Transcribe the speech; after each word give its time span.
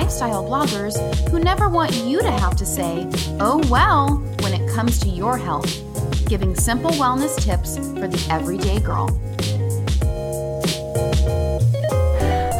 lifestyle 0.00 0.42
bloggers 0.42 0.96
who 1.28 1.38
never 1.38 1.68
want 1.68 1.92
you 2.06 2.22
to 2.22 2.30
have 2.30 2.56
to 2.56 2.64
say, 2.64 3.06
oh 3.38 3.62
well, 3.70 4.16
when 4.40 4.54
it 4.54 4.66
comes 4.70 4.98
to 4.98 5.10
your 5.10 5.36
health, 5.36 5.70
giving 6.26 6.54
simple 6.54 6.90
wellness 6.92 7.38
tips 7.38 7.76
for 7.76 8.08
the 8.08 8.26
everyday 8.30 8.80
girl. 8.80 9.08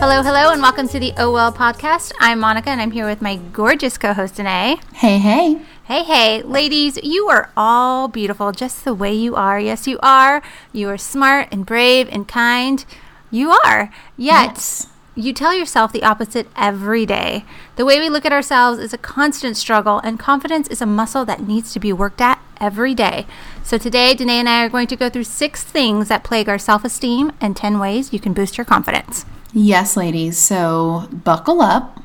Hello, 0.01 0.23
hello, 0.23 0.53
and 0.53 0.61
welcome 0.61 0.87
to 0.89 1.01
the 1.01 1.15
Oh 1.17 1.33
Well 1.33 1.51
podcast. 1.51 2.13
I'm 2.21 2.41
Monica, 2.41 2.69
and 2.69 2.79
I'm 2.81 2.91
here 2.91 3.07
with 3.07 3.23
my 3.23 3.37
gorgeous 3.37 3.97
co 3.97 4.13
host, 4.13 4.35
Danae. 4.37 4.77
Hey, 4.93 5.17
hey. 5.17 5.63
Hey, 5.85 6.05
hey, 6.05 6.43
ladies, 6.43 6.99
you 7.03 7.29
are 7.31 7.51
all 7.57 8.09
beautiful 8.09 8.53
just 8.53 8.85
the 8.85 8.93
way 8.93 9.15
you 9.15 9.35
are. 9.35 9.59
Yes, 9.59 9.87
you 9.87 9.99
are. 10.03 10.43
You 10.75 10.91
are 10.91 10.99
smart 10.99 11.49
and 11.51 11.65
brave 11.65 12.07
and 12.13 12.29
kind. 12.29 12.85
You 13.31 13.53
are. 13.65 13.91
Yet, 14.19 14.57
Yes. 14.57 14.87
You 15.15 15.33
tell 15.33 15.55
yourself 15.55 15.93
the 15.93 16.03
opposite 16.03 16.49
every 16.57 17.05
day. 17.05 17.45
The 17.77 17.85
way 17.85 17.99
we 17.99 18.09
look 18.09 18.25
at 18.25 18.33
ourselves 18.33 18.79
is 18.79 18.93
a 18.93 18.99
constant 18.99 19.57
struggle, 19.57 19.99
and 20.01 20.19
confidence 20.19 20.69
is 20.69 20.81
a 20.81 20.87
muscle 20.87 21.25
that 21.25 21.47
needs 21.47 21.73
to 21.73 21.81
be 21.81 21.93
worked 21.93 22.21
at 22.21 22.41
every 22.61 22.95
day. 22.95 23.27
So, 23.65 23.79
today, 23.79 24.15
Danae 24.15 24.39
and 24.41 24.49
I 24.49 24.65
are 24.65 24.69
going 24.69 24.87
to 24.89 24.97
go 24.97 25.09
through 25.09 25.25
six 25.25 25.65
things 25.65 26.09
that 26.09 26.25
plague 26.25 26.49
our 26.49 26.59
self 26.59 26.85
esteem 26.85 27.33
and 27.41 27.57
10 27.57 27.79
ways 27.79 28.13
you 28.13 28.21
can 28.21 28.33
boost 28.33 28.59
your 28.59 28.65
confidence. 28.65 29.25
Yes, 29.53 29.97
ladies. 29.97 30.39
So 30.39 31.09
buckle 31.13 31.61
up 31.61 32.01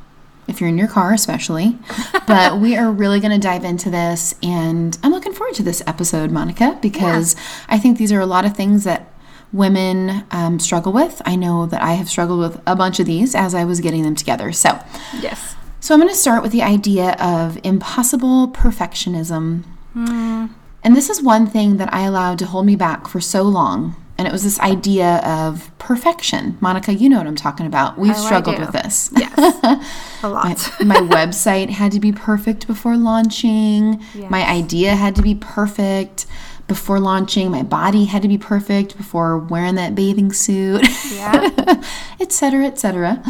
if 0.48 0.60
you're 0.60 0.70
in 0.70 0.78
your 0.78 0.88
car, 0.88 1.14
especially. 1.14 1.78
but 2.28 2.60
we 2.60 2.76
are 2.76 2.92
really 2.92 3.20
going 3.20 3.40
to 3.40 3.48
dive 3.48 3.64
into 3.64 3.90
this. 3.90 4.36
And 4.42 4.98
I'm 5.04 5.12
looking 5.12 5.34
forward 5.34 5.56
to 5.56 5.64
this 5.64 5.84
episode, 5.86 6.32
Monica, 6.32 6.78
because 6.82 7.36
I 7.70 7.78
think 7.78 7.98
these 7.98 8.12
are 8.12 8.20
a 8.20 8.26
lot 8.26 8.46
of 8.46 8.56
things 8.56 8.84
that 8.84 9.12
women 9.56 10.24
um, 10.32 10.60
struggle 10.60 10.92
with. 10.92 11.22
I 11.26 11.36
know 11.36 11.66
that 11.68 11.82
I 11.82 11.94
have 11.94 12.10
struggled 12.10 12.40
with 12.40 12.62
a 12.68 12.76
bunch 12.76 13.00
of 13.00 13.06
these 13.06 13.34
as 13.36 13.56
I 13.56 13.64
was 13.64 13.80
getting 13.80 14.04
them 14.04 14.16
together. 14.16 14.52
So, 14.52 14.80
Yes. 15.22 15.56
so 15.80 15.94
I'm 15.94 16.00
going 16.02 16.12
to 16.12 16.16
start 16.20 16.44
with 16.44 16.52
the 16.52 16.62
idea 16.62 17.12
of 17.20 17.58
impossible 17.64 18.50
perfectionism. 18.50 19.64
And 19.96 20.96
this 20.96 21.10
is 21.10 21.22
one 21.22 21.48
thing 21.48 21.78
that 21.78 21.92
I 21.94 22.02
allowed 22.04 22.38
to 22.40 22.46
hold 22.46 22.66
me 22.66 22.76
back 22.76 23.08
for 23.08 23.20
so 23.20 23.42
long. 23.44 23.96
And 24.18 24.28
it 24.28 24.32
was 24.32 24.44
this 24.44 24.60
idea 24.62 25.18
of 25.26 25.72
perfection. 25.78 26.58
Monica, 26.62 26.94
you 26.94 27.10
know 27.10 27.18
what 27.18 27.28
I'm 27.28 27.36
talking 27.36 27.66
about. 27.66 27.98
We've 27.98 28.14
Oh, 28.16 28.26
struggled 28.26 28.60
with 28.60 28.72
this. 28.72 29.10
Yes. 29.18 29.34
A 30.24 30.30
lot. 30.30 30.58
My 30.86 30.96
website 30.98 31.70
had 31.70 31.92
to 31.94 32.00
be 32.00 32.12
perfect 32.14 32.66
before 32.68 32.96
launching. 32.98 34.02
My 34.30 34.48
idea 34.50 34.96
had 34.96 35.16
to 35.18 35.22
be 35.22 35.36
perfect 35.36 36.28
before 36.68 37.00
launching. 37.00 37.52
My 37.52 37.64
body 37.64 38.06
had 38.06 38.22
to 38.24 38.28
be 38.28 38.38
perfect 38.38 38.98
before 38.98 39.38
wearing 39.38 39.76
that 39.76 39.96
bathing 39.96 40.34
suit. 40.34 40.88
Yeah. 41.12 41.84
et 42.20 42.32
cetera, 42.32 42.66
et 42.66 42.80
cetera. 42.80 43.24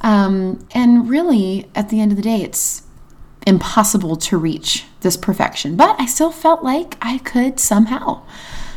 Um, 0.00 0.66
and 0.72 1.08
really, 1.08 1.70
at 1.74 1.88
the 1.88 2.00
end 2.00 2.12
of 2.12 2.16
the 2.16 2.22
day, 2.22 2.42
it's 2.42 2.82
impossible 3.46 4.16
to 4.16 4.36
reach 4.36 4.84
this 5.00 5.16
perfection. 5.16 5.76
But 5.76 6.00
I 6.00 6.06
still 6.06 6.30
felt 6.30 6.62
like 6.62 6.96
I 7.00 7.18
could 7.18 7.60
somehow 7.60 8.22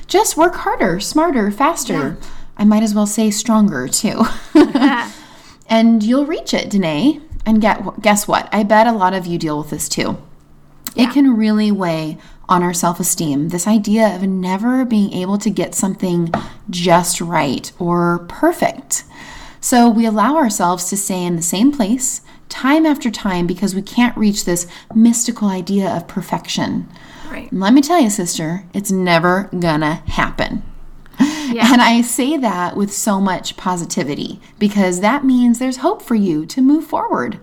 just 0.08 0.38
work 0.38 0.56
harder, 0.56 1.00
smarter, 1.00 1.52
faster. 1.52 2.18
I 2.56 2.66
might 2.66 2.84
as 2.84 2.94
well 2.94 3.08
say 3.08 3.32
stronger 3.32 3.88
too. 3.88 4.24
and 5.68 6.04
you'll 6.04 6.26
reach 6.26 6.54
it, 6.54 6.70
Danae. 6.70 7.20
And 7.46 7.60
get, 7.60 8.02
guess 8.02 8.28
what? 8.28 8.48
I 8.54 8.64
bet 8.64 8.88
a 8.88 8.94
lot 8.94 9.14
of 9.14 9.26
you 9.26 9.38
deal 9.38 9.58
with 9.58 9.70
this 9.70 9.90
too. 9.90 10.18
It 10.96 11.12
can 11.12 11.36
really 11.36 11.72
weigh 11.72 12.18
on 12.50 12.64
our 12.64 12.74
self 12.74 13.00
esteem. 13.00 13.50
This 13.50 13.68
idea 13.68 14.16
of 14.16 14.24
never 14.24 14.86
being 14.86 15.14
able 15.14 15.38
to 15.40 15.50
get 15.50 15.76
something 15.76 16.32
just 16.70 17.22
right 17.22 17.72
or 17.80 18.26
perfect. 18.28 19.04
So 19.60 19.90
we 19.90 20.06
allow 20.06 20.36
ourselves 20.36 20.90
to 20.90 20.98
stay 20.98 21.24
in 21.24 21.36
the 21.36 21.42
same 21.42 21.72
place 21.72 22.22
time 22.50 22.86
after 22.86 23.10
time 23.10 23.48
because 23.48 23.74
we 23.74 23.82
can't 23.82 24.16
reach 24.16 24.46
this 24.46 24.68
mystical 24.94 25.48
idea 25.48 25.90
of 25.90 26.08
perfection. 26.08 26.88
Right. 27.32 27.52
Let 27.52 27.74
me 27.74 27.82
tell 27.82 28.00
you, 28.00 28.10
sister, 28.10 28.66
it's 28.74 28.92
never 28.92 29.50
gonna 29.58 30.04
happen. 30.08 30.64
Yeah. 31.20 31.72
And 31.72 31.82
I 31.82 32.02
say 32.02 32.38
that 32.38 32.76
with 32.76 32.92
so 32.92 33.20
much 33.20 33.58
positivity 33.58 34.40
because 34.60 35.02
that 35.02 35.26
means 35.26 35.60
there's 35.60 35.78
hope 35.78 36.02
for 36.02 36.16
you 36.16 36.46
to 36.48 36.62
move 36.62 36.86
forward. 36.86 37.40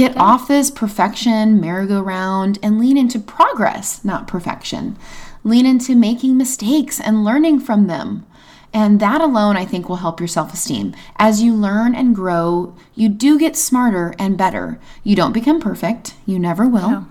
Get 0.00 0.16
off 0.16 0.48
this 0.48 0.70
perfection 0.70 1.60
merry-go-round 1.60 2.58
and 2.62 2.78
lean 2.80 2.96
into 2.96 3.18
progress, 3.18 4.02
not 4.02 4.26
perfection. 4.26 4.96
Lean 5.44 5.66
into 5.66 5.94
making 5.94 6.38
mistakes 6.38 6.98
and 6.98 7.22
learning 7.22 7.60
from 7.60 7.86
them. 7.86 8.24
And 8.72 8.98
that 9.00 9.20
alone, 9.20 9.58
I 9.58 9.66
think, 9.66 9.90
will 9.90 9.96
help 9.96 10.18
your 10.18 10.26
self 10.26 10.54
esteem. 10.54 10.94
As 11.16 11.42
you 11.42 11.54
learn 11.54 11.94
and 11.94 12.14
grow, 12.14 12.74
you 12.94 13.10
do 13.10 13.38
get 13.38 13.58
smarter 13.58 14.14
and 14.18 14.38
better. 14.38 14.80
You 15.04 15.16
don't 15.16 15.34
become 15.34 15.60
perfect, 15.60 16.14
you 16.24 16.38
never 16.38 16.66
will. 16.66 17.06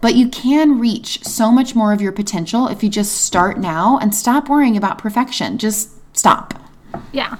But 0.00 0.14
you 0.14 0.26
can 0.26 0.78
reach 0.78 1.22
so 1.22 1.52
much 1.52 1.74
more 1.74 1.92
of 1.92 2.00
your 2.00 2.10
potential 2.10 2.68
if 2.68 2.82
you 2.82 2.88
just 2.88 3.20
start 3.20 3.58
now 3.58 3.98
and 3.98 4.14
stop 4.14 4.48
worrying 4.48 4.78
about 4.78 4.96
perfection. 4.96 5.58
Just 5.58 5.90
stop. 6.16 6.54
Yeah. 7.12 7.36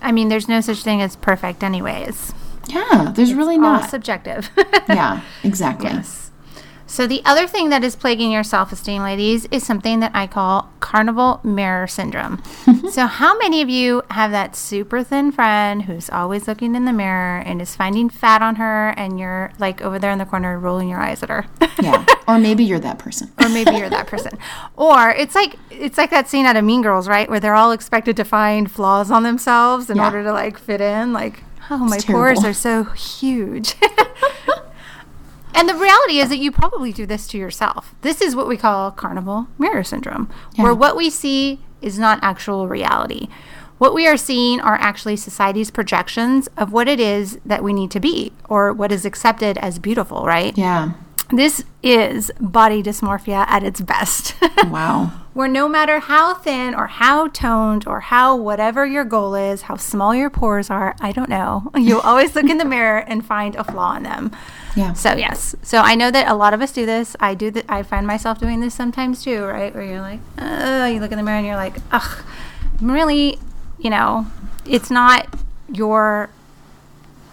I 0.00 0.12
mean, 0.12 0.28
there's 0.28 0.46
no 0.46 0.60
such 0.60 0.84
thing 0.84 1.02
as 1.02 1.16
perfect, 1.16 1.64
anyways. 1.64 2.32
Yeah, 2.68 3.12
there's 3.14 3.34
really 3.34 3.54
All 3.56 3.60
not. 3.62 3.90
subjective. 3.90 4.50
yeah, 4.88 5.20
exactly. 5.42 5.88
yes. 5.90 6.20
So, 6.86 7.08
the 7.08 7.22
other 7.24 7.48
thing 7.48 7.70
that 7.70 7.82
is 7.82 7.96
plaguing 7.96 8.30
your 8.30 8.44
self 8.44 8.70
esteem, 8.70 9.02
ladies, 9.02 9.46
is 9.50 9.66
something 9.66 9.98
that 10.00 10.12
I 10.14 10.26
call 10.28 10.70
carnival 10.78 11.40
mirror 11.42 11.88
syndrome. 11.88 12.40
so, 12.92 13.06
how 13.06 13.36
many 13.38 13.62
of 13.62 13.68
you 13.70 14.02
have 14.10 14.30
that 14.30 14.54
super 14.54 15.02
thin 15.02 15.32
friend 15.32 15.82
who's 15.84 16.08
always 16.10 16.46
looking 16.46 16.76
in 16.76 16.84
the 16.84 16.92
mirror 16.92 17.38
and 17.38 17.60
is 17.60 17.74
finding 17.74 18.08
fat 18.10 18.42
on 18.42 18.56
her, 18.56 18.90
and 18.90 19.18
you're 19.18 19.50
like 19.58 19.80
over 19.80 19.98
there 19.98 20.12
in 20.12 20.18
the 20.18 20.24
corner 20.26 20.56
rolling 20.58 20.88
your 20.88 21.00
eyes 21.00 21.22
at 21.22 21.30
her? 21.30 21.46
Yeah. 21.82 22.04
Or 22.26 22.38
maybe 22.38 22.64
you're 22.64 22.80
that 22.80 22.98
person. 22.98 23.30
or 23.38 23.50
maybe 23.50 23.72
you're 23.76 23.90
that 23.90 24.06
person. 24.06 24.32
Or 24.76 25.10
it's 25.10 25.34
like 25.34 25.56
it's 25.70 25.98
like 25.98 26.08
that 26.08 26.26
scene 26.26 26.46
out 26.46 26.56
of 26.56 26.64
Mean 26.64 26.80
Girls, 26.80 27.06
right, 27.06 27.28
where 27.28 27.38
they're 27.38 27.54
all 27.54 27.70
expected 27.72 28.16
to 28.16 28.24
find 28.24 28.70
flaws 28.70 29.10
on 29.10 29.24
themselves 29.24 29.90
in 29.90 29.96
Yeah. 29.98 30.06
order 30.06 30.22
to 30.22 30.32
like 30.32 30.58
fit 30.58 30.80
in. 30.80 31.12
Like, 31.12 31.44
oh, 31.70 31.78
my 31.78 31.96
It's 31.96 32.04
pores 32.04 32.44
are 32.44 32.52
so 32.52 32.84
huge. 32.84 33.76
and 35.54 35.68
the 35.68 35.74
reality 35.74 36.18
is 36.18 36.28
that 36.28 36.38
you 36.38 36.50
probably 36.50 36.92
do 36.92 37.06
this 37.06 37.26
to 37.28 37.38
yourself. 37.38 37.94
This 38.02 38.20
is 38.20 38.36
what 38.36 38.48
we 38.48 38.56
call 38.56 38.90
carnival 38.90 39.48
mirror 39.58 39.84
syndrome, 39.84 40.30
where 40.56 40.74
what 40.74 40.96
we 40.96 41.10
see 41.10 41.60
is 41.80 41.98
not 41.98 42.18
actual 42.22 42.68
reality. 42.68 43.28
What 43.78 43.92
we 43.92 44.06
are 44.06 44.16
seeing 44.16 44.60
are 44.60 44.76
actually 44.76 45.16
society's 45.16 45.70
projections 45.70 46.48
of 46.56 46.72
what 46.72 46.88
it 46.88 47.00
is 47.00 47.38
that 47.44 47.62
we 47.62 47.72
need 47.72 47.90
to 47.90 48.00
be 48.00 48.32
or 48.48 48.72
what 48.72 48.92
is 48.92 49.04
accepted 49.04 49.58
as 49.58 49.78
beautiful, 49.78 50.24
right? 50.24 50.56
Yeah. 50.56 50.92
This 51.34 51.64
is 51.82 52.30
body 52.38 52.80
dysmorphia 52.80 53.44
at 53.48 53.62
its 53.62 53.80
best. 53.80 54.34
Wow. 54.64 55.12
Where 55.34 55.48
no 55.48 55.68
matter 55.68 55.98
how 55.98 56.34
thin 56.34 56.74
or 56.74 56.86
how 56.86 57.28
toned 57.28 57.86
or 57.86 58.00
how 58.00 58.36
whatever 58.36 58.86
your 58.86 59.04
goal 59.04 59.34
is, 59.34 59.62
how 59.62 59.76
small 59.76 60.14
your 60.14 60.30
pores 60.30 60.70
are, 60.70 60.94
I 61.00 61.12
don't 61.12 61.28
know, 61.28 61.70
you'll 61.76 62.00
always 62.00 62.34
look 62.34 62.48
in 62.48 62.58
the 62.58 62.64
mirror 62.64 62.98
and 62.98 63.24
find 63.24 63.54
a 63.56 63.64
flaw 63.64 63.96
in 63.96 64.04
them. 64.04 64.30
Yeah. 64.76 64.92
So 64.94 65.12
yes, 65.14 65.54
so 65.62 65.78
I 65.78 65.96
know 65.96 66.10
that 66.10 66.28
a 66.28 66.34
lot 66.34 66.54
of 66.54 66.62
us 66.62 66.72
do 66.72 66.86
this. 66.86 67.14
I 67.20 67.34
do 67.34 67.50
that. 67.50 67.64
I 67.68 67.82
find 67.82 68.06
myself 68.06 68.38
doing 68.38 68.60
this 68.60 68.74
sometimes 68.74 69.22
too, 69.22 69.44
right? 69.44 69.74
Where 69.74 69.84
you're 69.84 70.00
like, 70.00 70.20
uh, 70.38 70.88
you 70.92 71.00
look 71.00 71.12
in 71.12 71.18
the 71.18 71.24
mirror 71.24 71.38
and 71.38 71.46
you're 71.46 71.56
like, 71.56 71.76
ugh, 71.92 72.24
I'm 72.80 72.90
really, 72.90 73.38
you 73.78 73.90
know, 73.90 74.26
it's 74.64 74.90
not 74.90 75.26
your 75.72 76.30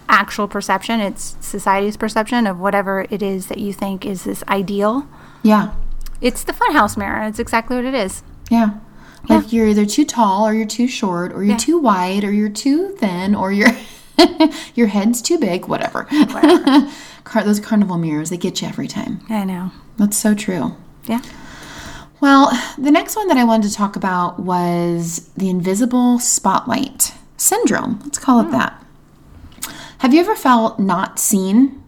actual 0.08 0.48
perception. 0.48 1.00
It's 1.00 1.36
society's 1.40 1.96
perception 1.96 2.46
of 2.46 2.58
whatever 2.58 3.06
it 3.10 3.22
is 3.22 3.46
that 3.46 3.58
you 3.58 3.72
think 3.72 4.04
is 4.04 4.24
this 4.24 4.42
ideal. 4.48 5.06
Yeah. 5.42 5.74
It's 6.20 6.44
the 6.44 6.52
funhouse 6.52 6.96
mirror. 6.96 7.22
It's 7.26 7.38
exactly 7.38 7.76
what 7.76 7.84
it 7.84 7.94
is. 7.94 8.22
Yeah. 8.50 8.78
Like 9.28 9.52
you're 9.52 9.68
either 9.68 9.86
too 9.86 10.04
tall 10.04 10.46
or 10.46 10.54
you're 10.54 10.66
too 10.66 10.88
short 10.88 11.32
or 11.32 11.42
you're 11.42 11.52
Yeah. 11.52 11.56
too 11.58 11.78
wide 11.78 12.24
or 12.24 12.32
you're 12.32 12.48
too 12.48 12.96
thin 12.96 13.34
or 13.34 13.52
your 13.52 13.68
your 14.74 14.88
head's 14.88 15.22
too 15.22 15.38
big, 15.38 15.68
whatever. 15.68 16.04
Car- 17.24 17.44
those 17.44 17.60
carnival 17.60 17.98
mirrors, 17.98 18.30
they 18.30 18.36
get 18.36 18.60
you 18.60 18.68
every 18.68 18.88
time. 18.88 19.20
I 19.28 19.44
know. 19.44 19.70
That's 19.96 20.16
so 20.16 20.34
true. 20.34 20.76
Yeah. 21.06 21.22
Well, 22.20 22.50
the 22.78 22.90
next 22.90 23.16
one 23.16 23.28
that 23.28 23.36
I 23.36 23.44
wanted 23.44 23.68
to 23.70 23.74
talk 23.74 23.96
about 23.96 24.40
was 24.40 25.30
the 25.36 25.50
invisible 25.50 26.18
spotlight 26.18 27.14
syndrome. 27.36 28.00
Let's 28.04 28.18
call 28.18 28.40
it 28.40 28.44
hmm. 28.44 28.52
that. 28.52 28.81
Have 30.02 30.12
you 30.12 30.18
ever 30.18 30.34
felt 30.34 30.80
not 30.80 31.20
seen? 31.20 31.80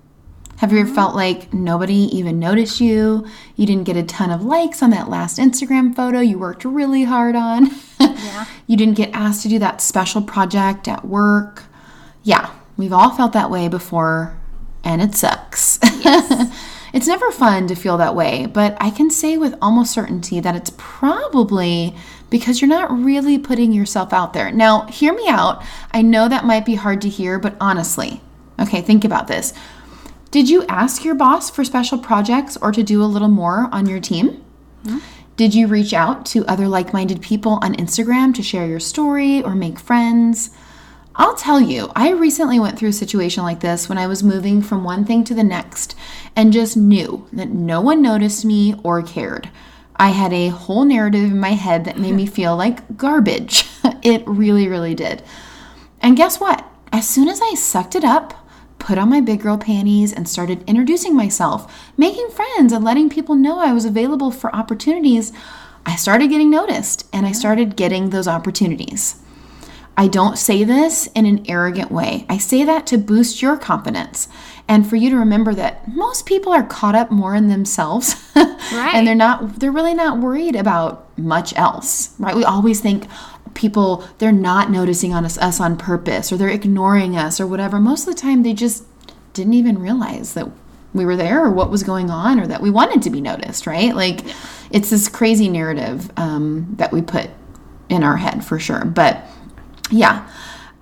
Have 0.58 0.72
you 0.72 0.78
ever 0.78 0.94
felt 0.94 1.16
like 1.16 1.52
nobody 1.52 2.16
even 2.16 2.38
noticed 2.38 2.80
you? 2.80 3.26
You 3.56 3.66
didn't 3.66 3.82
get 3.82 3.96
a 3.96 4.04
ton 4.04 4.30
of 4.30 4.44
likes 4.44 4.84
on 4.84 4.90
that 4.90 5.10
last 5.10 5.36
Instagram 5.36 5.96
photo 5.96 6.20
you 6.20 6.38
worked 6.38 6.64
really 6.64 7.02
hard 7.02 7.34
on. 7.34 7.70
Yeah. 7.98 8.44
you 8.68 8.76
didn't 8.76 8.94
get 8.94 9.10
asked 9.12 9.42
to 9.42 9.48
do 9.48 9.58
that 9.58 9.80
special 9.80 10.22
project 10.22 10.86
at 10.86 11.04
work. 11.04 11.64
Yeah, 12.22 12.54
we've 12.76 12.92
all 12.92 13.10
felt 13.10 13.32
that 13.32 13.50
way 13.50 13.66
before, 13.66 14.38
and 14.84 15.02
it 15.02 15.16
sucks. 15.16 15.80
Yes. 15.82 16.54
it's 16.94 17.08
never 17.08 17.32
fun 17.32 17.66
to 17.66 17.74
feel 17.74 17.96
that 17.98 18.14
way, 18.14 18.46
but 18.46 18.76
I 18.80 18.90
can 18.90 19.10
say 19.10 19.36
with 19.36 19.56
almost 19.60 19.92
certainty 19.92 20.38
that 20.38 20.54
it's 20.54 20.72
probably 20.78 21.96
because 22.34 22.60
you're 22.60 22.68
not 22.68 22.90
really 22.90 23.38
putting 23.38 23.72
yourself 23.72 24.12
out 24.12 24.32
there. 24.32 24.50
Now, 24.50 24.86
hear 24.86 25.14
me 25.14 25.28
out. 25.28 25.62
I 25.92 26.02
know 26.02 26.28
that 26.28 26.44
might 26.44 26.64
be 26.64 26.74
hard 26.74 27.00
to 27.02 27.08
hear, 27.08 27.38
but 27.38 27.54
honestly, 27.60 28.20
okay, 28.58 28.82
think 28.82 29.04
about 29.04 29.28
this. 29.28 29.52
Did 30.32 30.50
you 30.50 30.66
ask 30.66 31.04
your 31.04 31.14
boss 31.14 31.48
for 31.48 31.62
special 31.62 31.96
projects 31.96 32.56
or 32.56 32.72
to 32.72 32.82
do 32.82 33.04
a 33.04 33.06
little 33.06 33.28
more 33.28 33.68
on 33.70 33.86
your 33.86 34.00
team? 34.00 34.42
Hmm? 34.82 34.98
Did 35.36 35.54
you 35.54 35.68
reach 35.68 35.94
out 35.94 36.26
to 36.26 36.44
other 36.46 36.66
like 36.66 36.92
minded 36.92 37.22
people 37.22 37.60
on 37.62 37.76
Instagram 37.76 38.34
to 38.34 38.42
share 38.42 38.66
your 38.66 38.80
story 38.80 39.40
or 39.40 39.54
make 39.54 39.78
friends? 39.78 40.50
I'll 41.14 41.36
tell 41.36 41.60
you, 41.60 41.92
I 41.94 42.10
recently 42.10 42.58
went 42.58 42.76
through 42.76 42.88
a 42.88 42.94
situation 42.94 43.44
like 43.44 43.60
this 43.60 43.88
when 43.88 43.96
I 43.96 44.08
was 44.08 44.24
moving 44.24 44.60
from 44.60 44.82
one 44.82 45.04
thing 45.04 45.22
to 45.22 45.34
the 45.34 45.44
next 45.44 45.94
and 46.34 46.52
just 46.52 46.76
knew 46.76 47.28
that 47.32 47.50
no 47.50 47.80
one 47.80 48.02
noticed 48.02 48.44
me 48.44 48.74
or 48.82 49.02
cared. 49.02 49.50
I 49.96 50.10
had 50.10 50.32
a 50.32 50.48
whole 50.48 50.84
narrative 50.84 51.24
in 51.24 51.38
my 51.38 51.50
head 51.50 51.84
that 51.84 51.98
made 51.98 52.14
me 52.14 52.26
feel 52.38 52.56
like 52.56 52.96
garbage. 52.96 53.64
it 54.02 54.22
really, 54.26 54.68
really 54.68 54.94
did. 54.94 55.22
And 56.00 56.16
guess 56.16 56.40
what? 56.40 56.64
As 56.92 57.08
soon 57.08 57.28
as 57.28 57.40
I 57.42 57.54
sucked 57.54 57.94
it 57.94 58.04
up, 58.04 58.34
put 58.78 58.98
on 58.98 59.08
my 59.08 59.20
big 59.20 59.40
girl 59.40 59.56
panties, 59.56 60.12
and 60.12 60.28
started 60.28 60.62
introducing 60.66 61.16
myself, 61.16 61.90
making 61.96 62.28
friends, 62.30 62.72
and 62.72 62.84
letting 62.84 63.08
people 63.08 63.34
know 63.34 63.58
I 63.58 63.72
was 63.72 63.84
available 63.84 64.30
for 64.30 64.54
opportunities, 64.54 65.32
I 65.86 65.96
started 65.96 66.30
getting 66.30 66.50
noticed 66.50 67.06
and 67.12 67.26
I 67.26 67.32
started 67.32 67.76
getting 67.76 68.10
those 68.10 68.28
opportunities. 68.28 69.16
I 69.96 70.08
don't 70.08 70.38
say 70.38 70.64
this 70.64 71.06
in 71.14 71.24
an 71.24 71.44
arrogant 71.48 71.90
way. 71.90 72.26
I 72.28 72.38
say 72.38 72.64
that 72.64 72.86
to 72.88 72.98
boost 72.98 73.40
your 73.40 73.56
confidence 73.56 74.28
and 74.68 74.88
for 74.88 74.96
you 74.96 75.10
to 75.10 75.16
remember 75.16 75.54
that 75.54 75.86
most 75.88 76.26
people 76.26 76.52
are 76.52 76.62
caught 76.62 76.94
up 76.94 77.10
more 77.10 77.34
in 77.34 77.48
themselves. 77.48 78.16
Right. 78.72 78.94
and 78.94 79.06
they're 79.06 79.14
not 79.14 79.60
they're 79.60 79.70
really 79.70 79.94
not 79.94 80.18
worried 80.18 80.56
about 80.56 81.06
much 81.18 81.54
else. 81.56 82.14
Right? 82.18 82.34
We 82.34 82.44
always 82.44 82.80
think 82.80 83.06
people 83.52 84.04
they're 84.18 84.32
not 84.32 84.70
noticing 84.70 85.12
on 85.12 85.24
us, 85.24 85.36
us 85.38 85.60
on 85.60 85.76
purpose 85.76 86.32
or 86.32 86.38
they're 86.38 86.48
ignoring 86.48 87.14
us 87.14 87.38
or 87.40 87.46
whatever. 87.46 87.78
Most 87.78 88.08
of 88.08 88.14
the 88.14 88.20
time 88.20 88.42
they 88.42 88.54
just 88.54 88.84
didn't 89.34 89.52
even 89.52 89.78
realize 89.78 90.32
that 90.34 90.50
we 90.94 91.04
were 91.04 91.14
there 91.14 91.44
or 91.44 91.50
what 91.50 91.70
was 91.70 91.82
going 91.82 92.10
on 92.10 92.40
or 92.40 92.46
that 92.46 92.62
we 92.62 92.70
wanted 92.70 93.02
to 93.02 93.10
be 93.10 93.20
noticed, 93.20 93.66
right? 93.66 93.94
Like 93.94 94.20
it's 94.70 94.90
this 94.90 95.08
crazy 95.08 95.48
narrative 95.48 96.10
um, 96.16 96.66
that 96.76 96.90
we 96.90 97.02
put 97.02 97.28
in 97.88 98.02
our 98.02 98.16
head 98.16 98.44
for 98.44 98.58
sure. 98.58 98.84
But 98.84 99.22
yeah, 99.90 100.28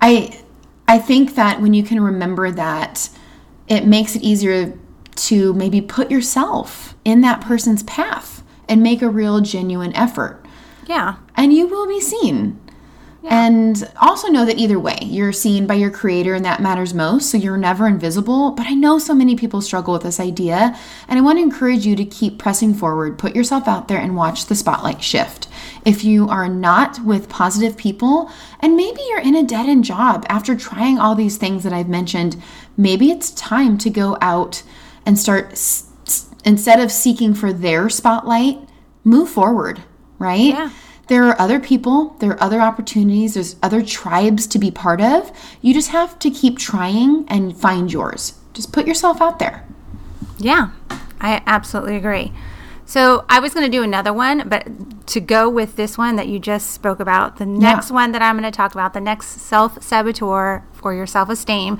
I 0.01 0.39
I 0.87 0.99
think 0.99 1.35
that 1.35 1.61
when 1.61 1.73
you 1.73 1.83
can 1.83 1.99
remember 2.01 2.49
that, 2.51 3.09
it 3.67 3.85
makes 3.85 4.15
it 4.15 4.21
easier 4.21 4.77
to 5.15 5.53
maybe 5.53 5.81
put 5.81 6.11
yourself 6.11 6.95
in 7.05 7.21
that 7.21 7.41
person's 7.41 7.83
path 7.83 8.43
and 8.67 8.81
make 8.81 9.01
a 9.01 9.09
real 9.09 9.41
genuine 9.41 9.95
effort. 9.95 10.43
Yeah. 10.87 11.15
And 11.35 11.53
you 11.53 11.67
will 11.67 11.87
be 11.87 12.01
seen. 12.01 12.59
And 13.25 13.89
also 14.01 14.27
know 14.27 14.45
that 14.45 14.57
either 14.57 14.77
way, 14.77 14.97
you're 15.01 15.31
seen 15.31 15.65
by 15.65 15.75
your 15.75 15.89
creator, 15.89 16.33
and 16.33 16.43
that 16.43 16.61
matters 16.61 16.93
most. 16.93 17.29
So 17.29 17.37
you're 17.37 17.55
never 17.55 17.87
invisible. 17.87 18.51
But 18.51 18.67
I 18.67 18.73
know 18.73 18.99
so 18.99 19.13
many 19.13 19.37
people 19.37 19.61
struggle 19.61 19.93
with 19.93 20.03
this 20.03 20.19
idea. 20.19 20.77
And 21.07 21.17
I 21.17 21.21
want 21.21 21.37
to 21.37 21.43
encourage 21.43 21.85
you 21.85 21.95
to 21.95 22.03
keep 22.03 22.37
pressing 22.37 22.73
forward, 22.73 23.17
put 23.17 23.33
yourself 23.33 23.65
out 23.65 23.87
there, 23.87 23.99
and 23.99 24.17
watch 24.17 24.47
the 24.47 24.55
spotlight 24.55 25.01
shift. 25.01 25.47
If 25.85 26.03
you 26.03 26.27
are 26.27 26.49
not 26.49 26.99
with 27.05 27.29
positive 27.29 27.77
people, 27.77 28.29
and 28.59 28.75
maybe 28.75 28.99
you're 29.07 29.21
in 29.21 29.35
a 29.35 29.43
dead 29.43 29.69
end 29.69 29.85
job 29.85 30.25
after 30.27 30.53
trying 30.53 30.99
all 30.99 31.15
these 31.15 31.37
things 31.37 31.63
that 31.63 31.71
I've 31.71 31.89
mentioned, 31.89 32.41
maybe 32.77 33.11
it's 33.11 33.31
time 33.31 33.77
to 33.79 33.89
go 33.89 34.17
out 34.21 34.63
and 35.05 35.17
start, 35.19 35.51
s- 35.51 35.89
s- 36.05 36.29
instead 36.45 36.79
of 36.79 36.91
seeking 36.91 37.33
for 37.33 37.51
their 37.53 37.89
spotlight, 37.89 38.59
move 39.03 39.29
forward, 39.29 39.81
right? 40.19 40.53
Yeah. 40.53 40.69
There 41.07 41.25
are 41.25 41.39
other 41.39 41.59
people, 41.59 42.15
there 42.19 42.31
are 42.31 42.41
other 42.43 42.61
opportunities, 42.61 43.33
there's 43.33 43.57
other 43.61 43.81
tribes 43.83 44.47
to 44.47 44.57
be 44.57 44.71
part 44.71 45.01
of. 45.01 45.31
You 45.61 45.73
just 45.73 45.89
have 45.89 46.17
to 46.19 46.29
keep 46.31 46.57
trying 46.57 47.25
and 47.27 47.55
find 47.57 47.91
yours. 47.91 48.33
Just 48.53 48.71
put 48.71 48.87
yourself 48.87 49.21
out 49.21 49.37
there. 49.39 49.67
Yeah, 50.37 50.69
I 51.19 51.41
absolutely 51.45 51.97
agree. 51.97 52.31
So 52.85 53.23
I 53.29 53.39
was 53.39 53.53
going 53.53 53.65
to 53.65 53.71
do 53.71 53.81
another 53.81 54.11
one, 54.13 54.47
but 54.49 55.07
to 55.07 55.19
go 55.19 55.49
with 55.49 55.75
this 55.77 55.97
one 55.97 56.15
that 56.17 56.27
you 56.27 56.37
just 56.37 56.71
spoke 56.71 56.99
about, 56.99 57.37
the 57.37 57.45
next 57.45 57.91
one 57.91 58.11
that 58.11 58.21
I'm 58.21 58.37
going 58.37 58.49
to 58.51 58.55
talk 58.55 58.73
about, 58.73 58.93
the 58.93 58.99
next 59.01 59.39
self 59.39 59.81
saboteur 59.81 60.63
for 60.73 60.93
your 60.93 61.07
self 61.07 61.29
esteem, 61.29 61.79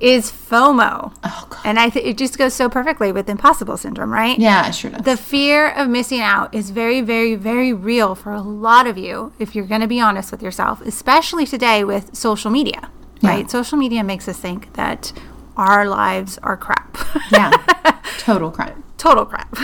is 0.00 0.30
FOMO. 0.30 1.12
Oh, 1.24 1.46
God. 1.50 1.60
And 1.64 1.78
I 1.78 1.90
think 1.90 2.06
it 2.06 2.16
just 2.16 2.38
goes 2.38 2.54
so 2.54 2.68
perfectly 2.68 3.10
with 3.10 3.28
impossible 3.28 3.76
syndrome, 3.76 4.12
right? 4.12 4.38
Yeah, 4.38 4.68
it 4.68 4.74
sure 4.74 4.90
does. 4.92 5.02
The 5.02 5.16
fear 5.16 5.70
of 5.70 5.88
missing 5.88 6.20
out 6.20 6.54
is 6.54 6.70
very, 6.70 7.00
very, 7.00 7.34
very 7.34 7.72
real 7.72 8.14
for 8.14 8.32
a 8.32 8.40
lot 8.42 8.86
of 8.86 8.96
you 8.96 9.32
if 9.38 9.54
you're 9.56 9.66
going 9.66 9.80
to 9.80 9.88
be 9.88 10.00
honest 10.00 10.30
with 10.30 10.42
yourself, 10.42 10.80
especially 10.82 11.46
today 11.46 11.82
with 11.84 12.14
social 12.14 12.50
media, 12.50 12.90
Yeah. 13.20 13.30
right? 13.30 13.50
Social 13.50 13.76
media 13.76 14.04
makes 14.04 14.28
us 14.28 14.38
think 14.38 14.72
that 14.74 15.12
our 15.56 15.86
lives 15.86 16.38
are 16.42 16.56
crap. 16.56 16.96
yeah, 17.32 17.50
total 18.18 18.50
crime. 18.50 18.82
Total 19.04 19.26
crap. 19.26 19.54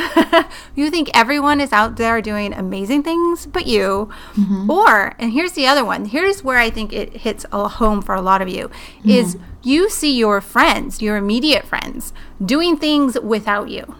you 0.74 0.90
think 0.90 1.08
everyone 1.14 1.62
is 1.62 1.72
out 1.72 1.96
there 1.96 2.20
doing 2.20 2.52
amazing 2.52 3.02
things 3.02 3.46
but 3.46 3.66
you. 3.66 4.10
Mm-hmm. 4.34 4.70
Or, 4.70 5.14
and 5.18 5.32
here's 5.32 5.52
the 5.52 5.66
other 5.66 5.82
one. 5.82 6.04
Here's 6.04 6.44
where 6.44 6.58
I 6.58 6.68
think 6.68 6.92
it 6.92 7.16
hits 7.16 7.46
a 7.50 7.66
home 7.66 8.02
for 8.02 8.14
a 8.14 8.20
lot 8.20 8.42
of 8.42 8.50
you 8.50 8.68
mm-hmm. 8.68 9.08
is 9.08 9.38
you 9.62 9.88
see 9.88 10.14
your 10.14 10.42
friends, 10.42 11.00
your 11.00 11.16
immediate 11.16 11.64
friends, 11.64 12.12
doing 12.44 12.76
things 12.76 13.18
without 13.18 13.70
you. 13.70 13.96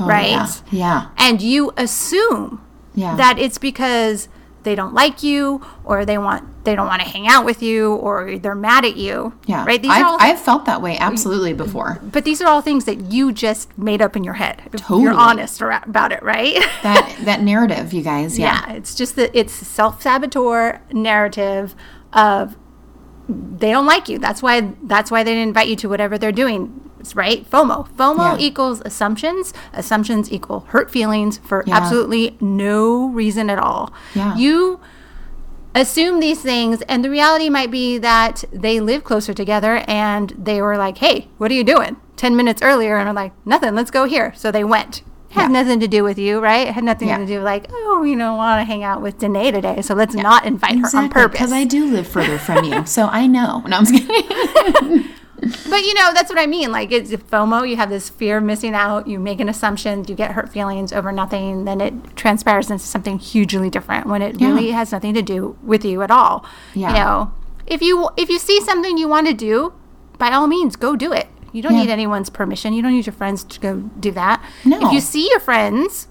Oh, 0.00 0.06
right? 0.06 0.62
Yeah. 0.70 0.70
yeah. 0.70 1.08
and 1.18 1.42
you 1.42 1.74
assume 1.76 2.64
Yeah. 2.94 3.14
that 3.16 3.38
it's 3.38 3.58
because 3.58 4.28
they 4.64 4.74
don't 4.74 4.92
like 4.94 5.22
you 5.22 5.64
or 5.84 6.04
they 6.04 6.18
want 6.18 6.64
they 6.64 6.74
don't 6.74 6.86
want 6.86 7.00
to 7.00 7.08
hang 7.08 7.26
out 7.28 7.44
with 7.44 7.62
you 7.62 7.94
or 7.94 8.36
they're 8.38 8.54
mad 8.54 8.84
at 8.84 8.96
you 8.96 9.32
Yeah. 9.46 9.64
right 9.64 9.80
these 9.80 9.90
I've, 9.90 10.02
are 10.02 10.06
all 10.06 10.16
I've 10.20 10.40
felt 10.40 10.64
that 10.66 10.82
way 10.82 10.98
absolutely 10.98 11.52
before. 11.54 11.98
but 12.02 12.24
these 12.24 12.42
are 12.42 12.48
all 12.48 12.60
things 12.60 12.84
that 12.84 13.10
you 13.10 13.32
just 13.32 13.76
made 13.78 14.02
up 14.02 14.16
in 14.16 14.24
your 14.24 14.34
head 14.34 14.62
Totally. 14.72 15.02
you're 15.04 15.12
honest 15.14 15.60
about 15.62 16.12
it 16.12 16.22
right 16.22 16.54
That 16.82 17.16
that 17.24 17.42
narrative, 17.42 17.92
you 17.92 18.02
guys. 18.02 18.38
Yeah. 18.38 18.64
yeah 18.68 18.74
it's 18.74 18.94
just 18.94 19.16
that 19.16 19.30
it's 19.34 19.52
self-saboteur 19.52 20.80
narrative 20.92 21.74
of 22.12 22.56
they 23.28 23.70
don't 23.70 23.86
like 23.86 24.08
you 24.08 24.18
that's 24.18 24.42
why 24.42 24.72
that's 24.84 25.10
why 25.10 25.22
they 25.22 25.32
didn't 25.32 25.48
invite 25.48 25.68
you 25.68 25.76
to 25.76 25.88
whatever 25.88 26.16
they're 26.18 26.32
doing 26.32 26.87
right 27.14 27.48
fomo 27.50 27.88
fomo 27.96 28.38
Yeah. 28.38 28.46
equals 28.46 28.82
assumptions 28.84 29.52
assumptions 29.72 30.30
equal 30.32 30.60
hurt 30.68 30.90
feelings 30.90 31.38
for 31.38 31.64
Yeah. 31.66 31.76
absolutely 31.76 32.36
no 32.40 33.08
reason 33.08 33.48
at 33.50 33.58
all 33.58 33.92
Yeah. 34.14 34.34
you 34.36 34.80
assume 35.74 36.18
these 36.20 36.40
things 36.40 36.82
and 36.82 37.04
the 37.04 37.10
reality 37.10 37.48
might 37.48 37.70
be 37.70 37.98
that 37.98 38.42
they 38.52 38.80
live 38.80 39.04
closer 39.04 39.32
together 39.34 39.84
and 39.86 40.30
they 40.38 40.60
were 40.62 40.76
like 40.76 40.98
hey 40.98 41.28
what 41.38 41.50
are 41.50 41.54
you 41.54 41.64
doing 41.64 41.96
10 42.16 42.34
minutes 42.36 42.62
earlier 42.62 42.96
and 42.96 43.08
are 43.08 43.14
like 43.14 43.32
nothing 43.46 43.74
let's 43.74 43.90
go 43.90 44.04
here 44.04 44.32
so 44.34 44.50
they 44.50 44.64
went 44.64 45.02
had 45.32 45.42
Yeah. 45.52 45.60
nothing 45.62 45.78
to 45.80 45.86
do 45.86 46.02
with 46.02 46.18
you 46.18 46.40
right 46.40 46.66
it 46.68 46.72
had 46.74 46.82
nothing 46.84 47.08
Yeah. 47.08 47.18
to 47.18 47.26
do 47.26 47.40
like 47.42 47.66
oh 47.70 48.02
you 48.02 48.16
know 48.16 48.34
want 48.34 48.60
to 48.60 48.64
hang 48.64 48.82
out 48.82 49.02
with 49.02 49.18
Danae 49.18 49.50
today 49.52 49.82
so 49.82 49.94
let's 49.94 50.14
not 50.14 50.46
invite 50.46 50.78
her 50.78 50.88
on 50.98 51.10
purpose 51.10 51.38
Because 51.38 51.52
I 51.52 51.64
do 51.64 51.84
live 51.84 52.08
further 52.08 52.38
from 52.38 52.64
you. 52.64 52.86
So 52.86 53.06
I 53.06 53.26
know. 53.26 53.62
No, 53.66 53.76
I'm 53.76 53.84
just 53.84 54.06
kidding. 54.08 55.04
But 55.40 55.82
you 55.84 55.94
know, 55.94 56.12
that's 56.12 56.30
what 56.30 56.38
I 56.38 56.46
mean. 56.46 56.72
Like 56.72 56.90
it's 56.90 57.10
FOMO, 57.10 57.68
you 57.68 57.76
have 57.76 57.90
this 57.90 58.08
fear 58.08 58.38
of 58.38 58.44
missing 58.44 58.74
out, 58.74 59.06
you 59.06 59.18
make 59.18 59.40
an 59.40 59.48
assumption, 59.48 60.04
you 60.08 60.14
get 60.14 60.32
hurt 60.32 60.48
feelings 60.48 60.92
over 60.92 61.12
nothing, 61.12 61.64
then 61.64 61.80
it 61.80 62.16
transpires 62.16 62.70
into 62.70 62.84
something 62.84 63.18
hugely 63.18 63.70
different 63.70 64.06
when 64.06 64.20
it 64.22 64.40
Yeah. 64.40 64.48
really 64.48 64.70
has 64.72 64.90
nothing 64.92 65.14
to 65.14 65.22
do 65.22 65.56
with 65.62 65.84
you 65.84 66.02
at 66.02 66.10
all. 66.10 66.44
Yeah. 66.74 66.88
You 66.88 66.94
know, 66.94 67.32
if 67.66 67.82
you 67.82 68.08
if 68.16 68.28
you 68.28 68.38
see 68.38 68.60
something 68.62 68.98
you 68.98 69.08
want 69.08 69.26
to 69.28 69.34
do, 69.34 69.72
by 70.18 70.30
all 70.32 70.46
means 70.46 70.74
go 70.76 70.96
do 70.96 71.12
it. 71.12 71.28
You 71.52 71.62
don't 71.62 71.74
Yeah. 71.74 71.82
need 71.84 71.90
anyone's 71.90 72.30
permission. 72.30 72.72
You 72.72 72.82
don't 72.82 72.92
need 72.92 73.06
your 73.06 73.12
friends 73.14 73.44
to 73.44 73.60
go 73.60 73.76
do 73.98 74.10
that. 74.12 74.42
No. 74.64 74.86
If 74.86 74.92
you 74.92 75.00
see 75.00 75.28
your 75.30 75.40
friends 75.40 76.08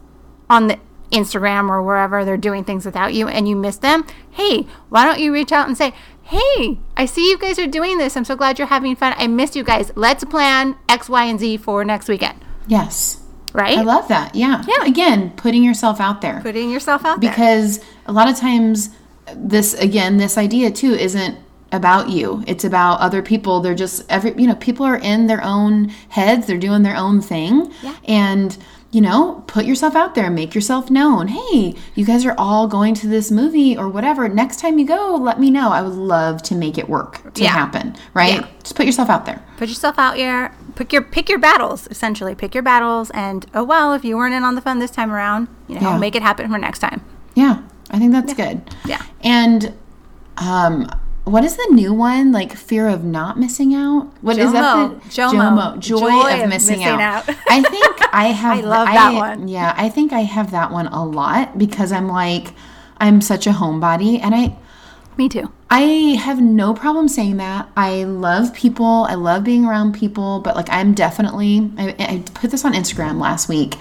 on 0.49 0.67
the 0.67 0.77
Instagram 1.11 1.69
or 1.69 1.81
wherever 1.83 2.23
they're 2.25 2.37
doing 2.37 2.63
things 2.63 2.85
without 2.85 3.13
you 3.13 3.27
and 3.27 3.47
you 3.47 3.55
miss 3.55 3.77
them, 3.77 4.05
hey, 4.31 4.65
why 4.89 5.05
don't 5.05 5.19
you 5.19 5.31
reach 5.33 5.51
out 5.51 5.67
and 5.67 5.77
say, 5.77 5.93
hey, 6.23 6.79
I 6.97 7.05
see 7.05 7.29
you 7.29 7.37
guys 7.37 7.57
are 7.59 7.67
doing 7.67 7.97
this. 7.99 8.17
I'm 8.17 8.25
so 8.25 8.35
glad 8.35 8.57
you're 8.59 8.67
having 8.67 8.95
fun. 8.95 9.13
I 9.17 9.27
missed 9.27 9.55
you 9.55 9.63
guys. 9.63 9.91
Let's 9.95 10.23
plan 10.23 10.75
X, 10.89 11.07
Y, 11.07 11.23
and 11.25 11.39
Z 11.39 11.57
for 11.57 11.85
next 11.85 12.07
weekend. 12.09 12.37
yes. 12.67 13.21
Right? 13.53 13.77
I 13.77 13.81
love 13.83 14.07
that. 14.09 14.35
Yeah. 14.35 14.63
Yeah. 14.67 14.85
Again, 14.85 15.31
putting 15.37 15.63
yourself 15.63 15.99
out 15.99 16.21
there. 16.21 16.41
Putting 16.43 16.69
yourself 16.69 17.05
out 17.05 17.21
there. 17.21 17.31
because 17.31 17.79
a 18.05 18.11
lot 18.11 18.29
of 18.29 18.35
times 18.37 18.89
this 19.35 19.73
again 19.75 20.17
this 20.17 20.37
idea 20.37 20.69
too 20.69 20.93
isn't 20.93 21.37
about 21.73 22.07
you 22.09 22.43
it's 22.47 22.63
about 22.63 22.99
other 23.01 23.21
people 23.21 23.59
they're 23.59 23.75
just 23.75 24.05
every 24.09 24.33
you 24.41 24.47
know 24.47 24.55
people 24.55 24.85
are 24.85 24.95
in 24.97 25.27
their 25.27 25.43
own 25.43 25.89
heads 26.09 26.45
they're 26.47 26.57
doing 26.57 26.81
their 26.83 26.95
own 26.95 27.19
thing 27.19 27.69
Yeah. 27.83 27.93
and 28.05 28.57
you 28.97 29.01
know 29.09 29.43
put 29.45 29.65
yourself 29.65 29.95
out 29.95 30.15
there 30.15 30.27
make 30.31 30.55
yourself 30.55 30.89
known 30.89 31.27
hey 31.27 31.75
you 31.93 32.03
guys 32.03 32.25
are 32.25 32.33
all 32.35 32.67
going 32.67 32.95
to 32.95 33.05
this 33.07 33.29
movie 33.29 33.77
or 33.77 33.87
whatever 33.87 34.27
next 34.27 34.59
time 34.59 34.79
you 34.79 34.85
go 34.87 35.15
let 35.29 35.39
me 35.39 35.51
know 35.51 35.69
i 35.69 35.81
would 35.83 35.93
love 36.15 36.41
to 36.41 36.55
make 36.55 36.79
it 36.79 36.89
work 36.89 37.13
to 37.35 37.43
Yeah. 37.43 37.49
happen 37.51 37.95
right 38.15 38.35
Yeah. 38.41 38.47
just 38.63 38.75
put 38.75 38.87
yourself 38.87 39.09
out 39.09 39.25
there 39.27 39.39
Put 39.57 39.69
yourself 39.69 39.97
out 39.99 40.15
there. 40.17 40.51
Pick 40.75 40.93
your 40.93 41.01
pick 41.03 41.29
your 41.29 41.39
battles. 41.39 41.87
Essentially, 41.89 42.35
pick 42.35 42.53
your 42.53 42.61
battles. 42.61 43.09
And 43.11 43.39
oh 43.55 43.63
well, 43.63 43.93
if 43.95 44.05
you 44.05 44.15
weren't 44.17 44.35
in 44.35 44.43
on 44.43 44.53
the 44.53 44.61
fun 44.61 44.77
this 44.77 44.91
time 44.91 45.11
around, 45.11 45.47
you 45.67 45.79
know, 45.79 45.91
Yeah. 45.93 45.97
make 45.97 46.15
it 46.15 46.21
happen 46.21 46.45
for 46.51 46.59
next 46.59 46.79
time. 46.79 47.01
yeah 47.33 47.55
I 47.89 47.97
think 47.99 48.11
that's 48.11 48.33
good. 48.35 48.61
Yeah. 48.85 49.01
And 49.23 49.73
um, 50.37 50.87
what 51.27 51.43
is 51.43 51.57
the 51.57 51.67
new 51.71 51.93
one? 51.93 52.31
Like 52.31 52.55
fear 52.55 52.87
of 52.87 53.03
not 53.03 53.39
missing 53.39 53.73
out. 53.73 54.11
What 54.21 54.37
is 54.37 54.51
that? 54.53 55.01
The, 55.03 55.09
JOMO. 55.09 55.79
Joy, 55.79 56.43
of, 56.43 56.49
missing, 56.49 56.83
out. 56.83 57.25
I 57.49 57.61
think 57.61 58.13
I 58.13 58.27
have. 58.31 58.59
I 58.59 58.61
love 58.61 58.87
that 58.87 59.13
one. 59.13 59.47
Yeah, 59.47 59.73
I 59.77 59.89
think 59.89 60.13
I 60.13 60.21
have 60.21 60.51
that 60.51 60.71
one 60.71 60.87
a 60.87 61.05
lot 61.05 61.57
because 61.57 61.91
I'm 61.91 62.07
like, 62.07 62.53
I'm 62.97 63.21
such 63.21 63.47
a 63.47 63.51
homebody, 63.51 64.19
and 64.21 64.33
I. 64.33 64.57
Me 65.17 65.27
too. 65.27 65.51
I 65.69 65.81
have 66.21 66.39
no 66.39 66.75
problem 66.75 67.07
saying 67.07 67.37
that. 67.37 67.67
I 67.75 68.03
love 68.03 68.53
people. 68.53 69.07
I 69.09 69.15
love 69.15 69.43
being 69.43 69.65
around 69.65 69.95
people, 69.95 70.39
but 70.41 70.55
like 70.55 70.69
I'm 70.69 70.93
definitely 70.93 71.71
I, 71.77 71.95
I 71.99 72.23
put 72.35 72.51
this 72.51 72.63
on 72.63 72.73
Instagram 72.73 73.19
last 73.19 73.49
week 73.49 73.75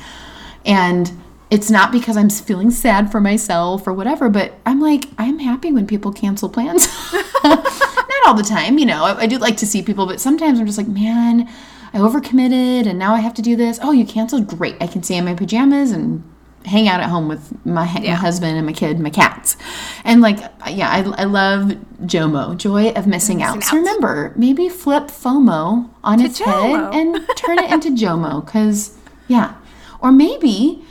and 0.64 1.12
it's 1.50 1.70
not 1.70 1.92
because 1.92 2.16
I'm 2.16 2.30
feeling 2.30 2.70
sad 2.70 3.10
for 3.12 3.20
myself 3.20 3.86
or 3.86 3.92
whatever, 3.92 4.28
but 4.28 4.54
I'm 4.66 4.80
like 4.80 5.06
I'm 5.18 5.38
happy 5.38 5.72
when 5.72 5.86
people 5.86 6.12
cancel 6.12 6.48
plans. 6.48 6.88
not 7.44 8.26
all 8.26 8.34
the 8.34 8.42
time, 8.42 8.78
you 8.78 8.86
know. 8.86 9.04
I, 9.04 9.20
I 9.20 9.26
do 9.26 9.38
like 9.38 9.56
to 9.58 9.66
see 9.66 9.82
people, 9.82 10.06
but 10.06 10.20
sometimes 10.20 10.58
I'm 10.58 10.66
just 10.66 10.78
like, 10.78 10.88
man, 10.88 11.48
I 11.92 11.98
overcommitted 11.98 12.86
and 12.86 12.98
now 12.98 13.14
I 13.14 13.20
have 13.20 13.34
to 13.34 13.42
do 13.42 13.56
this. 13.56 13.78
Oh, 13.82 13.92
you 13.92 14.04
canceled? 14.04 14.46
Great. 14.46 14.76
I 14.80 14.86
can 14.86 15.02
stay 15.02 15.16
in 15.16 15.24
my 15.24 15.34
pajamas 15.34 15.92
and 15.92 16.22
hang 16.64 16.88
out 16.88 17.00
at 17.00 17.08
home 17.08 17.28
with 17.28 17.64
my, 17.64 17.84
my 17.84 18.10
husband 18.10 18.56
and 18.56 18.66
my 18.66 18.72
kid 18.72 18.92
and 18.92 19.02
my 19.02 19.10
cats. 19.10 19.56
And 20.04 20.20
like, 20.20 20.38
yeah, 20.68 20.90
I, 20.90 21.22
I 21.22 21.24
love 21.24 21.76
JOMO, 22.02 22.56
joy 22.56 22.90
of 22.90 23.06
missing, 23.06 23.42
out. 23.42 23.62
So 23.62 23.76
remember, 23.76 24.32
maybe 24.36 24.68
flip 24.68 25.04
FOMO 25.04 25.88
on 26.02 26.20
its 26.20 26.40
JOMO. 26.40 26.44
head 26.44 26.94
and 26.94 27.28
turn 27.36 27.58
it 27.60 27.70
into 27.70 27.90
JOMO 28.04 28.44
because, 28.44 28.98
yeah. 29.28 29.54
Or 30.00 30.10
maybe 30.10 30.84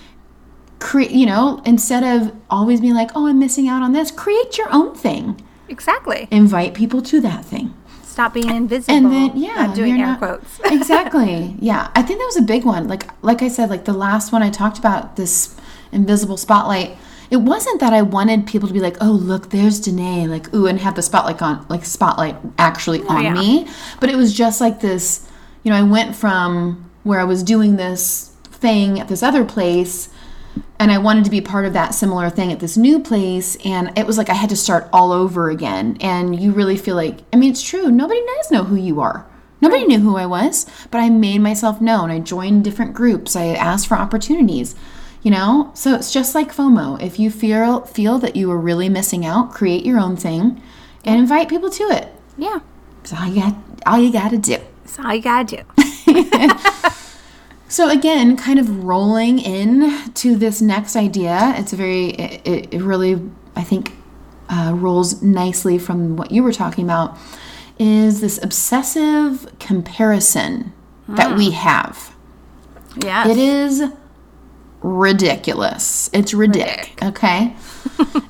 create, 0.85 1.11
you 1.11 1.25
know, 1.25 1.61
instead 1.65 2.03
of 2.03 2.31
always 2.49 2.79
being 2.79 2.93
like, 2.93 3.09
oh, 3.15 3.25
I'm 3.25 3.39
missing 3.39 3.67
out 3.67 3.81
on 3.81 3.91
this, 3.91 4.11
create 4.11 4.57
your 4.57 4.71
own 4.71 4.95
thing. 4.95 5.41
Exactly. 5.67 6.27
Invite 6.29 6.75
people 6.75 7.01
to 7.01 7.19
that 7.21 7.43
thing. 7.43 7.73
Stop 8.03 8.35
being 8.35 8.55
invisible. 8.55 8.95
And 8.95 9.11
then 9.11 9.31
yeah, 9.35 9.55
I'm 9.57 9.73
doing 9.73 9.99
air 9.99 10.05
not- 10.05 10.19
quotes. 10.19 10.59
exactly. 10.65 11.55
Yeah, 11.59 11.89
I 11.95 12.03
think 12.03 12.19
that 12.19 12.25
was 12.25 12.37
a 12.37 12.43
big 12.43 12.63
one. 12.63 12.87
Like 12.87 13.09
like 13.23 13.41
I 13.41 13.47
said, 13.47 13.69
like 13.69 13.85
the 13.85 13.93
last 13.93 14.31
one 14.31 14.43
I 14.43 14.51
talked 14.51 14.77
about 14.77 15.15
this 15.15 15.55
invisible 15.91 16.37
spotlight. 16.37 16.97
It 17.31 17.37
wasn't 17.37 17.79
that 17.79 17.91
I 17.91 18.03
wanted 18.03 18.45
people 18.45 18.67
to 18.67 18.73
be 18.73 18.79
like, 18.79 18.95
"Oh, 19.01 19.11
look, 19.11 19.49
there's 19.49 19.81
Danae," 19.81 20.27
like, 20.27 20.53
"Ooh," 20.53 20.67
and 20.67 20.79
have 20.79 20.95
the 20.95 21.01
spotlight 21.01 21.41
on, 21.41 21.65
like 21.67 21.83
spotlight 21.83 22.37
actually 22.57 23.01
oh, 23.01 23.17
on 23.17 23.23
yeah. 23.23 23.33
me. 23.33 23.67
But 23.99 24.09
it 24.09 24.15
was 24.15 24.33
just 24.33 24.61
like 24.61 24.79
this. 24.79 25.27
You 25.63 25.71
know, 25.71 25.77
I 25.77 25.81
went 25.81 26.15
from 26.15 26.89
where 27.03 27.19
I 27.19 27.25
was 27.25 27.43
doing 27.43 27.75
this 27.75 28.31
thing 28.43 28.99
at 28.99 29.07
this 29.07 29.23
other 29.23 29.43
place 29.43 30.09
and 30.79 30.91
I 30.91 30.97
wanted 30.97 31.25
to 31.25 31.31
be 31.31 31.41
part 31.41 31.65
of 31.65 31.73
that 31.73 31.95
similar 31.95 32.29
thing 32.29 32.51
at 32.51 32.59
this 32.59 32.77
new 32.77 32.99
place. 32.99 33.55
And 33.63 33.97
it 33.97 34.05
was 34.05 34.17
like 34.17 34.29
I 34.29 34.33
had 34.33 34.49
to 34.49 34.55
start 34.55 34.89
all 34.91 35.11
over 35.11 35.49
again. 35.49 35.97
And 36.01 36.39
you 36.39 36.51
really 36.51 36.77
feel 36.77 36.95
like 36.95 37.19
I 37.31 37.37
mean 37.37 37.51
it's 37.51 37.63
true. 37.63 37.91
Nobody 37.91 38.23
does 38.25 38.51
know 38.51 38.63
who 38.63 38.75
you 38.75 38.99
are. 39.01 39.25
Nobody 39.61 39.85
knew 39.85 39.99
who 39.99 40.17
I 40.17 40.25
was 40.25 40.65
but 40.91 40.99
I 40.99 41.09
made 41.09 41.39
myself 41.39 41.81
known. 41.81 42.11
I 42.11 42.19
joined 42.19 42.63
different 42.63 42.93
groups. 42.93 43.35
I 43.35 43.47
asked 43.47 43.87
for 43.87 43.97
opportunities 43.97 44.75
you 45.25 45.31
know? 45.31 45.71
So 45.73 45.95
it's 45.95 46.13
just 46.13 46.35
like 46.35 46.53
FOMO. 46.53 47.01
If 47.01 47.17
you 47.17 47.31
feel 47.31 47.81
feel 47.81 48.19
that 48.19 48.35
you 48.35 48.51
are 48.51 48.59
really 48.59 48.89
missing 48.89 49.25
out 49.25 49.51
create 49.51 49.83
your 49.83 49.99
own 49.99 50.15
thing 50.15 50.61
and 51.03 51.19
invite 51.19 51.49
people 51.49 51.71
to 51.71 51.83
it. 51.85 52.09
Yeah. 52.37 52.59
that's 52.97 53.13
all 53.13 53.27
you 53.27 53.41
got 53.41 53.55
all 53.87 53.97
you 53.97 54.11
got 54.11 54.29
to 54.29 54.37
do. 54.37 54.57
That's 54.83 54.99
all 54.99 55.13
you 55.15 55.21
gotta 55.21 55.57
do. 55.57 55.63
So 57.75 57.89
again, 57.89 58.37
kind 58.37 58.57
of 58.57 58.85
rolling 58.85 59.37
in 59.37 60.13
to 60.13 60.37
this 60.37 60.61
next 60.61 60.95
idea, 60.95 61.55
it's 61.57 61.73
a 61.73 61.75
very, 61.75 62.11
it, 62.11 62.73
it 62.73 62.81
really, 62.81 63.21
I 63.53 63.63
think, 63.63 63.91
uh, 64.47 64.71
rolls 64.73 65.21
nicely 65.21 65.77
from 65.77 66.15
what 66.15 66.31
you 66.31 66.41
were 66.41 66.53
talking 66.53 66.85
about, 66.85 67.17
is 67.77 68.21
this 68.21 68.41
obsessive 68.41 69.53
comparison 69.59 70.71
that 71.09 71.35
we 71.35 71.51
have. 71.51 72.15
Yes. 72.95 73.27
It 73.27 73.37
is 73.37 73.83
ridiculous. 74.81 76.09
It's 76.13 76.31
ridic. 76.31 77.05
Okay. 77.05 77.57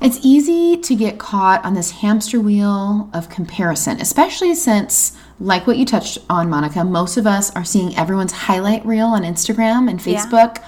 it's 0.02 0.18
easy 0.24 0.76
to 0.78 0.96
get 0.96 1.20
caught 1.20 1.64
on 1.64 1.74
this 1.74 1.92
hamster 1.92 2.40
wheel 2.40 3.08
of 3.14 3.28
comparison, 3.28 4.00
especially 4.00 4.56
since, 4.56 5.16
like 5.38 5.66
what 5.66 5.76
you 5.76 5.84
touched 5.84 6.18
on, 6.30 6.48
Monica, 6.48 6.84
most 6.84 7.16
of 7.16 7.26
us 7.26 7.54
are 7.54 7.64
seeing 7.64 7.94
everyone's 7.96 8.32
highlight 8.32 8.84
reel 8.86 9.06
on 9.08 9.22
Instagram 9.22 9.88
and 9.90 10.04
Yeah. 10.04 10.24
Facebook. 10.24 10.58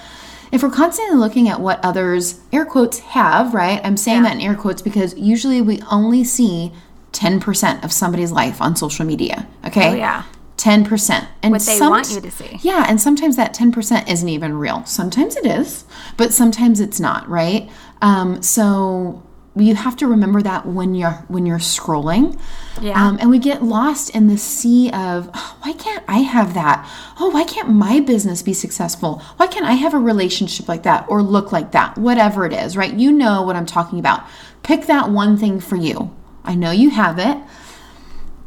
If 0.51 0.63
we're 0.63 0.69
constantly 0.71 1.15
looking 1.17 1.47
at 1.49 1.59
what 1.59 1.83
others, 1.83 2.39
air 2.51 2.65
quotes, 2.65 2.99
have, 2.99 3.53
right? 3.53 3.81
I'm 3.83 3.97
saying 3.97 4.23
Yeah. 4.23 4.29
that 4.29 4.35
in 4.35 4.41
air 4.41 4.55
quotes 4.55 4.81
because 4.81 5.15
usually 5.17 5.61
we 5.61 5.81
only 5.91 6.23
see 6.23 6.71
10% 7.11 7.83
of 7.83 7.91
somebody's 7.91 8.31
life 8.31 8.61
on 8.61 8.75
social 8.75 9.05
media. 9.05 9.47
Okay. 9.65 9.89
Oh, 9.91 9.93
yeah. 9.95 10.23
10%. 10.57 11.25
And 11.41 11.51
What 11.53 11.61
they 11.61 11.77
some- 11.77 11.89
want 11.89 12.11
you 12.11 12.19
to 12.21 12.29
see. 12.31 12.59
yeah, 12.61 12.85
and 12.87 12.99
sometimes 12.99 13.35
that 13.37 13.53
10% 13.53 14.09
isn't 14.09 14.27
even 14.27 14.57
real. 14.57 14.81
Sometimes 14.85 15.35
it 15.35 15.45
is, 15.45 15.85
but 16.17 16.33
sometimes 16.33 16.79
it's 16.79 16.99
not, 16.99 17.27
right? 17.29 17.69
Um, 18.01 18.41
so 18.43 19.21
you 19.55 19.75
have 19.75 19.95
to 19.97 20.07
remember 20.07 20.41
that 20.41 20.65
when 20.65 20.95
you're 20.95 21.23
when 21.27 21.45
you're 21.45 21.57
scrolling. 21.59 22.39
Yeah. 22.81 22.91
Um, 23.01 23.17
and 23.19 23.29
we 23.29 23.39
get 23.39 23.63
lost 23.63 24.09
in 24.15 24.27
the 24.27 24.37
sea 24.37 24.89
of 24.91 25.29
"Oh, 25.33 25.57
why 25.61 25.73
can't 25.73 26.03
I 26.07 26.19
have 26.19 26.53
that? 26.53 26.87
Oh, 27.19 27.29
why 27.29 27.43
can't 27.43 27.69
my 27.69 27.99
business 27.99 28.41
be 28.41 28.53
successful? 28.53 29.21
Why 29.37 29.47
can't 29.47 29.65
I 29.65 29.73
have 29.73 29.93
a 29.93 29.99
relationship 29.99 30.67
like 30.67 30.83
that 30.83 31.05
or 31.09 31.21
look 31.21 31.51
like 31.51 31.71
that? 31.71 31.97
Whatever 31.97 32.45
it 32.45 32.53
is, 32.53 32.77
right? 32.77 32.93
You 32.93 33.11
know 33.11 33.41
what 33.41 33.55
I'm 33.55 33.65
talking 33.65 33.99
about. 33.99 34.23
Pick 34.63 34.85
that 34.85 35.09
one 35.09 35.35
thing 35.37 35.59
for 35.59 35.75
you. 35.75 36.15
I 36.43 36.55
know 36.55 36.71
you 36.71 36.91
have 36.91 37.19
it. 37.19 37.37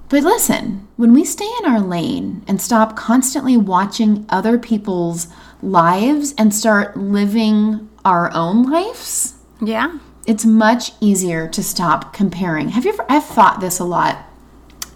But 0.09 0.23
listen, 0.25 0.87
when 0.97 1.15
we 1.15 1.25
stay 1.25 1.51
in 1.61 1.65
our 1.71 1.81
lane 1.81 2.45
and 2.47 2.61
stop 2.61 2.97
constantly 2.97 3.57
watching 3.57 4.27
other 4.29 4.59
people's 4.59 5.27
lives 5.63 6.35
and 6.37 6.55
start 6.55 6.97
living 6.97 7.89
our 8.05 8.31
own 8.35 8.71
lives, 8.71 9.35
Yeah. 9.61 9.99
It's 10.27 10.45
much 10.45 10.93
easier 11.01 11.49
to 11.49 11.63
stop 11.63 12.13
comparing. 12.13 12.71
Have 12.71 12.85
you 12.85 12.93
ever, 12.93 13.05
I've 13.09 13.25
thought 13.25 13.61
this 13.61 13.79
a 13.79 13.85
lot. 13.85 14.25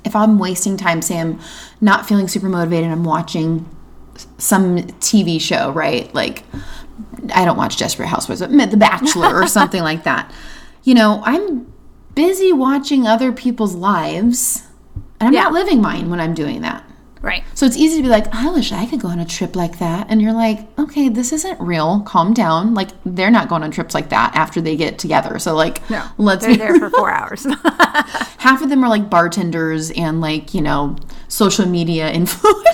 If 0.05 0.15
I'm 0.15 0.39
wasting 0.39 0.77
time, 0.77 1.03
say 1.03 1.19
I'm 1.19 1.41
not 1.81 2.07
feeling 2.07 2.29
super 2.29 2.49
motivated, 2.49 2.91
I'm 2.91 3.03
watching 3.05 3.69
some 4.39 4.77
TV 5.01 5.41
show, 5.41 5.73
right? 5.73 6.13
Like, 6.15 6.45
I 7.35 7.45
don't 7.45 7.57
watch 7.57 7.77
Desperate 7.77 8.07
Housewives, 8.07 8.41
but 8.41 8.71
The 8.71 8.77
Bachelor 8.77 9.35
or 9.43 9.47
something 9.59 9.83
like 9.83 10.05
that. 10.05 10.33
You 10.85 10.95
know, 10.95 11.23
I'm 11.25 11.73
busy 12.15 12.53
watching 12.53 13.07
other 13.07 13.33
people's 13.33 13.75
lives, 13.75 14.63
and 15.19 15.29
I'm 15.29 15.35
Yeah. 15.35 15.43
not 15.45 15.53
living 15.53 15.83
mine 15.83 16.09
when 16.09 16.21
I'm 16.21 16.35
doing 16.35 16.61
that. 16.63 16.85
Right. 17.23 17.43
So 17.55 17.67
it's 17.67 17.77
easy 17.77 17.97
to 17.97 18.03
be 18.03 18.09
like, 18.09 18.33
I 18.35 18.51
wish 18.51 18.73
I 18.73 18.87
could 18.87 19.01
go 19.01 19.09
on 19.09 19.19
a 19.19 19.25
trip 19.25 19.57
like 19.57 19.79
that. 19.79 20.07
And 20.11 20.21
you're 20.23 20.33
like, 20.35 20.67
okay, 20.79 21.09
this 21.09 21.33
isn't 21.33 21.59
real. 21.61 22.03
Calm 22.03 22.35
down. 22.35 22.75
Like, 22.75 22.91
they're 23.05 23.31
not 23.31 23.49
going 23.49 23.63
on 23.63 23.71
trips 23.71 23.95
like 23.95 24.11
that 24.11 24.35
after 24.37 24.61
they 24.61 24.77
get 24.77 24.99
together. 24.99 25.39
So, 25.39 25.55
like, 25.55 25.89
No. 25.91 26.05
let's 26.19 26.45
They're 26.45 26.55
be 26.55 26.59
there 26.59 26.79
for 26.79 26.91
four 26.91 27.11
hours. 27.11 27.47
half 28.39 28.63
of 28.63 28.69
them 28.69 28.85
are 28.85 28.89
like 28.89 29.11
bartenders 29.11 29.91
and 29.93 30.21
like 30.21 30.55
you 30.55 30.61
know 30.61 30.97
social 31.29 31.67
media 31.67 32.13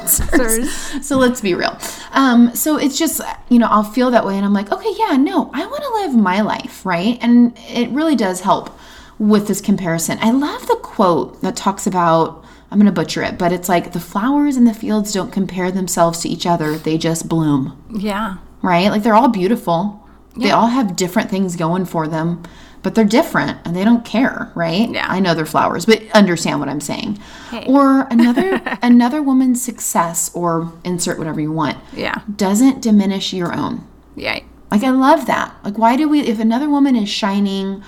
influencers 0.03 1.03
so 1.03 1.17
let's 1.17 1.41
be 1.41 1.55
real 1.55 1.79
um, 2.13 2.55
so 2.55 2.77
it's 2.77 2.99
just 2.99 3.21
you 3.49 3.59
know 3.59 3.67
i'll 3.71 3.83
feel 3.85 4.11
that 4.11 4.25
way 4.27 4.37
and 4.37 4.45
i'm 4.45 4.53
like 4.53 4.71
okay 4.73 4.93
yeah 4.99 5.17
no 5.17 5.51
i 5.55 5.65
want 5.65 5.83
to 5.83 5.91
live 5.95 6.15
my 6.15 6.41
life 6.41 6.85
right 6.85 7.19
and 7.23 7.57
it 7.69 7.89
really 7.91 8.17
does 8.17 8.41
help 8.41 8.77
with 9.19 9.47
this 9.49 9.61
comparison 9.61 10.19
i 10.21 10.31
love 10.31 10.67
the 10.67 10.77
quote 10.83 11.41
that 11.41 11.57
talks 11.57 11.87
about 11.87 12.45
i'm 12.73 12.79
going 12.79 12.87
to 12.87 12.93
butcher 12.93 13.23
it 13.23 13.39
but 13.39 13.53
it's 13.53 13.69
like 13.69 13.93
the 13.93 14.01
flowers 14.01 14.57
in 14.57 14.65
the 14.65 14.75
fields 14.75 15.13
don't 15.13 15.31
compare 15.33 15.71
themselves 15.71 16.21
to 16.21 16.29
each 16.29 16.47
other 16.47 16.77
they 16.79 16.99
just 16.99 17.29
bloom 17.29 17.77
yeah. 17.95 18.39
right? 18.63 18.89
Like 18.89 19.03
they're 19.03 19.15
all 19.15 19.29
beautiful. 19.29 19.99
They 20.37 20.51
all 20.51 20.69
have 20.69 20.97
different 20.97 21.29
things 21.31 21.57
going 21.57 21.85
for 21.85 22.09
them, 22.09 22.43
but 22.83 22.95
they're 22.95 23.05
different 23.05 23.59
and 23.67 23.77
they 23.77 23.85
don't 23.85 24.03
care, 24.05 24.51
right? 24.55 24.89
Yeah. 24.89 25.07
I 25.07 25.21
know 25.21 25.35
they're 25.35 25.45
flowers, 25.45 25.85
but 25.85 26.03
understand 26.15 26.59
what 26.59 26.71
I'm 26.71 26.81
saying. 26.81 27.19
Hey. 27.51 27.67
Or 27.69 28.07
another 28.11 28.61
another 28.83 29.23
woman's 29.23 29.61
success 29.63 30.31
or 30.35 30.73
insert 30.85 31.19
whatever 31.19 31.39
you 31.41 31.53
want 31.53 31.77
Yeah. 31.93 32.23
doesn't 32.35 32.81
diminish 32.81 33.35
your 33.35 33.55
own. 33.55 33.87
Yeah. 34.17 34.41
Like 34.71 34.85
I 34.85 34.91
love 34.91 35.27
that. 35.27 35.55
Like 35.65 35.77
why 35.77 35.97
do 35.97 36.09
we 36.09 36.21
if 36.21 36.39
another 36.41 36.71
woman 36.71 36.97
is 36.97 37.11
shining 37.11 37.83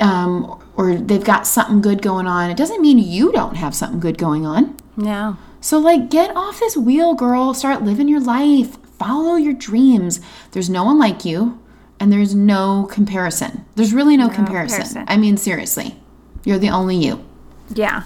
um 0.00 0.63
or 0.76 0.96
they've 0.96 1.24
got 1.24 1.46
something 1.46 1.80
good 1.80 2.02
going 2.02 2.26
on, 2.26 2.50
it 2.50 2.56
doesn't 2.56 2.80
mean 2.80 2.98
you 2.98 3.32
don't 3.32 3.56
have 3.56 3.74
something 3.74 4.00
good 4.00 4.18
going 4.18 4.44
on. 4.44 4.76
No. 4.96 5.36
So, 5.60 5.78
like, 5.78 6.10
get 6.10 6.36
off 6.36 6.60
this 6.60 6.76
wheel, 6.76 7.14
girl. 7.14 7.54
Start 7.54 7.82
living 7.82 8.08
your 8.08 8.20
life. 8.20 8.76
Follow 8.98 9.36
your 9.36 9.54
dreams. 9.54 10.20
There's 10.50 10.68
no 10.68 10.84
one 10.84 10.98
like 10.98 11.24
you, 11.24 11.60
and 11.98 12.12
there's 12.12 12.34
no 12.34 12.86
comparison. 12.90 13.64
There's 13.74 13.92
really 13.92 14.16
no, 14.16 14.28
comparison. 14.28 14.82
comparison. 14.82 15.04
I 15.08 15.16
mean, 15.16 15.36
seriously, 15.36 15.96
you're 16.44 16.58
the 16.58 16.70
only 16.70 16.96
you. 16.96 17.24
Yeah. 17.70 18.04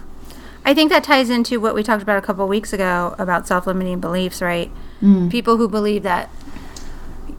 I 0.64 0.74
think 0.74 0.90
that 0.90 1.02
ties 1.02 1.30
into 1.30 1.60
what 1.60 1.74
we 1.74 1.82
talked 1.82 2.02
about 2.02 2.18
a 2.18 2.22
couple 2.22 2.44
of 2.44 2.50
weeks 2.50 2.72
ago 2.72 3.14
about 3.18 3.46
self 3.46 3.66
limiting 3.66 4.00
beliefs, 4.00 4.42
right? 4.42 4.70
Mm. 5.02 5.30
People 5.30 5.56
who 5.56 5.68
believe 5.68 6.02
that, 6.02 6.30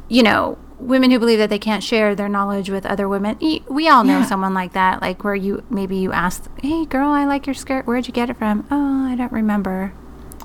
you 0.07 0.23
know, 0.23 0.57
women 0.79 1.11
who 1.11 1.19
believe 1.19 1.39
that 1.39 1.49
they 1.49 1.59
can't 1.59 1.83
share 1.83 2.15
their 2.15 2.29
knowledge 2.29 2.69
with 2.69 2.85
other 2.85 3.07
women. 3.07 3.37
We 3.67 3.87
all 3.89 4.03
know 4.03 4.19
Yeah. 4.19 4.25
someone 4.25 4.53
like 4.53 4.73
that, 4.73 5.01
like 5.01 5.23
where 5.23 5.35
you 5.35 5.63
maybe 5.69 5.97
you 5.97 6.11
ask, 6.11 6.45
"Hey, 6.61 6.85
girl, 6.85 7.09
I 7.09 7.25
like 7.25 7.45
your 7.47 7.53
skirt. 7.53 7.85
Where'd 7.85 8.07
you 8.07 8.13
get 8.13 8.29
it 8.29 8.37
from?" 8.37 8.65
Oh, 8.71 9.05
I 9.07 9.15
don't 9.15 9.31
remember. 9.31 9.91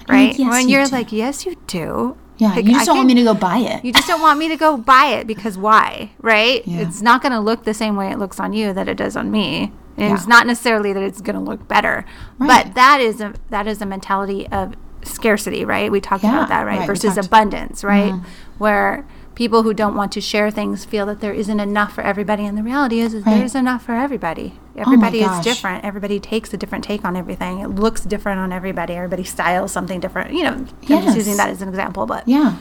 Right? 0.09 0.39
yes, 0.39 0.51
when 0.51 0.69
you 0.69 0.77
you're 0.79 0.87
like, 0.89 1.13
"Yes, 1.13 1.47
you 1.47 1.57
do." 1.67 2.17
Yeah, 2.37 2.49
Like, 2.49 2.65
you 2.65 2.73
just 2.73 2.83
I 2.83 2.85
don't 2.87 2.97
want 2.97 3.07
me 3.07 3.15
to 3.15 3.23
go 3.23 3.33
buy 3.35 3.59
it. 3.59 3.85
You 3.85 3.93
just 3.93 4.09
don't 4.09 4.21
want 4.21 4.41
me 4.41 4.49
to 4.49 4.57
go 4.57 4.77
buy 4.77 5.07
it 5.07 5.27
because 5.29 5.57
why? 5.57 6.11
Right? 6.21 6.67
Yeah. 6.67 6.81
It's 6.81 7.01
not 7.01 7.23
going 7.23 7.31
to 7.31 7.39
look 7.39 7.63
the 7.63 7.73
same 7.73 7.95
way 7.95 8.11
it 8.11 8.19
looks 8.19 8.41
on 8.41 8.53
you 8.53 8.73
that 8.73 8.89
it 8.89 8.97
does 8.97 9.17
on 9.17 9.31
me. 9.31 9.71
And 9.97 10.13
It's 10.13 10.27
not 10.27 10.45
necessarily 10.49 10.93
that 10.93 11.03
it's 11.05 11.21
going 11.21 11.37
to 11.37 11.41
look 11.41 11.69
better, 11.69 12.05
Right. 12.41 12.65
but 12.67 12.75
that 12.75 13.01
is 13.01 13.21
a 13.21 13.35
that 13.51 13.69
is 13.69 13.81
a 13.81 13.87
mentality 13.87 14.49
of 14.49 14.75
scarcity, 15.05 15.65
right? 15.65 15.93
We 15.93 16.01
talked 16.01 16.25
Yeah, 16.25 16.35
about 16.35 16.49
that, 16.49 16.67
right? 16.67 16.81
right, 16.81 16.87
Versus 16.89 17.17
abundance, 17.17 17.85
right? 17.85 18.13
Mhm. 18.13 18.23
Where 18.59 19.05
people 19.35 19.63
who 19.63 19.75
don't 19.75 19.95
want 19.97 20.13
to 20.13 20.21
share 20.21 20.51
things 20.51 20.85
feel 20.85 21.07
that 21.07 21.21
there 21.21 21.33
isn't 21.33 21.59
enough 21.61 21.93
for 21.95 22.03
everybody, 22.03 22.45
and 22.47 22.57
the 22.57 22.63
reality 22.63 23.01
is, 23.01 23.15
is 23.15 23.25
Right. 23.27 23.39
there's 23.39 23.55
enough 23.55 23.85
for 23.85 23.95
everybody. 23.95 24.55
Oh 24.77 24.83
everybody 24.83 25.21
is 25.23 25.41
different. 25.41 25.85
Everybody 25.85 26.19
takes 26.21 26.53
a 26.53 26.57
different 26.57 26.85
take 26.85 27.05
on 27.05 27.17
everything. 27.17 27.61
It 27.61 27.69
looks 27.69 28.03
different 28.03 28.41
on 28.41 28.53
everybody. 28.53 28.95
Everybody 28.95 29.25
styles 29.25 29.73
something 29.73 30.01
different. 30.01 30.33
You 30.35 30.45
know, 30.45 30.51
I'm 30.53 30.69
just 31.05 31.17
using 31.17 31.37
that 31.37 31.49
as 31.49 31.63
an 31.63 31.69
example, 31.69 32.07
but 32.07 32.27
Yeah. 32.27 32.57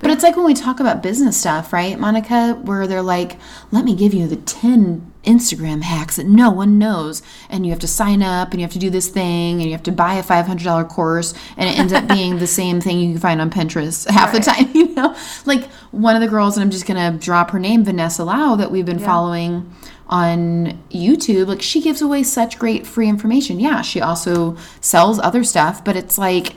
But 0.00 0.10
it's 0.12 0.22
like 0.22 0.36
when 0.36 0.44
we 0.46 0.54
talk 0.54 0.78
about 0.78 1.02
business 1.02 1.36
stuff, 1.36 1.72
right, 1.72 1.98
Monica, 1.98 2.52
where 2.62 2.86
they're 2.86 3.02
like, 3.02 3.36
let 3.72 3.84
me 3.84 3.96
give 3.96 4.14
you 4.14 4.28
the 4.28 4.36
10 4.36 5.10
Instagram 5.28 5.82
hacks 5.82 6.16
that 6.16 6.26
no 6.26 6.50
one 6.50 6.78
knows. 6.78 7.22
And 7.50 7.66
you 7.66 7.70
have 7.72 7.80
to 7.80 7.88
sign 7.88 8.22
up 8.22 8.50
and 8.50 8.60
you 8.60 8.64
have 8.64 8.72
to 8.72 8.78
do 8.78 8.90
this 8.90 9.08
thing 9.08 9.60
and 9.60 9.64
you 9.64 9.72
have 9.72 9.82
to 9.84 9.92
buy 9.92 10.14
a 10.14 10.22
$500 10.22 10.88
course. 10.88 11.34
And 11.56 11.68
it 11.68 11.78
ends 11.78 11.92
up 11.92 12.08
being 12.16 12.38
the 12.38 12.46
same 12.46 12.80
thing 12.80 12.98
you 12.98 13.12
can 13.12 13.20
find 13.20 13.40
on 13.40 13.50
Pinterest 13.50 14.08
half 14.10 14.32
the 14.32 14.40
time, 14.40 14.70
you 14.74 14.94
know? 14.94 15.14
Like 15.44 15.66
one 15.90 16.16
of 16.16 16.22
the 16.22 16.28
girls, 16.28 16.56
and 16.56 16.64
I'm 16.64 16.70
just 16.70 16.86
going 16.86 17.12
to 17.12 17.18
drop 17.24 17.50
her 17.50 17.58
name, 17.58 17.84
Vanessa 17.84 18.24
Lau, 18.24 18.56
that 18.56 18.70
we've 18.70 18.86
been 18.86 18.98
following 18.98 19.70
on 20.08 20.82
YouTube, 20.90 21.48
like 21.48 21.60
she 21.60 21.82
gives 21.82 22.00
away 22.00 22.22
such 22.22 22.58
great 22.58 22.86
free 22.86 23.08
information. 23.08 23.60
Yeah, 23.60 23.82
she 23.82 24.00
also 24.00 24.56
sells 24.80 25.18
other 25.18 25.44
stuff, 25.44 25.84
but 25.84 25.96
it's 25.96 26.16
like, 26.16 26.54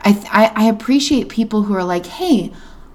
I, 0.00 0.24
I, 0.30 0.64
I 0.64 0.68
appreciate 0.68 1.28
people 1.28 1.64
who 1.64 1.74
are 1.74 1.84
like, 1.84 2.06
hey, 2.06 2.52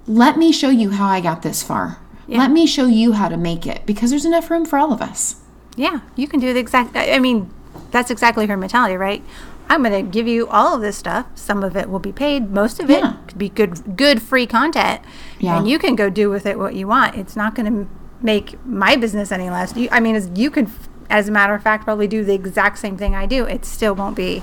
let 0.08 0.38
me 0.38 0.54
show 0.54 0.70
you 0.70 0.92
how 0.92 1.08
I 1.08 1.20
got 1.20 1.42
this 1.42 1.62
far. 1.62 2.00
Yeah. 2.28 2.40
Let 2.40 2.52
me 2.52 2.68
show 2.68 2.86
you 2.88 3.14
how 3.14 3.30
to 3.30 3.38
make 3.38 3.66
it 3.66 3.86
because 3.86 4.10
there's 4.10 4.26
enough 4.26 4.50
room 4.52 4.66
for 4.66 4.78
all 4.78 4.92
of 4.92 5.02
us. 5.02 5.36
Yeah, 5.76 6.02
you 6.16 6.28
can 6.28 6.40
do 6.40 6.54
the 6.54 6.60
exact. 6.60 6.96
I 6.96 7.14
I 7.14 7.20
mean, 7.20 7.50
that's 7.92 8.12
exactly 8.12 8.46
her 8.48 8.58
mentality, 8.58 8.96
right? 8.98 9.24
I'm 9.70 9.84
going 9.84 10.06
to 10.06 10.10
give 10.12 10.28
you 10.28 10.48
all 10.48 10.76
of 10.76 10.82
this 10.82 10.96
stuff. 10.98 11.26
Some 11.36 11.62
of 11.64 11.76
it 11.76 11.90
will 11.90 12.00
be 12.00 12.12
paid. 12.14 12.52
Most 12.52 12.80
of 12.80 12.90
it 12.90 13.00
Yeah. 13.00 13.14
could 13.28 13.38
be 13.38 13.50
good, 13.50 13.98
good 13.98 14.22
free 14.22 14.48
content, 14.48 15.02
Yeah. 15.40 15.58
and 15.58 15.68
you 15.68 15.78
can 15.78 15.96
go 15.96 16.10
do 16.10 16.30
with 16.30 16.46
it 16.46 16.58
what 16.58 16.74
you 16.74 16.88
want. 16.88 17.16
It's 17.16 17.36
not 17.36 17.54
going 17.54 17.66
to 17.84 17.90
make 18.22 18.58
my 18.66 18.96
business 18.96 19.30
any 19.32 19.50
less. 19.50 19.76
You, 19.76 19.90
I 19.92 20.00
mean, 20.00 20.16
as 20.16 20.30
you 20.36 20.50
could, 20.50 20.70
as 21.10 21.28
a 21.28 21.32
matter 21.34 21.54
of 21.54 21.62
fact, 21.64 21.84
probably 21.84 22.08
do 22.08 22.24
the 22.24 22.34
exact 22.34 22.80
same 22.80 22.96
thing 22.98 23.14
I 23.14 23.26
do. 23.26 23.44
It 23.46 23.66
still 23.66 23.94
won't 23.94 24.16
be 24.16 24.42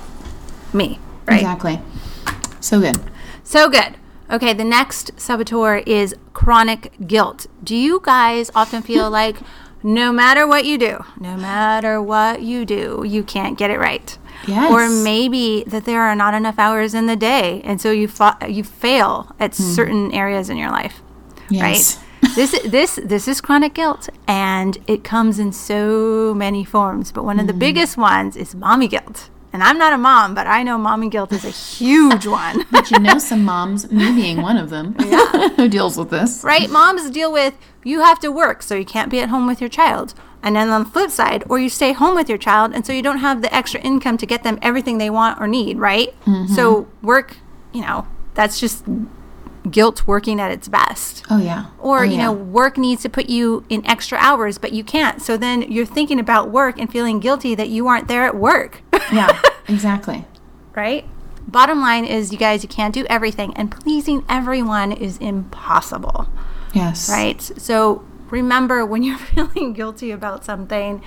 me, 0.73 0.99
right? 1.27 1.39
Exactly. 1.41 1.81
So 2.59 2.79
good. 2.79 2.99
So 3.43 3.67
good. 3.67 3.95
Okay, 4.31 4.53
the 4.53 4.63
next 4.63 5.11
saboteur 5.17 5.77
is 5.85 6.15
chronic 6.33 6.91
guilt. 7.05 7.45
Do 7.63 7.75
you 7.75 7.99
guys 8.03 8.49
often 8.55 8.81
feel 8.81 9.09
like 9.21 9.37
no 9.83 10.11
matter 10.11 10.47
what 10.47 10.65
you 10.65 10.77
do, 10.79 11.03
no 11.19 11.37
matter 11.37 12.01
what 12.01 12.41
you 12.41 12.65
do, 12.65 13.03
you 13.05 13.23
can't 13.23 13.57
get 13.57 13.69
it 13.69 13.77
right? 13.79 14.17
Yes. 14.47 14.71
Or 14.71 14.89
maybe 14.89 15.63
that 15.67 15.85
there 15.85 16.01
are 16.01 16.15
not 16.15 16.33
enough 16.33 16.57
hours 16.59 16.93
in 16.93 17.05
the 17.05 17.15
day, 17.15 17.61
and 17.63 17.79
so 17.79 17.91
you 17.91 18.07
fa- 18.07 18.37
you 18.47 18.63
fail 18.63 19.33
at 19.39 19.53
certain 19.55 20.11
areas 20.11 20.49
in 20.49 20.57
your 20.57 20.69
life. 20.71 21.01
Yes. 21.49 21.97
right? 21.97 22.31
this 22.35 22.59
this 22.65 22.99
this 23.03 23.27
is 23.27 23.41
chronic 23.41 23.73
guilt, 23.75 24.09
and 24.27 24.77
it 24.87 25.03
comes 25.03 25.39
in 25.39 25.51
so 25.51 26.33
many 26.35 26.63
forms. 26.65 27.11
But 27.11 27.23
one 27.25 27.39
of 27.39 27.47
the 27.47 27.53
Hmm. 27.53 27.59
biggest 27.59 27.97
ones 27.97 28.35
is 28.35 28.53
mommy 28.55 28.87
guilt. 28.87 29.29
And 29.55 29.63
I'm 29.63 29.77
not 29.77 29.93
a 29.93 29.97
mom, 29.97 30.35
but 30.35 30.47
I 30.47 30.63
know 30.63 30.77
mommy 30.77 31.07
guilt 31.07 31.31
is 31.31 31.45
a 31.45 31.49
huge 31.49 32.27
one. 32.27 32.65
But 32.71 32.91
you 32.91 32.99
know 32.99 33.17
some 33.19 33.45
moms, 33.45 33.89
me 33.89 34.11
being 34.13 34.41
one 34.41 34.57
of 34.57 34.69
them, 34.69 34.95
who 35.55 35.69
deals 35.69 35.97
with 35.97 36.09
this. 36.09 36.43
right? 36.43 36.69
Moms 36.69 37.09
deal 37.09 37.31
with 37.31 37.53
you 37.85 38.01
have 38.01 38.19
to 38.19 38.33
work, 38.33 38.61
so 38.61 38.75
you 38.75 38.83
can't 38.83 39.09
be 39.09 39.21
at 39.21 39.29
home 39.29 39.47
with 39.47 39.61
your 39.61 39.69
child. 39.69 40.13
And 40.43 40.57
then 40.57 40.67
on 40.69 40.83
the 40.83 40.89
flip 40.89 41.09
side, 41.09 41.45
or 41.47 41.57
you 41.57 41.69
stay 41.69 41.93
home 41.93 42.15
with 42.15 42.27
your 42.27 42.37
child, 42.37 42.73
and 42.73 42.85
so 42.85 42.91
you 42.91 43.01
don't 43.01 43.19
have 43.19 43.41
the 43.41 43.55
extra 43.55 43.79
income 43.79 44.17
to 44.17 44.25
get 44.25 44.43
them 44.43 44.59
everything 44.61 44.97
they 44.97 45.09
want 45.09 45.39
or 45.39 45.47
need, 45.47 45.77
right? 45.79 46.09
Mm-hmm. 46.25 46.53
So 46.53 46.89
work, 47.01 47.37
you 47.71 47.79
know, 47.81 48.07
that's 48.33 48.59
just 48.59 48.83
guilt 49.71 50.05
working 50.05 50.39
at 50.39 50.51
its 50.51 50.67
best. 50.67 51.25
Oh, 51.29 51.39
yeah. 51.39 51.67
Or, 51.79 51.99
Oh, 52.01 52.03
you 52.03 52.17
yeah. 52.17 52.25
know, 52.25 52.33
work 52.33 52.77
needs 52.77 53.01
to 53.03 53.09
put 53.09 53.29
you 53.29 53.63
in 53.69 53.83
extra 53.87 54.17
hours, 54.19 54.57
but 54.59 54.73
you 54.73 54.83
can't. 54.83 55.21
So 55.21 55.37
then 55.37 55.63
you're 55.63 55.87
thinking 55.87 56.19
about 56.19 56.51
work 56.51 56.77
and 56.77 56.91
feeling 56.91 57.19
guilty 57.19 57.55
that 57.55 57.69
you 57.69 57.87
aren't 57.87 58.07
there 58.07 58.25
at 58.25 58.35
work. 58.35 58.81
Yeah, 59.13 59.41
exactly. 59.67 60.25
right? 60.75 61.05
Bottom 61.47 61.79
line 61.79 62.05
is, 62.05 62.31
you 62.31 62.37
guys, 62.39 62.63
you 62.63 62.69
can't 62.69 62.93
do 62.93 63.05
everything, 63.09 63.53
and 63.55 63.69
pleasing 63.69 64.25
everyone 64.27 64.91
is 64.91 65.17
impossible 65.19 66.27
Yes. 66.73 67.07
right? 67.09 67.39
So 67.41 68.03
remember 68.29 68.85
when 68.85 69.03
you're 69.03 69.17
feeling 69.33 69.73
guilty 69.73 70.11
about 70.11 70.43
something, 70.43 71.01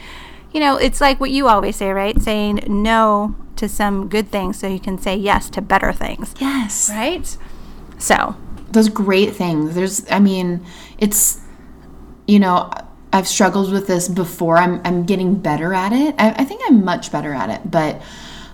you 0.52 0.60
know, 0.60 0.76
it's 0.76 1.00
like 1.00 1.18
what 1.20 1.30
you 1.30 1.48
always 1.48 1.76
say, 1.76 1.90
right? 1.90 2.18
Saying 2.20 2.60
no 2.68 3.34
to 3.56 3.68
some 3.68 4.08
good 4.08 4.30
things 4.30 4.58
so 4.58 4.68
you 4.68 4.78
can 4.80 4.96
say 4.98 5.16
yes 5.16 5.50
to 5.50 5.60
better 5.60 5.92
things, 5.92 6.34
Yes. 6.40 6.88
right? 6.88 7.36
So, 7.98 8.36
those 8.70 8.88
great 8.88 9.34
things. 9.34 9.74
There's, 9.74 10.08
I 10.10 10.20
mean, 10.20 10.64
it's, 10.98 11.40
you 12.28 12.38
know, 12.38 12.70
I've 13.12 13.28
struggled 13.28 13.72
with 13.72 13.86
this 13.86 14.08
before. 14.08 14.58
I'm, 14.58 14.80
I'm 14.84 15.04
getting 15.04 15.36
better 15.36 15.72
at 15.72 15.92
it. 15.92 16.14
I, 16.18 16.30
I 16.30 16.44
think 16.44 16.60
I'm 16.66 16.84
much 16.84 17.10
better 17.10 17.32
at 17.32 17.50
it, 17.50 17.70
but 17.70 18.02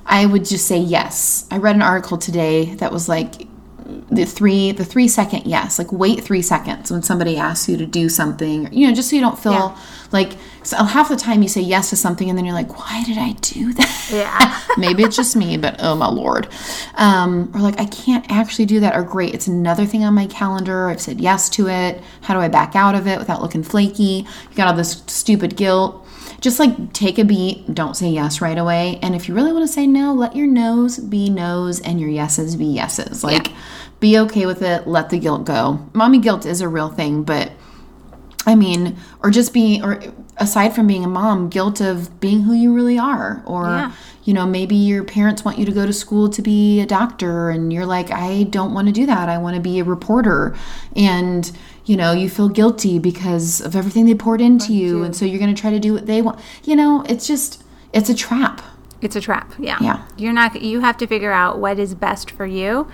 I 0.06 0.26
would 0.26 0.44
just 0.44 0.66
say 0.66 0.78
yes. 0.78 1.46
I 1.50 1.58
read 1.58 1.76
an 1.76 1.82
article 1.82 2.18
today 2.18 2.74
that 2.76 2.92
was 2.92 3.08
like 3.08 3.48
the 4.11 4.25
three, 4.25 4.73
the 4.73 4.85
three 4.85 5.09
second 5.09 5.42
yes. 5.47 5.79
Like 5.79 5.92
wait 5.92 6.23
three 6.25 6.42
seconds 6.42 6.90
when 6.90 7.03
somebody 7.03 7.37
asks 7.37 7.68
you 7.68 7.77
to 7.77 7.87
do 7.87 8.09
something, 8.09 8.73
you 8.73 8.87
know, 8.88 8.94
just 8.94 9.11
so 9.11 9.16
you 9.16 9.23
don't 9.23 9.38
feel 9.38 9.53
Yeah. 9.53 9.77
like 10.12 10.33
so 10.62 10.83
half 10.83 11.11
the 11.11 11.16
time 11.16 11.42
you 11.42 11.49
say 11.49 11.61
yes 11.61 11.90
to 11.90 11.97
something 11.97 12.29
and 12.31 12.38
then 12.38 12.47
you're 12.47 12.55
like, 12.55 12.79
why 12.79 13.03
did 13.05 13.18
I 13.18 13.33
do 13.42 13.75
that? 13.75 14.09
Yeah. 14.11 14.61
Maybe 14.79 15.03
it's 15.03 15.16
just 15.16 15.37
me, 15.37 15.59
but 15.59 15.77
oh 15.79 15.94
my 15.94 16.09
lord. 16.09 16.49
Um, 16.94 17.51
or 17.55 17.61
like, 17.61 17.79
I 17.79 17.85
can't 17.85 18.25
actually 18.31 18.64
do 18.66 18.81
that. 18.81 18.97
Or 18.97 19.03
great, 19.03 19.35
it's 19.35 19.47
another 19.47 19.85
thing 19.85 20.05
on 20.05 20.14
my 20.14 20.27
calendar. 20.27 20.88
I've 20.88 21.01
said 21.03 21.20
yes 21.20 21.51
to 21.51 21.68
it. 21.68 22.03
How 22.23 22.33
do 22.33 22.40
I 22.40 22.49
back 22.49 22.75
out 22.75 22.94
of 22.94 23.07
it 23.07 23.18
without 23.18 23.42
looking 23.42 23.62
flaky? 23.62 24.27
You 24.51 24.57
got 24.57 24.68
all 24.68 24.75
this 24.75 25.03
stupid 25.07 25.57
guilt. 25.57 26.03
Just 26.44 26.59
like 26.59 26.92
take 26.92 27.18
a 27.18 27.24
beat, 27.24 27.72
don't 27.74 27.96
say 27.96 28.11
yes 28.11 28.42
right 28.42 28.59
away. 28.59 28.98
And 29.00 29.14
if 29.14 29.28
you 29.28 29.35
really 29.35 29.50
want 29.50 29.66
to 29.66 29.72
say 29.72 29.87
no, 29.87 30.12
let 30.12 30.37
your 30.37 30.46
no's 30.46 30.98
be 30.98 31.30
no's 31.30 31.80
and 31.80 31.98
your 31.98 32.11
yeses 32.11 32.54
be 32.54 32.66
yeses. 32.66 33.24
Like, 33.24 33.48
be 33.98 34.18
okay 34.18 34.44
with 34.44 34.61
it. 34.61 34.87
Let 34.87 35.09
the 35.09 35.18
guilt 35.18 35.46
go. 35.46 35.88
Mommy 35.94 36.18
guilt 36.18 36.44
is 36.44 36.61
a 36.61 36.68
real 36.68 36.90
thing, 36.90 37.22
but 37.22 37.50
I 38.46 38.57
mean, 38.57 38.98
or 39.22 39.30
just 39.30 39.54
being, 39.54 39.83
or 39.83 39.98
aside 40.37 40.74
from 40.74 40.87
being 40.87 41.02
a 41.02 41.09
mom, 41.09 41.48
guilt 41.48 41.80
of 41.80 42.20
being 42.20 42.42
who 42.42 42.52
you 42.52 42.74
really 42.74 42.98
are. 42.98 43.42
Or, 43.46 43.64
Yeah. 43.64 43.92
you 44.24 44.35
know, 44.35 44.44
maybe 44.44 44.76
your 44.76 45.02
parents 45.02 45.46
want 45.46 45.57
you 45.59 45.64
to 45.64 45.72
go 45.72 45.87
to 45.87 45.94
school 45.94 46.28
to 46.28 46.42
be 46.42 46.78
a 46.83 46.85
doctor 46.87 47.48
and 47.48 47.72
you're 47.72 47.87
like, 47.87 48.11
I 48.11 48.42
don't 48.50 48.74
want 48.74 48.88
to 48.88 48.92
do 48.92 49.07
that. 49.07 49.30
I 49.30 49.38
want 49.38 49.54
to 49.57 49.62
be 49.62 49.78
a 49.80 49.85
reporter. 49.85 50.54
And, 50.94 51.50
you 51.85 51.97
know, 51.97 52.12
you 52.12 52.31
feel 52.31 52.49
guilty 52.49 52.99
because 52.99 53.61
of 53.61 53.77
everything 53.77 54.07
they 54.07 54.14
poured 54.14 54.40
into 54.40 54.73
you. 54.73 55.03
And 55.03 55.14
so 55.14 55.25
you're 55.25 55.38
going 55.38 55.55
to 55.55 55.61
try 55.61 55.70
to 55.70 55.79
do 55.79 55.92
what 55.92 56.07
they 56.07 56.23
want. 56.23 56.40
You 56.64 56.77
know, 56.77 57.05
it's 57.09 57.27
just, 57.27 57.62
it's 57.92 58.09
a 58.09 58.14
trap. 58.14 58.62
it's 59.03 59.16
a 59.16 59.20
trap. 59.20 59.53
Yeah. 59.59 59.77
Yeah. 59.81 60.07
You're 60.16 60.33
not, 60.33 60.62
you 60.62 60.81
have 60.81 60.97
to 60.99 61.07
figure 61.07 61.33
out 61.33 61.59
what 61.59 61.79
is 61.79 61.94
best 61.94 62.31
for 62.31 62.47
you 62.47 62.88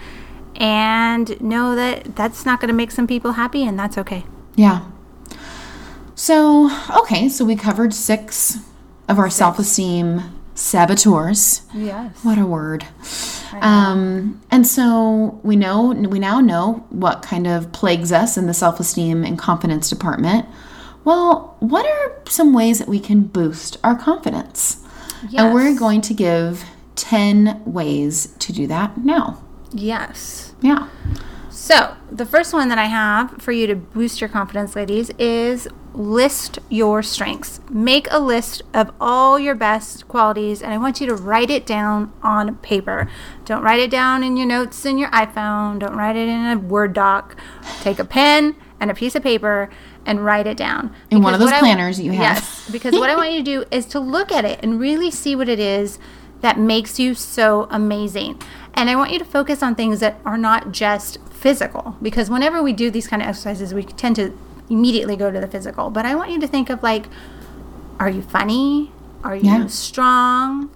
and 0.56 1.40
know 1.40 1.76
that 1.76 2.16
that's 2.16 2.44
not 2.44 2.60
going 2.60 2.68
to 2.68 2.74
make 2.74 2.90
some 2.90 3.06
people 3.06 3.32
happy 3.32 3.64
and 3.64 3.78
that's 3.78 3.96
okay. 3.96 4.24
Yeah. 4.56 4.86
So, 6.16 6.70
okay, 7.02 7.28
so 7.28 7.44
we 7.44 7.56
covered 7.56 7.94
six 7.94 8.58
of 9.08 9.18
our 9.18 9.30
self 9.30 9.58
esteem 9.58 10.39
saboteurs. 10.54 11.62
Yes. 11.74 12.24
What 12.24 12.38
a 12.38 12.46
word. 12.46 12.86
Um, 13.52 14.40
and 14.50 14.66
so 14.66 15.40
we 15.42 15.56
know 15.56 15.92
we 15.92 16.18
now 16.18 16.40
know 16.40 16.86
what 16.90 17.22
kind 17.22 17.46
of 17.46 17.72
plagues 17.72 18.12
us 18.12 18.36
in 18.36 18.46
the 18.46 18.54
self-esteem 18.54 19.24
and 19.24 19.38
confidence 19.38 19.88
department. 19.90 20.46
Well, 21.04 21.56
what 21.60 21.86
are 21.86 22.22
some 22.28 22.52
ways 22.52 22.78
that 22.78 22.88
we 22.88 23.00
can 23.00 23.22
boost 23.22 23.78
our 23.82 23.96
confidence? 23.96 24.84
Yes. 25.28 25.42
And 25.42 25.54
we're 25.54 25.76
going 25.76 26.00
to 26.02 26.14
give 26.14 26.64
10 26.96 27.62
ways 27.64 28.34
to 28.38 28.52
do 28.52 28.66
that 28.66 28.98
now. 28.98 29.42
Yes. 29.72 30.54
Yeah. 30.60 30.88
So, 31.62 31.94
the 32.10 32.24
first 32.24 32.54
one 32.54 32.70
that 32.70 32.78
I 32.78 32.86
have 32.86 33.32
for 33.32 33.52
you 33.52 33.66
to 33.66 33.76
boost 33.76 34.22
your 34.22 34.30
confidence, 34.30 34.74
ladies, 34.74 35.10
is 35.18 35.68
list 35.92 36.58
your 36.70 37.02
strengths. 37.02 37.60
Make 37.68 38.08
a 38.10 38.18
list 38.18 38.62
of 38.72 38.90
all 38.98 39.38
your 39.38 39.54
best 39.54 40.08
qualities, 40.08 40.62
and 40.62 40.72
I 40.72 40.78
want 40.78 41.02
you 41.02 41.06
to 41.08 41.14
write 41.14 41.50
it 41.50 41.66
down 41.66 42.14
on 42.22 42.56
paper. 42.56 43.10
Don't 43.44 43.62
write 43.62 43.78
it 43.78 43.90
down 43.90 44.24
in 44.24 44.38
your 44.38 44.46
notes 44.46 44.86
in 44.86 44.96
your 44.96 45.10
iPhone, 45.10 45.78
don't 45.78 45.94
write 45.94 46.16
it 46.16 46.30
in 46.30 46.46
a 46.46 46.56
Word 46.56 46.94
doc. 46.94 47.36
Take 47.82 47.98
a 47.98 48.06
pen 48.06 48.56
and 48.80 48.90
a 48.90 48.94
piece 48.94 49.14
of 49.14 49.22
paper 49.22 49.68
and 50.06 50.24
write 50.24 50.46
it 50.46 50.56
down. 50.56 50.94
In 51.10 51.20
one 51.20 51.34
of 51.34 51.40
those 51.40 51.52
I- 51.52 51.58
planners 51.58 52.00
you 52.00 52.12
have. 52.12 52.36
Yes, 52.36 52.70
because 52.70 52.94
what 52.94 53.10
I 53.10 53.16
want 53.16 53.32
you 53.32 53.38
to 53.40 53.44
do 53.44 53.64
is 53.70 53.84
to 53.88 54.00
look 54.00 54.32
at 54.32 54.46
it 54.46 54.60
and 54.62 54.80
really 54.80 55.10
see 55.10 55.36
what 55.36 55.50
it 55.50 55.60
is 55.60 55.98
that 56.40 56.58
makes 56.58 56.98
you 56.98 57.14
so 57.14 57.68
amazing. 57.70 58.40
And 58.74 58.88
I 58.88 58.96
want 58.96 59.12
you 59.12 59.18
to 59.18 59.24
focus 59.24 59.62
on 59.62 59.74
things 59.74 60.00
that 60.00 60.20
are 60.24 60.38
not 60.38 60.72
just 60.72 61.18
physical 61.30 61.96
because 62.00 62.30
whenever 62.30 62.62
we 62.62 62.72
do 62.72 62.90
these 62.90 63.06
kind 63.08 63.22
of 63.22 63.28
exercises, 63.28 63.74
we 63.74 63.84
tend 63.84 64.16
to 64.16 64.36
immediately 64.68 65.16
go 65.16 65.30
to 65.30 65.40
the 65.40 65.48
physical. 65.48 65.90
But 65.90 66.06
I 66.06 66.14
want 66.14 66.30
you 66.30 66.40
to 66.40 66.46
think 66.46 66.70
of 66.70 66.82
like, 66.82 67.06
are 67.98 68.08
you 68.08 68.22
funny? 68.22 68.92
Are 69.24 69.36
you 69.36 69.42
Yeah. 69.44 69.66
strong? 69.66 70.70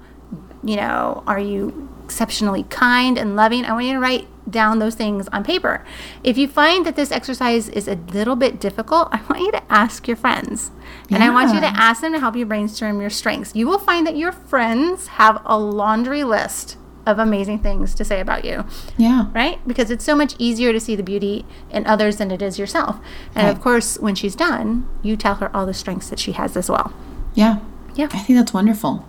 You 0.62 0.76
know, 0.76 1.22
are 1.26 1.38
you 1.38 1.88
exceptionally 2.04 2.64
kind 2.64 3.16
and 3.16 3.36
loving? 3.36 3.64
I 3.64 3.72
want 3.72 3.86
you 3.86 3.94
to 3.94 4.00
write 4.00 4.26
down 4.50 4.78
those 4.78 4.94
things 4.94 5.26
on 5.28 5.42
paper. 5.42 5.82
If 6.22 6.36
you 6.36 6.46
find 6.48 6.84
that 6.84 6.96
this 6.96 7.10
exercise 7.10 7.68
is 7.70 7.88
a 7.88 7.94
little 8.12 8.36
bit 8.36 8.60
difficult, 8.60 9.08
I 9.12 9.20
want 9.30 9.40
you 9.42 9.52
to 9.52 9.62
ask 9.72 10.06
your 10.06 10.16
friends. 10.16 10.70
And 11.10 11.22
I 11.22 11.30
want 11.30 11.54
you 11.54 11.60
to 11.60 11.66
ask 11.66 12.02
them 12.02 12.12
to 12.12 12.20
help 12.20 12.36
you 12.36 12.44
brainstorm 12.44 13.00
your 13.00 13.10
strengths. 13.10 13.54
You 13.54 13.66
will 13.66 13.78
find 13.78 14.06
that 14.06 14.16
your 14.16 14.32
friends 14.32 15.06
have 15.06 15.40
a 15.46 15.58
laundry 15.58 16.24
list 16.24 16.76
of 17.06 17.18
amazing 17.18 17.58
things 17.58 17.94
to 17.94 18.04
say 18.04 18.20
about 18.20 18.44
you 18.44 18.64
Yeah. 18.96 19.26
right? 19.34 19.58
Because 19.66 19.90
it's 19.90 20.04
so 20.04 20.14
much 20.14 20.34
easier 20.38 20.72
to 20.72 20.80
see 20.80 20.96
the 20.96 21.02
beauty 21.02 21.44
in 21.70 21.86
others 21.86 22.16
than 22.16 22.30
it 22.30 22.40
is 22.42 22.58
yourself. 22.58 22.96
And 23.34 23.48
of 23.48 23.60
course, 23.60 23.98
when 23.98 24.14
she's 24.14 24.34
done, 24.34 24.88
you 25.02 25.16
tell 25.16 25.34
her 25.36 25.54
all 25.54 25.66
the 25.66 25.74
strengths 25.74 26.08
that 26.10 26.18
she 26.18 26.32
has 26.32 26.56
as 26.56 26.70
well. 26.70 26.92
Yeah. 27.34 27.58
Yeah. 27.94 28.08
I 28.12 28.18
think 28.18 28.38
that's 28.38 28.52
wonderful. 28.54 29.06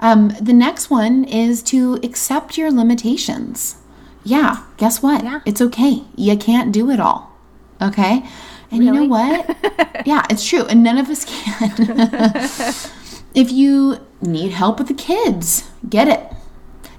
Um, 0.00 0.32
the 0.40 0.52
next 0.52 0.90
one 0.90 1.24
is 1.24 1.62
to 1.64 1.94
accept 2.02 2.58
your 2.58 2.70
limitations. 2.70 3.76
Yeah, 4.22 4.62
guess 4.76 5.02
what? 5.02 5.22
Yeah. 5.24 5.40
It's 5.46 5.60
okay. 5.60 6.04
You 6.16 6.36
can't 6.36 6.72
do 6.72 6.90
it 6.90 7.00
all. 7.00 7.30
Okay? 7.80 8.24
And 8.70 8.84
you 8.84 8.92
know 8.92 9.04
what? 9.04 9.56
yeah, 10.06 10.24
it's 10.30 10.46
true. 10.46 10.64
And 10.64 10.82
none 10.82 10.98
of 10.98 11.08
us 11.08 11.24
can. 11.24 11.70
if 13.34 13.52
you 13.52 13.98
need 14.20 14.52
help 14.52 14.78
with 14.78 14.88
the 14.88 14.94
kids, 14.94 15.70
get 15.88 16.08
it. 16.08 16.20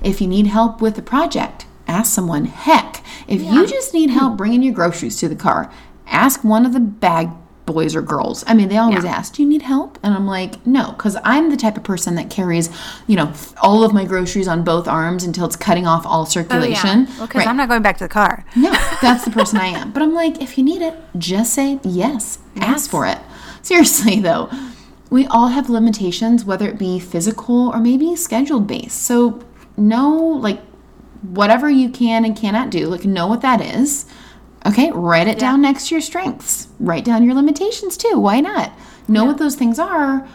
If 0.01 0.21
you 0.21 0.27
need 0.27 0.47
help 0.47 0.81
with 0.81 0.95
the 0.95 1.01
project, 1.01 1.65
ask 1.87 2.13
someone. 2.13 2.45
Heck, 2.45 3.03
if 3.27 3.41
you 3.41 3.65
just 3.67 3.93
need 3.93 4.09
help 4.09 4.37
bringing 4.37 4.61
your 4.63 4.73
groceries 4.73 5.17
to 5.17 5.29
the 5.29 5.35
car, 5.35 5.71
ask 6.07 6.43
one 6.43 6.65
of 6.65 6.73
the 6.73 6.79
bag 6.79 7.29
boys 7.65 7.95
or 7.95 8.01
girls. 8.03 8.43
I 8.45 8.53
mean, 8.53 8.69
they 8.69 8.77
always 8.77 9.03
Yeah. 9.03 9.09
ask, 9.15 9.33
"Do 9.33 9.41
you 9.41 9.49
need 9.49 9.63
help?" 9.63 9.97
And 10.03 10.13
I'm 10.13 10.27
like, 10.27 10.65
"No," 10.67 10.93
cuz 10.99 11.17
I'm 11.23 11.49
the 11.49 11.57
type 11.57 11.77
of 11.77 11.83
person 11.83 12.13
that 12.13 12.29
carries, 12.29 12.69
you 13.07 13.15
know, 13.15 13.29
all 13.59 13.83
of 13.83 13.91
my 13.91 14.05
groceries 14.05 14.47
on 14.47 14.61
both 14.63 14.87
arms 14.87 15.23
until 15.23 15.45
it's 15.45 15.55
cutting 15.55 15.87
off 15.87 16.05
all 16.05 16.21
oh, 16.21 16.25
circulation. 16.25 17.07
Well, 17.17 17.25
because 17.25 17.39
Right. 17.39 17.47
I'm 17.47 17.57
not 17.57 17.67
going 17.67 17.81
back 17.81 17.97
to 17.97 18.03
the 18.03 18.09
car. 18.09 18.45
No, 18.55 18.71
that's 19.01 19.25
the 19.25 19.31
person 19.31 19.57
I 19.59 19.65
am. 19.67 19.91
But 19.93 20.03
I'm 20.03 20.13
like, 20.13 20.39
if 20.43 20.59
you 20.59 20.63
need 20.63 20.83
it, 20.83 20.95
just 21.17 21.53
say 21.53 21.79
yes. 21.83 22.37
Ask 22.61 22.87
for 22.87 23.07
it. 23.07 23.17
Seriously, 23.63 24.19
though, 24.19 24.47
we 25.09 25.25
all 25.25 25.47
have 25.47 25.67
limitations, 25.67 26.45
whether 26.45 26.67
it 26.67 26.77
be 26.77 26.99
physical 26.99 27.69
or 27.73 27.79
maybe 27.79 28.15
scheduled 28.15 28.67
based. 28.67 29.01
So, 29.03 29.39
know, 29.77 30.15
like, 30.17 30.61
whatever 31.21 31.69
you 31.69 31.89
can 31.89 32.25
and 32.25 32.35
cannot 32.37 32.69
do, 32.69 32.87
like, 32.87 33.05
know 33.05 33.27
what 33.27 33.41
that 33.41 33.61
is. 33.61 34.05
Okay, 34.65 34.91
write 34.91 35.27
it 35.27 35.37
down 35.39 35.61
next 35.61 35.87
to 35.89 35.95
your 35.95 36.01
strengths. 36.01 36.67
Write 36.79 37.05
down 37.05 37.23
your 37.23 37.35
limitations 37.35 37.97
too. 37.97 38.19
Why 38.19 38.39
not? 38.39 38.71
Know 39.07 39.25
what 39.25 39.37
those 39.37 39.55
things 39.55 39.77
are 39.77 40.27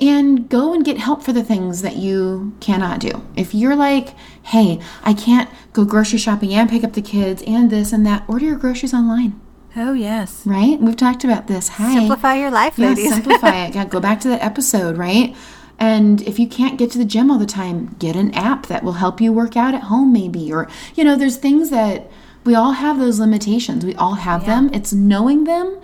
and 0.00 0.48
go 0.48 0.72
and 0.72 0.84
get 0.84 0.98
help 0.98 1.22
for 1.22 1.32
the 1.32 1.42
things 1.44 1.82
that 1.82 1.96
you 1.96 2.54
cannot 2.60 3.00
do. 3.00 3.10
If 3.36 3.54
you're 3.54 3.74
like, 3.76 4.10
hey, 4.44 4.80
I 5.04 5.14
can't 5.14 5.50
go 5.72 5.84
grocery 5.84 6.18
shopping 6.18 6.54
and 6.54 6.68
pick 6.70 6.84
up 6.84 6.92
the 6.92 7.02
kids 7.02 7.42
and 7.46 7.70
this 7.70 7.92
and 7.92 8.06
that, 8.06 8.24
order 8.28 8.44
your 8.44 8.56
groceries 8.56 8.94
online, 8.94 9.40
Oh, 9.76 9.92
yes. 9.92 10.46
right? 10.46 10.80
We've 10.80 10.96
talked 10.96 11.24
about 11.24 11.46
this. 11.48 11.68
Hi. 11.68 11.94
Simplify 11.94 12.34
your 12.34 12.50
life, 12.50 12.78
Yeah, 12.78 12.88
ladies. 12.90 13.12
simplify 13.14 13.64
it. 13.66 13.74
Yeah, 13.74 13.84
go 13.84 13.98
back 14.00 14.20
to 14.20 14.28
that 14.28 14.42
episode, 14.42 14.96
right? 14.96 15.34
And 15.82 16.22
if 16.22 16.38
you 16.38 16.46
can't 16.46 16.78
get 16.78 16.92
to 16.92 16.98
the 16.98 17.04
gym 17.04 17.28
all 17.28 17.38
the 17.38 17.44
time, 17.44 17.96
get 17.98 18.14
an 18.14 18.32
app 18.34 18.66
that 18.66 18.84
will 18.84 18.92
help 18.92 19.20
you 19.20 19.32
work 19.32 19.56
out 19.56 19.74
at 19.74 19.82
home, 19.82 20.12
maybe. 20.12 20.52
Or, 20.52 20.70
you 20.94 21.02
know, 21.02 21.16
there's 21.16 21.36
things 21.36 21.70
that 21.70 22.08
we 22.44 22.54
all 22.54 22.70
have 22.70 23.00
those 23.00 23.18
limitations. 23.18 23.84
We 23.84 23.96
all 23.96 24.14
have 24.14 24.46
them. 24.46 24.70
It's 24.72 24.92
knowing 24.92 25.42
them, 25.42 25.80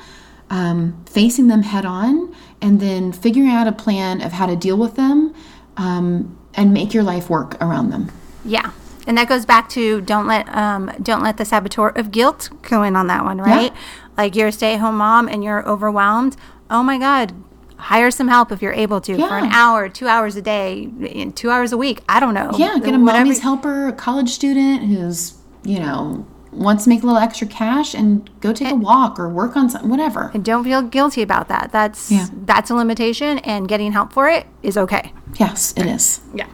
um, 0.50 1.04
facing 1.04 1.48
them 1.48 1.64
head 1.64 1.84
on, 1.84 2.32
and 2.62 2.78
then 2.78 3.10
figuring 3.10 3.50
out 3.50 3.66
a 3.66 3.72
plan 3.72 4.22
of 4.22 4.30
how 4.30 4.46
to 4.46 4.54
deal 4.54 4.76
with 4.76 4.94
them 4.94 5.34
um, 5.76 6.38
and 6.54 6.72
make 6.72 6.94
your 6.94 7.02
life 7.02 7.28
work 7.28 7.60
around 7.60 7.90
them. 7.90 8.12
Yeah. 8.44 8.70
And 9.08 9.18
that 9.18 9.28
goes 9.28 9.44
back 9.44 9.68
to 9.70 10.00
don't 10.02 10.28
let 10.28 10.48
um, 10.54 10.92
don't 11.02 11.24
let 11.24 11.38
the 11.38 11.44
saboteur 11.44 11.88
of 11.88 12.12
guilt 12.12 12.50
go 12.62 12.84
in 12.84 12.94
on 12.94 13.08
that 13.08 13.24
one, 13.24 13.38
right? 13.38 13.72
Like 14.16 14.36
you're 14.36 14.48
a 14.48 14.52
stay 14.52 14.74
at 14.74 14.80
home 14.80 14.98
mom 14.98 15.26
and 15.26 15.42
you're 15.42 15.66
overwhelmed. 15.68 16.36
Oh 16.70 16.84
my 16.84 16.98
God, 16.98 17.32
hire 17.78 18.10
some 18.10 18.28
help 18.28 18.52
if 18.52 18.60
you're 18.60 18.72
able 18.72 19.00
to 19.00 19.16
for 19.16 19.38
an 19.38 19.46
hour, 19.52 19.88
two 19.88 20.06
hours 20.08 20.36
a 20.36 20.42
day, 20.42 20.88
in 21.00 21.32
two 21.32 21.50
hours 21.50 21.72
a 21.72 21.76
week. 21.76 22.02
I 22.08 22.20
don't 22.20 22.34
know. 22.34 22.50
Yeah, 22.58 22.78
get 22.78 22.94
a 22.94 22.98
Whatever- 22.98 23.00
mommy's 23.24 23.40
helper, 23.40 23.88
a 23.88 23.92
college 23.92 24.30
student 24.30 24.82
who's, 24.84 25.34
you 25.64 25.78
know, 25.78 26.26
wants 26.52 26.84
to 26.84 26.90
make 26.90 27.02
a 27.02 27.06
little 27.06 27.20
extra 27.20 27.46
cash 27.46 27.94
and 27.94 28.28
go 28.40 28.52
take 28.52 28.72
a 28.72 28.74
walk 28.74 29.18
or 29.18 29.28
work 29.28 29.56
on 29.56 29.68
something, 29.70 29.88
whatever. 29.90 30.30
And 30.34 30.44
don't 30.44 30.64
feel 30.64 30.82
guilty 30.82 31.22
about 31.22 31.48
that. 31.48 31.70
That's 31.72 32.10
Yeah. 32.10 32.26
that's 32.46 32.70
a 32.70 32.74
limitation, 32.74 33.38
and 33.40 33.68
getting 33.68 33.92
help 33.92 34.12
for 34.12 34.28
it 34.28 34.46
is 34.62 34.76
okay. 34.76 35.12
Yes, 35.38 35.72
it 35.76 35.86
is. 35.86 36.20
Yeah. 36.34 36.46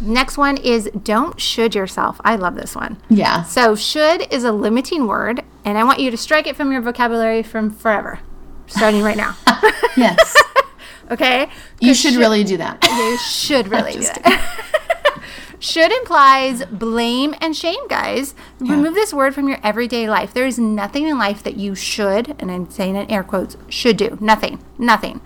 Next 0.00 0.38
one 0.38 0.56
is 0.58 0.88
don't 1.02 1.40
should 1.40 1.74
yourself. 1.74 2.20
I 2.24 2.36
love 2.36 2.54
this 2.54 2.74
one. 2.76 2.98
Yeah. 3.10 3.42
So 3.42 3.74
should 3.74 4.32
is 4.32 4.44
a 4.44 4.52
limiting 4.52 5.06
word, 5.08 5.42
and 5.64 5.76
I 5.76 5.82
want 5.84 5.98
you 5.98 6.10
to 6.12 6.16
strike 6.16 6.46
it 6.46 6.54
from 6.56 6.70
your 6.70 6.80
vocabulary 6.80 7.42
from 7.42 7.70
forever, 7.70 8.20
starting 8.68 9.02
right 9.02 9.16
now. 9.16 9.36
Yes. 9.96 10.36
Okay? 11.10 11.48
You 11.80 11.94
should 11.94 12.16
really 12.16 12.44
do 12.44 12.58
that. 12.58 12.86
You 12.90 13.16
should 13.16 13.68
really 13.68 13.92
do 13.94 14.00
that. 14.00 14.72
should 15.58 15.90
implies 15.90 16.66
blame 16.66 17.34
and 17.40 17.56
shame, 17.56 17.88
guys. 17.88 18.34
Remove 18.60 18.92
this 18.92 19.14
word 19.14 19.34
from 19.34 19.48
your 19.48 19.58
everyday 19.64 20.06
life. 20.08 20.34
There 20.34 20.46
is 20.46 20.58
nothing 20.58 21.08
in 21.08 21.16
life 21.16 21.42
that 21.44 21.56
you 21.56 21.74
should, 21.74 22.36
and 22.38 22.50
I'm 22.50 22.68
saying 22.68 22.94
in 22.94 23.10
air 23.10 23.24
quotes, 23.24 23.56
should 23.70 23.96
do. 23.96 24.18
Nothing. 24.20 24.62
Nothing. 24.76 25.22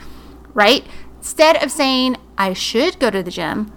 Right? 0.55 0.87
Instead 1.19 1.61
of 1.61 1.73
saying, 1.73 2.17
I 2.39 2.53
should 2.53 3.01
go 3.01 3.11
to 3.11 3.23
the 3.23 3.33
gym, 3.33 3.73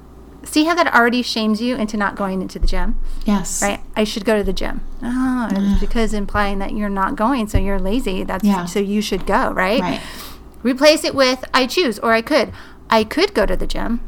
see 0.55 0.63
how 0.63 0.73
that 0.73 0.87
already 0.95 1.21
shames 1.21 1.61
you 1.61 1.75
into 1.75 1.97
not 1.97 2.15
going 2.15 2.41
into 2.41 2.57
the 2.57 2.65
gym? 2.65 2.97
Yes. 3.25 3.61
Right? 3.61 3.81
I 3.93 4.05
should 4.05 4.23
go 4.23 4.37
to 4.37 4.43
the 4.43 4.53
gym. 4.53 4.79
Oh, 5.03 5.49
it's 5.51 5.81
because 5.81 6.13
implying 6.13 6.59
that 6.59 6.71
you're 6.71 6.87
not 7.03 7.17
going, 7.17 7.49
so 7.49 7.57
you're 7.57 7.77
lazy. 7.91 8.23
That's 8.23 8.45
Yeah. 8.45 8.63
so 8.65 8.79
you 8.79 9.01
should 9.01 9.25
go, 9.25 9.51
right? 9.51 9.81
Right. 9.81 10.01
Replace 10.63 11.03
it 11.03 11.13
with 11.13 11.43
I 11.53 11.67
choose 11.67 11.99
or 11.99 12.13
I 12.13 12.21
could. 12.21 12.53
I 12.89 13.03
could 13.03 13.33
go 13.33 13.45
to 13.45 13.57
the 13.57 13.67
gym 13.67 13.99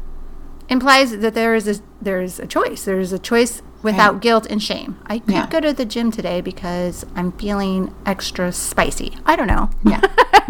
implies 0.70 1.16
that 1.18 1.34
there 1.34 1.54
is 1.54 1.66
a 1.68 1.76
there 2.00 2.20
is 2.22 2.38
a 2.38 2.46
choice. 2.46 2.84
There 2.84 3.00
is 3.00 3.12
a 3.12 3.18
choice 3.18 3.60
without 3.82 4.14
Right. 4.14 4.22
guilt 4.22 4.46
and 4.50 4.62
shame. 4.62 4.96
I 5.06 5.18
could 5.18 5.34
Yeah. 5.34 5.46
go 5.50 5.60
to 5.60 5.72
the 5.72 5.84
gym 5.84 6.10
today 6.10 6.40
because 6.40 7.04
I'm 7.16 7.32
feeling 7.32 7.92
extra 8.06 8.52
spicy. 8.52 9.10
I 9.26 9.34
don't 9.36 9.46
know. 9.54 9.68
Yeah. 9.84 10.00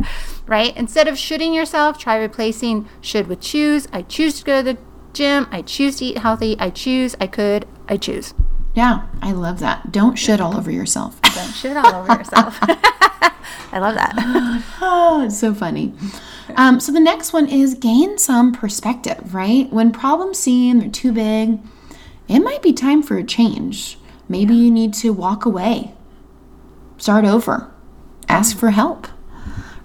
right? 0.47 0.77
Instead 0.77 1.09
of 1.09 1.19
shoulding 1.19 1.53
yourself, 1.55 1.99
try 1.99 2.17
replacing 2.17 2.87
should 3.01 3.27
with 3.29 3.41
choose. 3.41 3.87
I 3.93 4.03
choose 4.03 4.35
to 4.39 4.45
go 4.45 4.63
to 4.63 4.73
the 4.73 4.79
gym. 5.19 5.49
I 5.51 5.63
choose 5.63 5.97
to 5.97 6.07
eat 6.07 6.19
healthy. 6.19 6.57
I 6.59 6.71
choose. 6.71 7.17
I 7.21 7.27
could. 7.27 7.67
I 7.89 7.97
choose. 7.97 8.35
Yeah. 8.75 9.07
I 9.21 9.33
love 9.33 9.59
that. 9.59 9.91
Don't 9.91 10.17
shit 10.17 10.41
all 10.41 10.57
over 10.57 10.71
yourself. 10.71 11.21
Don't 11.35 11.53
shit 11.53 11.77
all 11.77 11.95
over 11.95 12.15
yourself. 12.15 12.57
I 12.63 13.79
love 13.81 13.97
that. 13.97 14.65
Oh, 14.81 15.25
it's 15.25 15.39
so 15.39 15.53
funny. 15.53 15.93
Um, 16.55 16.79
so 16.81 16.93
the 16.93 17.01
next 17.01 17.33
one 17.33 17.49
is 17.49 17.75
gain 17.75 18.17
some 18.17 18.53
perspective, 18.53 19.35
right? 19.35 19.71
When 19.73 19.91
problems 19.91 20.39
seem 20.39 20.79
they're 20.79 20.89
too 20.89 21.13
big, 21.13 21.59
it 22.29 22.39
might 22.39 22.63
be 22.63 22.73
time 22.73 23.03
for 23.03 23.19
a 23.19 23.25
change. 23.25 23.99
Maybe 24.29 24.55
you 24.55 24.71
need 24.71 24.95
to 24.95 25.13
walk 25.13 25.45
away, 25.45 25.95
start 26.97 27.25
over, 27.25 27.71
ask 28.29 28.57
for 28.57 28.71
help, 28.71 29.09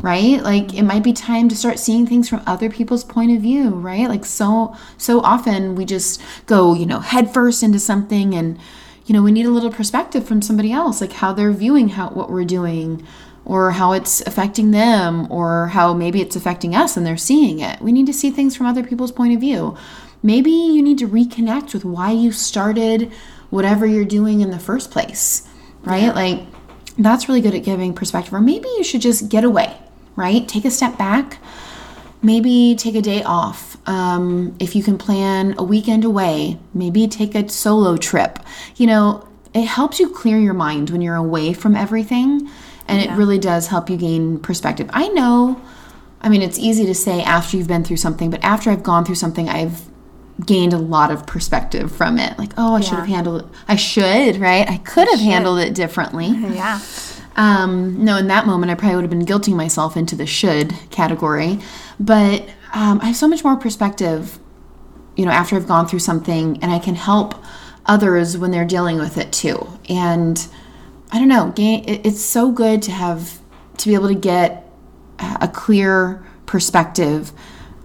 right? 0.04 0.44
Like 0.44 0.74
it 0.74 0.84
might 0.84 1.02
be 1.02 1.14
time 1.14 1.48
to 1.48 1.56
start 1.56 1.80
seeing 1.80 2.06
things 2.06 2.28
from 2.28 2.44
other 2.46 2.70
people's 2.70 3.06
point 3.06 3.32
of 3.32 3.42
view, 3.42 3.70
right? 3.70 4.08
Like 4.08 4.26
so 4.26 4.76
so 4.98 5.22
often 5.22 5.76
we 5.76 5.86
just 5.86 6.22
go, 6.46 6.76
you 6.76 6.86
know, 6.86 7.00
headfirst 7.00 7.64
into 7.64 7.80
something 7.80 8.36
and 8.36 8.60
you 9.06 9.14
know, 9.14 9.24
we 9.24 9.32
need 9.32 9.46
a 9.46 9.50
little 9.50 9.72
perspective 9.72 10.26
from 10.28 10.42
somebody 10.42 10.72
else, 10.72 11.02
like 11.02 11.14
how 11.14 11.34
they're 11.34 11.52
viewing 11.52 11.90
how 11.90 12.10
what 12.10 12.30
we're 12.30 12.44
doing 12.44 13.06
or 13.46 13.72
how 13.72 13.94
it's 13.94 14.20
affecting 14.22 14.72
them 14.72 15.30
or 15.32 15.68
how 15.68 15.94
maybe 15.94 16.22
it's 16.22 16.36
affecting 16.36 16.76
us 16.76 16.98
and 16.98 17.06
they're 17.06 17.18
seeing 17.18 17.60
it. 17.60 17.82
We 17.82 17.94
need 17.94 18.06
to 18.08 18.14
see 18.14 18.30
things 18.30 18.58
from 18.58 18.66
other 18.66 18.84
people's 18.84 19.12
point 19.12 19.34
of 19.34 19.40
view. 19.40 19.78
Maybe 20.22 20.52
you 20.52 20.82
need 20.82 20.98
to 21.00 21.08
reconnect 21.08 21.74
with 21.74 21.86
why 21.86 22.12
you 22.12 22.34
started 22.34 23.10
whatever 23.50 23.86
you're 23.86 24.04
doing 24.04 24.42
in 24.42 24.52
the 24.52 24.60
first 24.60 24.92
place, 24.92 25.48
right? 25.84 26.14
Like 26.14 26.46
that's 26.98 27.30
really 27.30 27.42
good 27.42 27.56
at 27.56 27.64
giving 27.64 27.94
perspective. 27.94 28.34
Or 28.34 28.42
maybe 28.42 28.68
you 28.78 28.84
should 28.84 29.02
just 29.02 29.30
get 29.30 29.46
away, 29.46 29.78
right? 30.16 30.48
Take 30.48 30.66
a 30.66 30.72
step 30.72 30.98
back. 30.98 31.40
Maybe 32.22 32.76
take 32.78 32.96
a 32.96 33.02
day 33.02 33.22
off. 33.24 33.78
Um, 33.86 34.56
if 34.60 34.76
you 34.76 34.84
can 34.84 34.98
plan 34.98 35.56
a 35.58 35.64
weekend 35.64 36.06
away, 36.06 36.58
maybe 36.74 37.08
take 37.08 37.36
a 37.36 37.50
solo 37.50 37.98
trip. 37.98 38.40
You 38.78 38.88
know, 38.88 39.28
it 39.54 39.66
helps 39.66 40.00
you 40.00 40.10
clear 40.10 40.40
your 40.40 40.54
mind 40.54 40.90
when 40.90 41.02
you're 41.02 41.16
away 41.16 41.54
from 41.54 41.76
everything. 41.76 42.50
And 42.88 43.02
Yeah. 43.02 43.14
it 43.14 43.18
really 43.18 43.40
does 43.40 43.68
help 43.68 43.90
you 43.90 43.98
gain 43.98 44.40
perspective. 44.40 44.90
I 44.94 45.10
know, 45.10 45.60
I 46.22 46.30
mean, 46.30 46.42
it's 46.42 46.58
easy 46.60 46.86
to 46.86 46.96
say 46.96 47.22
after 47.24 47.58
you've 47.58 47.68
been 47.68 47.84
through 47.84 47.98
something, 47.98 48.30
but 48.30 48.42
after 48.44 48.72
I've 48.72 48.84
gone 48.84 49.04
through 49.04 49.16
something, 49.16 49.50
I've 49.50 49.82
gained 50.46 50.74
a 50.74 50.78
lot 50.78 51.12
of 51.12 51.26
perspective 51.26 51.92
from 51.92 52.18
it. 52.18 52.38
Like, 52.40 52.54
oh, 52.58 52.76
I 52.76 52.82
should 52.82 52.98
have 52.98 53.08
handled 53.08 53.42
it. 53.42 53.48
I 53.68 53.76
should, 53.76 54.38
right? 54.40 54.68
I 54.70 54.78
could 54.78 55.08
have 55.10 55.20
handled 55.20 55.60
it 55.60 55.74
differently. 55.76 56.28
Yeah. 56.56 56.80
Um, 57.36 58.04
no, 58.04 58.18
in 58.18 58.28
that 58.28 58.46
moment, 58.46 58.72
I 58.72 58.76
probably 58.76 58.96
would 58.96 59.04
have 59.04 59.10
been 59.10 59.26
guilting 59.26 59.56
myself 59.56 59.98
into 59.98 60.16
the 60.16 60.26
should 60.26 60.74
category. 60.92 61.60
But 62.00 62.44
um, 62.74 63.00
I 63.02 63.06
have 63.08 63.16
so 63.16 63.28
much 63.28 63.44
more 63.44 63.56
perspective, 63.56 64.40
you 65.16 65.26
know, 65.26 65.32
after 65.32 65.56
I've 65.56 65.68
gone 65.68 65.88
through 65.88 66.00
something, 66.00 66.60
and 66.62 66.72
I 66.72 66.80
can 66.80 66.96
help 66.96 67.36
others 67.86 68.38
when 68.38 68.52
they're 68.52 68.66
dealing 68.66 68.98
with 68.98 69.18
it 69.18 69.32
too. 69.32 69.68
And 69.90 70.46
I 71.12 71.20
don't 71.20 71.28
know, 71.28 71.54
it's 71.58 72.22
so 72.22 72.52
good 72.52 72.82
to 72.84 72.92
have 72.92 73.40
to 73.78 73.88
be 73.90 73.94
able 73.96 74.08
to 74.08 74.16
get 74.16 74.70
a 75.20 75.48
clear 75.48 76.24
perspective. 76.46 77.32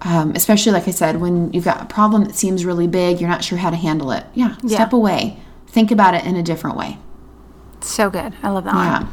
Um, 0.03 0.33
especially 0.37 0.73
like 0.73 0.87
I 0.87 0.93
said, 0.93 1.21
when 1.21 1.53
you've 1.53 1.65
got 1.65 1.83
a 1.83 1.87
problem 1.87 2.25
that 2.25 2.37
seems 2.37 2.65
really 2.65 2.87
big, 2.87 3.21
you're 3.21 3.29
not 3.29 3.43
sure 3.43 3.59
how 3.59 3.71
to 3.71 3.77
handle 3.77 4.13
it. 4.13 4.25
Yeah, 4.35 4.55
Yeah. 4.63 4.77
step 4.77 4.93
away, 4.93 5.41
think 5.67 5.91
about 5.91 6.15
it 6.15 6.25
in 6.25 6.37
a 6.37 6.43
different 6.43 6.77
way. 6.77 6.99
So 7.81 8.09
good. 8.09 8.33
I 8.43 8.51
love 8.51 8.65
that 8.65 8.75
Yeah. 8.75 8.99
one. 9.01 9.09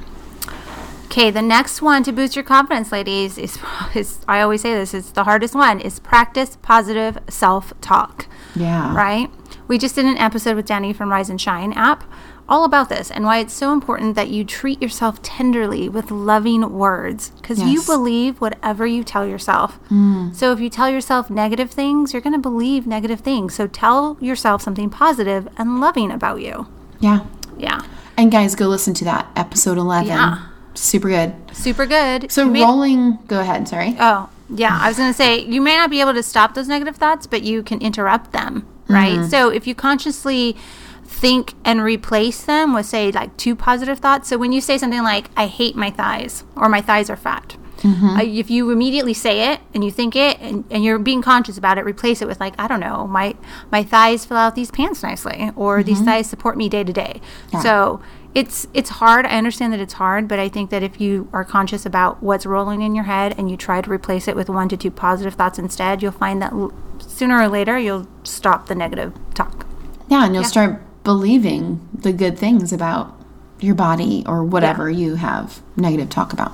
Okay, 1.15 1.31
the 1.31 1.41
next 1.41 1.81
one 1.81 2.03
to 2.03 2.11
boost 2.11 2.35
your 2.35 2.43
confidence, 2.43 2.91
ladies, 2.91 3.37
is, 3.37 3.57
is 3.95 4.19
I 4.27 4.41
always 4.41 4.63
say 4.63 4.73
this, 4.73 4.93
it's 4.93 5.11
the 5.11 5.23
hardest 5.23 5.55
one, 5.55 5.79
is 5.79 5.97
practice 5.97 6.57
positive 6.61 7.17
self 7.29 7.71
talk. 7.79 8.27
Yeah. 8.53 8.93
Right? 8.93 9.31
We 9.69 9.77
just 9.77 9.95
did 9.95 10.03
an 10.03 10.17
episode 10.17 10.57
with 10.57 10.65
Danny 10.65 10.91
from 10.91 11.09
Rise 11.09 11.29
and 11.29 11.39
Shine 11.39 11.71
app 11.71 12.03
all 12.49 12.65
about 12.65 12.89
this 12.89 13.09
and 13.09 13.23
why 13.23 13.37
it's 13.37 13.53
so 13.53 13.71
important 13.71 14.15
that 14.15 14.27
you 14.27 14.43
treat 14.43 14.81
yourself 14.81 15.21
tenderly 15.21 15.87
with 15.87 16.11
loving 16.11 16.73
words 16.73 17.29
because 17.41 17.63
you 17.63 17.81
believe 17.83 18.41
whatever 18.41 18.85
you 18.85 19.01
tell 19.01 19.25
yourself. 19.25 19.79
Mm. 19.89 20.35
So 20.35 20.51
if 20.51 20.59
you 20.59 20.69
tell 20.69 20.89
yourself 20.89 21.29
negative 21.29 21.71
things, 21.71 22.11
you're 22.11 22.21
going 22.21 22.33
to 22.33 22.39
believe 22.39 22.85
negative 22.85 23.21
things. 23.21 23.55
So 23.55 23.67
tell 23.67 24.17
yourself 24.19 24.61
something 24.61 24.89
positive 24.89 25.47
and 25.57 25.79
loving 25.79 26.11
about 26.11 26.41
you. 26.41 26.67
Yeah. 26.99 27.25
Yeah. 27.57 27.85
And 28.17 28.33
guys, 28.33 28.53
go 28.53 28.67
listen 28.67 28.93
to 28.95 29.05
that 29.05 29.31
episode 29.37 29.77
11. 29.77 30.07
Yeah. 30.07 30.47
Super 30.75 31.09
good. 31.09 31.33
Super 31.53 31.85
good. 31.85 32.31
So 32.31 32.45
You 32.45 32.51
may- 32.51 32.61
rolling, 32.63 33.17
go 33.27 33.39
ahead, 33.41 33.67
sorry. 33.67 33.95
Oh, 33.99 34.29
yeah. 34.49 34.77
I 34.81 34.87
was 34.89 34.97
going 34.97 35.09
to 35.09 35.13
say, 35.17 35.39
you 35.39 35.61
may 35.61 35.75
not 35.75 35.89
be 35.89 36.01
able 36.01 36.13
to 36.13 36.23
stop 36.23 36.53
those 36.53 36.67
negative 36.67 36.95
thoughts, 36.97 37.25
but 37.27 37.41
you 37.43 37.63
can 37.63 37.81
interrupt 37.81 38.31
them, 38.31 38.67
right? 38.87 39.13
Mm-hmm. 39.19 39.29
So 39.29 39.49
if 39.49 39.65
you 39.67 39.73
consciously 39.73 40.55
think 41.03 41.53
and 41.63 41.81
replace 41.81 42.43
them 42.43 42.73
with, 42.73 42.85
say, 42.85 43.11
like 43.11 43.35
two 43.37 43.55
positive 43.55 43.99
thoughts. 43.99 44.27
So 44.27 44.37
when 44.37 44.51
you 44.51 44.59
say 44.61 44.77
something 44.77 45.01
like, 45.03 45.29
I 45.37 45.47
hate 45.47 45.75
my 45.75 45.89
thighs 45.91 46.43
or 46.55 46.67
my 46.69 46.81
thighs 46.81 47.09
are 47.09 47.15
fat, 47.17 47.55
Mm-hmm. 47.79 48.07
uh, 48.07 48.21
if 48.23 48.49
you 48.49 48.71
immediately 48.71 49.13
say 49.13 49.51
it 49.51 49.59
and 49.73 49.83
you 49.83 49.91
think 49.91 50.15
it 50.15 50.39
and, 50.39 50.63
and 50.71 50.83
you're 50.83 50.97
being 50.97 51.21
conscious 51.21 51.55
about 51.57 51.77
it, 51.77 51.83
replace 51.85 52.21
it 52.21 52.27
with, 52.27 52.39
like, 52.39 52.55
I 52.57 52.67
don't 52.67 52.79
know, 52.79 53.05
my, 53.05 53.35
my 53.69 53.83
thighs 53.83 54.25
fill 54.25 54.37
out 54.37 54.55
these 54.55 54.71
pants 54.71 55.03
nicely 55.03 55.51
or 55.57 55.83
these 55.83 55.99
thighs 56.01 56.27
support 56.27 56.57
me 56.57 56.67
day 56.69 56.83
to 56.85 56.93
day. 56.93 57.21
Mm-hmm. 57.49 57.61
So 57.61 58.01
it's 58.35 58.67
it's 58.73 58.89
hard. 58.89 59.25
I 59.25 59.37
understand 59.37 59.73
that 59.73 59.79
it's 59.79 59.93
hard, 59.93 60.27
but 60.27 60.37
I 60.37 60.49
think 60.49 60.69
that 60.69 60.83
if 60.83 60.99
you 60.99 61.29
are 61.31 61.45
conscious 61.45 61.85
about 61.85 62.21
what's 62.21 62.45
rolling 62.45 62.81
in 62.81 62.93
your 62.93 63.05
head 63.05 63.33
and 63.37 63.49
you 63.49 63.55
try 63.55 63.81
to 63.81 63.89
replace 63.89 64.27
it 64.27 64.35
with 64.35 64.49
one 64.49 64.69
to 64.69 64.77
two 64.77 64.91
positive 64.91 65.35
thoughts 65.35 65.57
instead, 65.57 66.03
you'll 66.03 66.11
find 66.11 66.41
that 66.41 66.51
l- 66.51 66.73
sooner 66.99 67.41
or 67.41 67.47
later 67.47 67.79
you'll 67.79 68.07
stop 68.23 68.67
the 68.67 68.75
negative 68.75 69.13
talk. 69.33 69.65
Yeah, 70.09 70.25
and 70.25 70.35
you'll 70.35 70.43
start 70.43 70.81
believing 71.05 71.87
the 71.93 72.11
good 72.11 72.37
things 72.37 72.73
about 72.73 73.17
your 73.61 73.75
body 73.75 74.23
or 74.27 74.43
whatever 74.43 74.89
you 74.89 75.15
have 75.15 75.61
negative 75.77 76.09
talk 76.09 76.33
about. 76.33 76.51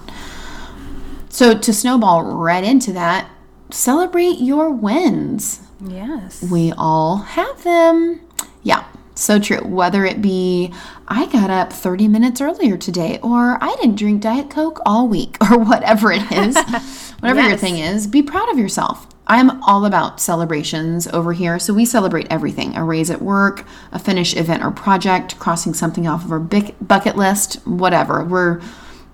So 1.29 1.57
to 1.57 1.73
snowball 1.73 2.23
right 2.23 2.63
into 2.63 2.93
that, 2.93 3.29
celebrate 3.71 4.39
your 4.39 4.69
wins. 4.69 5.61
Yes. 5.83 6.43
We 6.43 6.73
all 6.77 7.17
have 7.17 7.63
them. 7.63 8.21
Yeah, 8.61 8.85
so 9.15 9.39
true. 9.39 9.65
Whether 9.65 10.05
it 10.05 10.21
be, 10.21 10.73
I 11.11 11.25
got 11.25 11.49
up 11.49 11.73
30 11.73 12.07
minutes 12.07 12.39
earlier 12.39 12.77
today, 12.77 13.19
or 13.21 13.61
I 13.61 13.75
didn't 13.81 13.97
drink 13.97 14.21
Diet 14.21 14.49
Coke 14.49 14.79
all 14.85 15.09
week, 15.09 15.35
or 15.51 15.59
whatever 15.59 16.09
it 16.09 16.31
is, 16.31 16.55
whatever 17.19 17.49
your 17.49 17.57
thing 17.57 17.79
is, 17.79 18.07
be 18.07 18.23
proud 18.23 18.49
of 18.49 18.57
yourself. 18.57 19.07
I'm 19.27 19.61
all 19.63 19.83
about 19.83 20.21
celebrations 20.21 21.07
over 21.07 21.33
here. 21.33 21.59
So 21.59 21.73
we 21.73 21.83
celebrate 21.83 22.27
everything 22.29 22.77
a 22.77 22.83
raise 22.85 23.11
at 23.11 23.21
work, 23.21 23.65
a 23.91 23.99
finished 23.99 24.37
event 24.37 24.63
or 24.63 24.71
project, 24.71 25.37
crossing 25.37 25.73
something 25.73 26.07
off 26.07 26.23
of 26.23 26.31
our 26.31 26.39
big 26.39 26.75
bucket 26.79 27.17
list, 27.17 27.55
whatever. 27.67 28.23
We're 28.23 28.61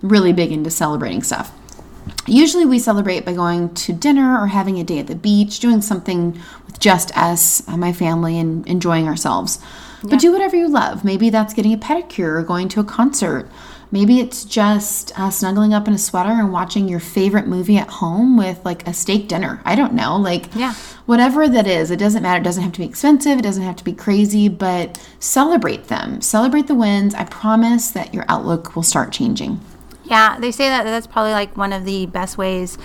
really 0.00 0.32
big 0.32 0.52
into 0.52 0.70
celebrating 0.70 1.24
stuff. 1.24 1.52
Usually 2.28 2.64
we 2.64 2.78
celebrate 2.78 3.24
by 3.24 3.32
going 3.32 3.74
to 3.74 3.92
dinner 3.92 4.40
or 4.40 4.46
having 4.46 4.78
a 4.78 4.84
day 4.84 5.00
at 5.00 5.08
the 5.08 5.16
beach, 5.16 5.58
doing 5.58 5.82
something 5.82 6.40
with 6.64 6.78
just 6.78 7.16
us, 7.18 7.66
my 7.66 7.92
family, 7.92 8.38
and 8.38 8.64
enjoying 8.68 9.08
ourselves. 9.08 9.58
But 10.02 10.20
do 10.20 10.32
whatever 10.32 10.56
you 10.56 10.68
love. 10.68 11.04
Maybe 11.04 11.30
that's 11.30 11.54
getting 11.54 11.72
a 11.72 11.78
pedicure 11.78 12.38
or 12.38 12.42
going 12.42 12.68
to 12.70 12.80
a 12.80 12.84
concert. 12.84 13.48
Maybe 13.90 14.20
it's 14.20 14.44
just 14.44 15.18
uh, 15.18 15.30
snuggling 15.30 15.72
up 15.72 15.88
in 15.88 15.94
a 15.94 15.98
sweater 15.98 16.28
and 16.30 16.52
watching 16.52 16.88
your 16.88 17.00
favorite 17.00 17.46
movie 17.46 17.78
at 17.78 17.88
home 17.88 18.36
with 18.36 18.62
like 18.64 18.86
a 18.86 18.92
steak 18.92 19.28
dinner. 19.28 19.62
I 19.64 19.74
don't 19.76 19.94
know. 19.94 20.16
Like, 20.16 20.54
Yeah. 20.54 20.74
whatever 21.06 21.48
that 21.48 21.66
is, 21.66 21.90
it 21.90 21.98
doesn't 21.98 22.22
matter. 22.22 22.40
It 22.40 22.44
doesn't 22.44 22.62
have 22.62 22.72
to 22.72 22.80
be 22.80 22.84
expensive, 22.86 23.38
it 23.38 23.42
doesn't 23.42 23.62
have 23.62 23.76
to 23.76 23.84
be 23.84 23.94
crazy, 23.94 24.48
but 24.48 25.02
celebrate 25.20 25.84
them. 25.88 26.20
Celebrate 26.20 26.66
the 26.66 26.74
wins. 26.74 27.14
I 27.14 27.24
promise 27.24 27.90
that 27.92 28.12
your 28.12 28.26
outlook 28.28 28.76
will 28.76 28.82
start 28.82 29.10
changing. 29.10 29.60
Yeah, 30.04 30.38
they 30.38 30.52
say 30.52 30.68
that 30.68 30.84
that's 30.84 31.06
probably 31.06 31.32
like 31.32 31.56
one 31.56 31.72
of 31.72 31.84
the 31.86 32.04
best 32.06 32.36
ways 32.36 32.76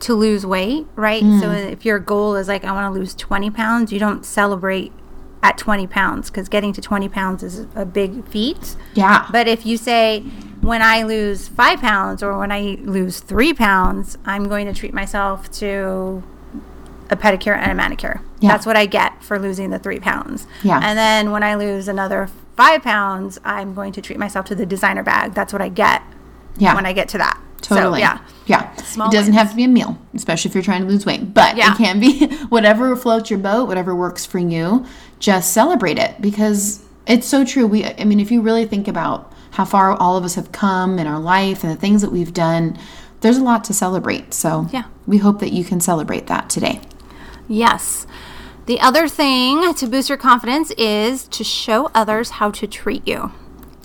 to 0.00 0.14
lose 0.14 0.44
weight, 0.46 0.86
right? 0.96 1.22
So 1.40 1.50
if 1.50 1.84
your 1.84 1.98
goal 1.98 2.36
is 2.36 2.46
like 2.46 2.64
I 2.64 2.72
want 2.72 2.92
to 2.92 2.98
lose 2.98 3.14
20 3.14 3.50
pounds, 3.50 3.92
you 3.92 3.98
don't 3.98 4.24
celebrate 4.24 4.92
at 5.44 5.58
20 5.58 5.86
pounds 5.86 6.30
because 6.30 6.48
getting 6.48 6.72
to 6.72 6.80
20 6.80 7.08
pounds 7.10 7.42
is 7.42 7.66
a 7.74 7.84
big 7.84 8.26
feat. 8.26 8.76
Yeah. 8.94 9.28
But 9.30 9.46
if 9.46 9.66
you 9.66 9.76
say 9.76 10.20
when 10.62 10.80
I 10.80 11.02
lose 11.02 11.48
five 11.48 11.80
pounds 11.80 12.22
or 12.22 12.38
when 12.38 12.50
I 12.50 12.78
lose 12.80 13.20
three 13.20 13.52
pounds, 13.52 14.16
I'm 14.24 14.48
going 14.48 14.66
to 14.66 14.72
treat 14.72 14.94
myself 14.94 15.52
to 15.58 16.22
a 17.10 17.16
pedicure 17.16 17.54
and 17.54 17.70
a 17.70 17.74
manicure. 17.74 18.22
Yeah. 18.40 18.52
That's 18.52 18.64
what 18.64 18.78
I 18.78 18.86
get 18.86 19.22
for 19.22 19.38
losing 19.38 19.68
the 19.68 19.78
three 19.78 20.00
pounds. 20.00 20.46
Yeah. 20.62 20.80
And 20.82 20.98
then 20.98 21.30
when 21.30 21.42
I 21.42 21.56
lose 21.56 21.88
another 21.88 22.30
five 22.56 22.82
pounds, 22.82 23.38
I'm 23.44 23.74
going 23.74 23.92
to 23.92 24.00
treat 24.00 24.18
myself 24.18 24.46
to 24.46 24.54
the 24.54 24.64
designer 24.64 25.02
bag. 25.02 25.34
That's 25.34 25.52
what 25.52 25.60
I 25.60 25.68
get 25.68 26.02
yeah. 26.56 26.74
when 26.74 26.86
I 26.86 26.94
get 26.94 27.10
to 27.10 27.18
that. 27.18 27.38
Totally. 27.64 28.00
So, 28.00 28.06
yeah. 28.06 28.18
Yeah. 28.46 28.74
Small 28.76 29.08
it 29.08 29.12
doesn't 29.12 29.32
wins. 29.32 29.42
have 29.42 29.50
to 29.50 29.56
be 29.56 29.64
a 29.64 29.68
meal, 29.68 29.98
especially 30.14 30.50
if 30.50 30.54
you're 30.54 30.62
trying 30.64 30.82
to 30.82 30.88
lose 30.88 31.06
weight, 31.06 31.32
but 31.32 31.56
Yeah. 31.56 31.72
it 31.72 31.78
can 31.78 31.98
be 32.00 32.26
whatever 32.48 32.94
floats 32.96 33.30
your 33.30 33.38
boat, 33.38 33.66
whatever 33.68 33.94
works 33.94 34.26
for 34.26 34.38
you. 34.38 34.84
Just 35.18 35.52
celebrate 35.52 35.98
it 35.98 36.20
because 36.20 36.84
it's 37.06 37.26
so 37.26 37.44
true. 37.44 37.66
We, 37.66 37.84
I 37.84 38.04
mean, 38.04 38.20
if 38.20 38.30
you 38.30 38.42
really 38.42 38.66
think 38.66 38.86
about 38.88 39.32
how 39.52 39.64
far 39.64 39.92
all 39.92 40.16
of 40.16 40.24
us 40.24 40.34
have 40.34 40.52
come 40.52 40.98
in 40.98 41.06
our 41.06 41.18
life 41.20 41.62
and 41.64 41.72
the 41.72 41.80
things 41.80 42.02
that 42.02 42.10
we've 42.12 42.34
done, 42.34 42.76
there's 43.22 43.38
a 43.38 43.42
lot 43.42 43.64
to 43.64 43.72
celebrate. 43.74 44.34
So 44.34 44.68
Yeah. 44.72 44.84
we 45.06 45.18
hope 45.18 45.40
that 45.40 45.52
you 45.52 45.64
can 45.64 45.80
celebrate 45.80 46.26
that 46.26 46.50
today. 46.50 46.80
Yes. 47.48 48.06
The 48.66 48.80
other 48.80 49.08
thing 49.08 49.74
to 49.74 49.86
boost 49.86 50.08
your 50.08 50.18
confidence 50.18 50.70
is 50.72 51.26
to 51.28 51.44
show 51.44 51.90
others 51.94 52.30
how 52.30 52.50
to 52.52 52.66
treat 52.66 53.06
you. 53.06 53.32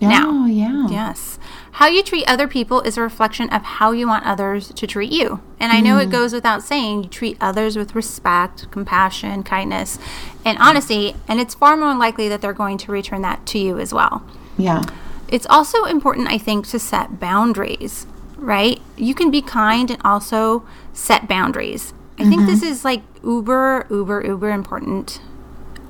Oh, 0.01 0.07
now. 0.07 0.29
Oh, 0.29 0.45
yeah. 0.45 0.87
Yes. 0.89 1.38
How 1.79 1.87
you 1.87 2.03
treat 2.03 2.25
other 2.27 2.45
people 2.45 2.81
is 2.81 2.97
a 2.97 3.01
reflection 3.01 3.49
of 3.51 3.63
how 3.63 3.93
you 3.93 4.05
want 4.05 4.25
others 4.25 4.67
to 4.73 4.85
treat 4.85 5.13
you. 5.13 5.39
And 5.61 5.71
I 5.71 5.79
know 5.79 5.97
it 5.97 6.07
hmm. 6.07 6.11
goes 6.11 6.33
without 6.33 6.61
saying 6.61 7.03
you 7.03 7.09
treat 7.09 7.37
others 7.39 7.77
with 7.77 7.95
respect, 7.95 8.69
compassion, 8.69 9.43
kindness, 9.43 9.97
and 10.43 10.57
honesty, 10.57 11.15
and 11.29 11.39
it's 11.39 11.55
far 11.55 11.77
more 11.77 11.95
likely 11.95 12.27
that 12.27 12.41
they're 12.41 12.51
going 12.51 12.77
to 12.79 12.91
return 12.91 13.21
that 13.21 13.45
to 13.45 13.59
you 13.59 13.79
as 13.79 13.93
well. 13.93 14.25
Yeah. 14.57 14.83
It's 15.29 15.45
also 15.49 15.85
important, 15.85 16.27
I 16.27 16.37
think, 16.37 16.67
to 16.67 16.79
set 16.79 17.17
boundaries, 17.17 18.05
right? 18.35 18.81
You 18.97 19.15
can 19.15 19.31
be 19.31 19.41
kind 19.41 19.89
and 19.89 20.01
also 20.03 20.67
set 20.91 21.29
boundaries. 21.29 21.93
I 22.17 22.27
think 22.27 22.45
this 22.45 22.59
mm-hmm. 22.59 22.73
is 22.73 22.83
like 22.83 23.03
uber, 23.23 23.87
uber, 23.89 24.25
uber 24.25 24.49
important 24.49 25.21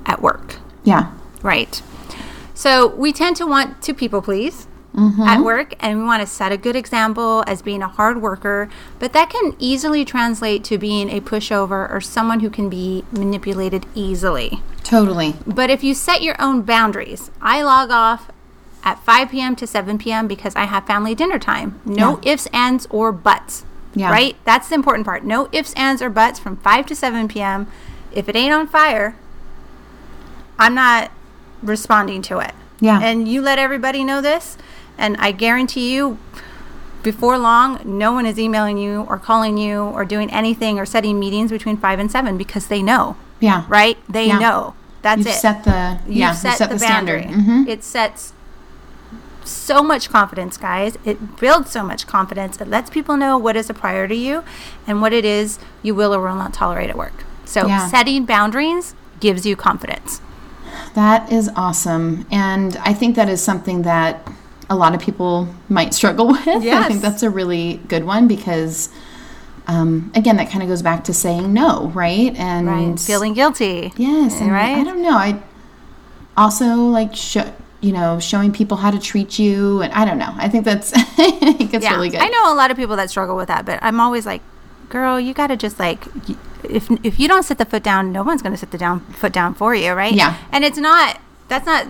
at 0.06 0.22
work, 0.22 0.54
Yeah. 0.84 1.10
right? 1.42 1.82
So 2.54 2.86
we 2.86 3.12
tend 3.12 3.34
to 3.38 3.44
want 3.44 3.82
to 3.82 3.92
people 3.92 4.22
please 4.22 4.68
Mm-hmm. 4.94 5.22
at 5.22 5.44
work 5.44 5.74
and 5.78 6.00
we 6.00 6.04
want 6.04 6.20
to 6.20 6.26
set 6.26 6.50
a 6.50 6.56
good 6.56 6.74
example 6.74 7.44
as 7.46 7.62
being 7.62 7.80
a 7.80 7.86
hard 7.86 8.20
worker, 8.20 8.68
but 8.98 9.12
that 9.12 9.30
can 9.30 9.54
easily 9.60 10.04
translate 10.04 10.64
to 10.64 10.78
being 10.78 11.08
a 11.08 11.20
pushover 11.20 11.88
or 11.88 12.00
someone 12.00 12.40
who 12.40 12.50
can 12.50 12.68
be 12.68 13.04
manipulated 13.12 13.86
easily. 13.94 14.60
Totally. 14.82 15.36
But 15.46 15.70
if 15.70 15.84
you 15.84 15.94
set 15.94 16.22
your 16.22 16.34
own 16.40 16.62
boundaries, 16.62 17.30
I 17.40 17.62
log 17.62 17.92
off 17.92 18.32
at 18.82 19.02
5 19.04 19.30
p.m. 19.30 19.54
to 19.56 19.66
7 19.66 19.96
p.m. 19.98 20.26
because 20.26 20.56
I 20.56 20.64
have 20.64 20.86
family 20.86 21.14
dinner 21.14 21.38
time. 21.38 21.80
No 21.84 22.18
ifs, 22.24 22.46
ands, 22.52 22.88
or 22.90 23.12
buts. 23.12 23.64
Yeah. 23.94 24.10
Right? 24.10 24.36
That's 24.44 24.68
the 24.68 24.74
important 24.74 25.06
part. 25.06 25.24
No 25.24 25.48
ifs, 25.52 25.72
ands, 25.74 26.02
or 26.02 26.10
buts 26.10 26.40
from 26.40 26.56
5 26.56 26.86
to 26.86 26.96
7 26.96 27.28
p.m. 27.28 27.68
If 28.12 28.28
it 28.28 28.34
ain't 28.34 28.52
on 28.52 28.66
fire, 28.66 29.16
I'm 30.58 30.74
not 30.74 31.12
responding 31.62 32.22
to 32.22 32.38
it. 32.40 32.54
Yeah. 32.80 33.00
And 33.02 33.28
you 33.28 33.42
let 33.42 33.58
everybody 33.58 34.04
know 34.04 34.20
this, 34.20 34.56
and 35.00 35.16
I 35.18 35.32
guarantee 35.32 35.92
you, 35.94 36.18
before 37.02 37.38
long, 37.38 37.80
no 37.84 38.12
one 38.12 38.26
is 38.26 38.38
emailing 38.38 38.76
you 38.78 39.06
or 39.08 39.18
calling 39.18 39.56
you 39.58 39.82
or 39.84 40.04
doing 40.04 40.30
anything 40.30 40.78
or 40.78 40.84
setting 40.86 41.18
meetings 41.18 41.50
between 41.50 41.76
five 41.78 41.98
and 41.98 42.10
seven 42.10 42.36
because 42.36 42.66
they 42.68 42.82
know, 42.82 43.16
Yeah. 43.40 43.64
right? 43.68 43.96
They 44.08 44.26
Yeah. 44.26 44.38
know. 44.38 44.74
That's 45.02 45.18
You've 45.20 45.28
it. 45.28 45.32
set 45.40 45.64
the 45.64 45.98
You've 46.06 46.16
yeah, 46.16 46.32
set, 46.32 46.58
set 46.58 46.68
the, 46.68 46.74
the, 46.74 46.78
standard. 46.80 47.24
boundary. 47.24 47.42
Mhm. 47.42 47.68
It 47.68 47.82
sets 47.82 48.34
so 49.44 49.82
much 49.82 50.10
confidence, 50.10 50.58
guys. 50.58 50.98
It 51.04 51.38
builds 51.40 51.70
so 51.70 51.82
much 51.82 52.06
confidence. 52.06 52.60
It 52.60 52.68
lets 52.68 52.90
people 52.90 53.16
know 53.16 53.38
what 53.38 53.56
is 53.56 53.70
a 53.70 53.74
priority 53.74 54.16
to 54.16 54.20
you 54.20 54.42
and 54.86 55.00
what 55.00 55.14
it 55.14 55.24
is 55.24 55.58
you 55.82 55.94
will 55.94 56.14
or 56.14 56.20
will 56.20 56.36
not 56.36 56.52
tolerate 56.52 56.90
at 56.90 56.98
work. 56.98 57.24
So 57.46 57.66
Yeah. 57.66 57.88
setting 57.88 58.26
boundaries 58.26 58.94
gives 59.20 59.46
you 59.46 59.56
confidence. 59.56 60.20
That 60.94 61.32
is 61.32 61.50
awesome. 61.56 62.26
And 62.30 62.78
I 62.84 62.92
think 62.92 63.16
that 63.16 63.28
is 63.30 63.42
something 63.42 63.82
that 63.82 64.20
a 64.70 64.76
lot 64.76 64.94
of 64.94 65.00
people 65.00 65.48
might 65.68 65.92
struggle 65.92 66.28
with. 66.32 66.46
I 66.48 66.88
think 66.88 67.02
that's 67.02 67.22
a 67.22 67.28
really 67.28 67.80
good 67.88 68.04
one 68.04 68.26
because, 68.28 68.88
um, 69.66 70.10
again, 70.14 70.36
that 70.36 70.48
kind 70.50 70.62
of 70.62 70.68
goes 70.68 70.80
back 70.80 71.04
to 71.04 71.12
saying 71.12 71.52
no, 71.52 71.88
right? 71.88 72.34
And 72.36 72.66
Right. 72.66 72.98
Feeling 73.00 73.34
guilty. 73.34 73.92
yes, 73.96 74.40
and 74.40 74.50
right? 74.52 74.78
I 74.78 74.84
don't 74.84 75.02
know. 75.02 75.16
I 75.16 75.42
also 76.36 76.76
like 76.76 77.14
show, 77.14 77.52
you 77.80 77.92
know 77.92 78.20
showing 78.20 78.52
people 78.52 78.76
how 78.76 78.90
to 78.90 78.98
treat 78.98 79.38
you, 79.38 79.82
and 79.82 79.92
I 79.92 80.04
don't 80.04 80.18
know. 80.18 80.32
I 80.36 80.48
think 80.48 80.64
that's 80.64 80.92
I 80.96 80.98
think 81.30 81.74
it's 81.74 81.90
really 81.90 82.08
good. 82.10 82.20
I 82.20 82.28
know 82.28 82.52
a 82.52 82.56
lot 82.56 82.70
of 82.70 82.76
people 82.76 82.96
that 82.96 83.10
struggle 83.10 83.36
with 83.36 83.48
that, 83.48 83.66
but 83.66 83.78
I'm 83.82 84.00
always 84.00 84.24
like, 84.26 84.42
girl, 84.88 85.18
you 85.18 85.34
got 85.34 85.48
to 85.48 85.56
just 85.56 85.78
like, 85.80 86.06
y- 86.28 86.36
if 86.64 86.88
if 87.04 87.18
you 87.18 87.26
don't 87.26 87.42
sit 87.42 87.58
the 87.58 87.64
foot 87.64 87.82
down, 87.82 88.12
no 88.12 88.22
one's 88.22 88.42
going 88.42 88.52
to 88.52 88.58
sit 88.58 88.70
the 88.70 88.78
down 88.78 89.00
foot 89.14 89.32
down 89.32 89.54
for 89.54 89.74
you, 89.74 89.92
right? 89.92 90.14
Yeah. 90.14 90.36
And 90.52 90.64
it's 90.64 90.78
not. 90.78 91.20
That's 91.48 91.66
not. 91.66 91.86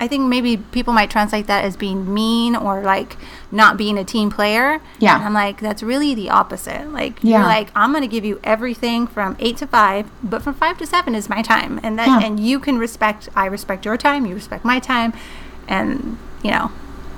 I 0.00 0.06
think 0.08 0.28
maybe 0.28 0.56
people 0.56 0.92
might 0.92 1.10
translate 1.10 1.46
that 1.48 1.64
as 1.64 1.76
being 1.76 2.12
mean 2.12 2.54
or 2.54 2.82
like 2.82 3.16
not 3.50 3.76
being 3.76 3.98
a 3.98 4.04
team 4.04 4.30
player. 4.30 4.80
Yeah. 4.98 5.16
And 5.16 5.24
I'm 5.24 5.32
like, 5.34 5.60
that's 5.60 5.82
really 5.82 6.14
the 6.14 6.30
opposite. 6.30 6.92
Like, 6.92 7.18
Yeah. 7.22 7.38
you're 7.38 7.46
like, 7.46 7.70
I'm 7.74 7.90
going 7.90 8.02
to 8.02 8.08
give 8.08 8.24
you 8.24 8.40
everything 8.44 9.06
from 9.06 9.36
eight 9.40 9.56
to 9.58 9.66
five, 9.66 10.10
but 10.22 10.42
from 10.42 10.54
five 10.54 10.78
to 10.78 10.86
seven 10.86 11.14
is 11.14 11.28
my 11.28 11.42
time, 11.42 11.80
and 11.82 11.98
that 11.98 12.06
Yeah. 12.08 12.26
and 12.26 12.38
you 12.38 12.60
can 12.60 12.78
respect. 12.78 13.28
I 13.34 13.46
respect 13.46 13.84
your 13.84 13.96
time. 13.96 14.24
You 14.26 14.34
respect 14.34 14.64
my 14.64 14.78
time, 14.78 15.12
and 15.66 16.16
you 16.42 16.50
know, 16.50 16.70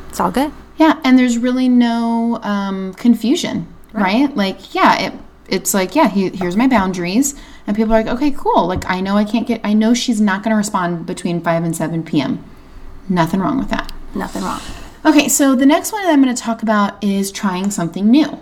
it's 0.09 0.21
all 0.21 0.31
good. 0.31 0.53
Yeah, 0.77 0.99
and 1.05 1.19
there's 1.19 1.37
really 1.37 1.69
no 1.69 2.39
um, 2.43 2.95
confusion, 2.95 3.67
right. 3.93 4.35
Like, 4.35 4.75
yeah, 4.75 4.99
it, 5.09 5.13
it's 5.47 5.75
like, 5.75 5.95
yeah, 5.95 6.09
he, 6.09 6.31
here's 6.31 6.57
my 6.57 6.67
boundaries, 6.69 7.35
and 7.67 7.77
people 7.77 7.93
are 7.93 8.03
like, 8.03 8.15
okay, 8.15 8.31
cool. 8.31 8.67
Like, 8.67 8.89
I 8.89 9.01
know 9.03 9.17
I 9.19 9.25
can't 9.25 9.47
get, 9.47 9.61
I 9.63 9.75
know 9.75 9.93
she's 9.93 10.21
not 10.23 10.43
going 10.43 10.53
to 10.53 10.57
respond 10.57 11.05
between 11.05 11.43
five 11.43 11.65
and 11.65 11.77
seven 11.77 12.03
p.m. 12.03 12.43
Nothing 13.11 13.41
wrong 13.41 13.59
with 13.59 13.69
that. 13.69 13.93
Nothing 14.15 14.43
wrong. 14.43 14.61
Okay, 15.05 15.29
so 15.29 15.55
the 15.55 15.67
next 15.67 15.93
one 15.93 16.03
that 16.03 16.13
I'm 16.13 16.23
going 16.23 16.35
to 16.35 16.43
talk 16.43 16.63
about 16.63 17.03
is 17.03 17.33
trying 17.33 17.71
something 17.71 18.11
new, 18.11 18.41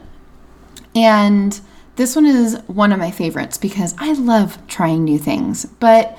and 0.95 1.59
this 1.97 2.15
one 2.15 2.27
is 2.27 2.57
one 2.67 2.93
of 2.93 2.99
my 2.99 3.11
favorites 3.11 3.59
because 3.59 3.95
I 3.99 4.13
love 4.13 4.65
trying 4.69 5.05
new 5.05 5.19
things, 5.19 5.65
but 5.65 6.19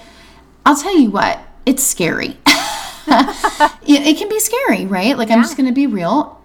I'll 0.66 0.76
tell 0.76 0.98
you 0.98 1.10
what, 1.10 1.40
it's 1.66 1.84
scary. 1.84 2.38
it, 2.48 4.08
it 4.08 4.18
can 4.18 4.30
be 4.30 4.40
scary, 4.40 4.86
right? 4.86 5.18
Like, 5.18 5.32
I'm 5.32 5.42
just 5.42 5.56
going 5.56 5.68
to 5.68 5.74
be 5.74 5.88
real. 5.88 6.42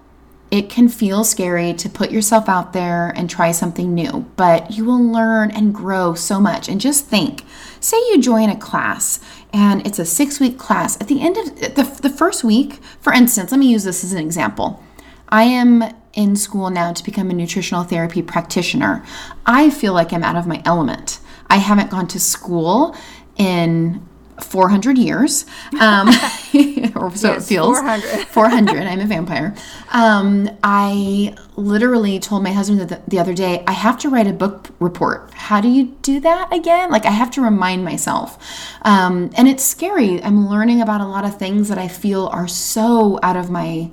It 0.51 0.71
can 0.71 0.89
feel 0.89 1.25
scary 1.25 1.75
to 1.75 1.89
put 1.89 2.13
yourself 2.13 2.49
out 2.49 2.73
there 2.73 3.13
and 3.17 3.29
try 3.29 3.51
something 3.51 3.93
new, 3.93 4.31
but 4.37 4.71
you 4.71 4.85
will 4.85 5.03
learn 5.03 5.51
and 5.51 5.75
grow 5.75 6.15
so 6.15 6.39
much. 6.39 6.69
And 6.69 6.81
just 6.81 7.07
think 7.07 7.45
say 7.81 7.97
you 7.97 8.23
join 8.23 8.49
a 8.49 8.57
class 8.57 9.21
and 9.55 9.87
it's 9.87 10.01
a 10.01 10.05
six 10.05 10.41
week 10.41 10.59
class. 10.59 11.01
At 11.01 11.07
the 11.07 11.23
end 11.23 11.37
of 11.39 11.61
the, 11.61 11.99
the 12.03 12.11
first 12.11 12.43
week, 12.43 12.81
for 13.01 13.13
instance, 13.13 13.53
let 13.53 13.61
me 13.61 13.71
use 13.71 13.85
this 13.85 14.03
as 14.03 14.13
an 14.13 14.19
example. 14.19 14.83
I 15.29 15.45
am 15.45 15.95
in 16.13 16.35
school 16.35 16.71
now 16.71 16.93
to 16.93 17.05
become 17.05 17.31
a 17.31 17.35
nutritional 17.35 17.85
therapy 17.85 18.21
practitioner. 18.21 19.05
I 19.47 19.71
feel 19.71 19.95
like 19.95 20.13
I'm 20.13 20.25
out 20.25 20.37
of 20.37 20.47
my 20.47 20.61
element. 20.65 21.21
I 21.49 21.57
haven't 21.59 21.91
gone 21.91 22.09
to 22.09 22.21
school 22.21 22.97
in 23.37 24.07
400 24.41 24.99
years, 24.99 25.47
um, 25.81 26.09
or 26.97 27.15
so 27.15 27.35
it 27.35 27.43
feels. 27.43 27.79
400. 27.79 28.27
400. 28.29 28.83
I'm 28.83 29.01
a 29.01 29.07
vampire. 29.07 29.55
Um, 29.93 30.51
I 30.63 31.35
literally 31.57 32.19
told 32.19 32.43
my 32.43 32.53
husband 32.53 32.81
the, 32.81 33.01
the 33.07 33.19
other 33.19 33.35
day, 33.35 33.63
I 33.67 33.73
have 33.73 33.99
to 34.01 34.09
write 34.09 34.27
a 34.27 34.33
book 34.33 34.71
report. 34.81 35.33
How 35.35 35.61
do 35.61 35.69
you 35.69 35.97
do 36.03 36.21
that 36.21 36.53
again? 36.53 36.91
Like, 36.91 37.07
I 37.07 37.11
have 37.11 37.31
to 37.33 37.41
remind 37.41 37.85
myself. 37.85 38.39
Um, 38.83 39.31
and 39.37 39.49
it's 39.49 39.65
scary. 39.65 40.23
I'm 40.23 40.49
learning 40.49 40.81
about 40.81 41.01
a 41.01 41.07
lot 41.07 41.25
of 41.25 41.39
things 41.39 41.69
that 41.69 41.79
I 41.79 41.89
feel 41.89 42.27
are 42.27 42.49
so 42.49 43.19
out 43.23 43.37
of 43.37 43.51
my 43.51 43.91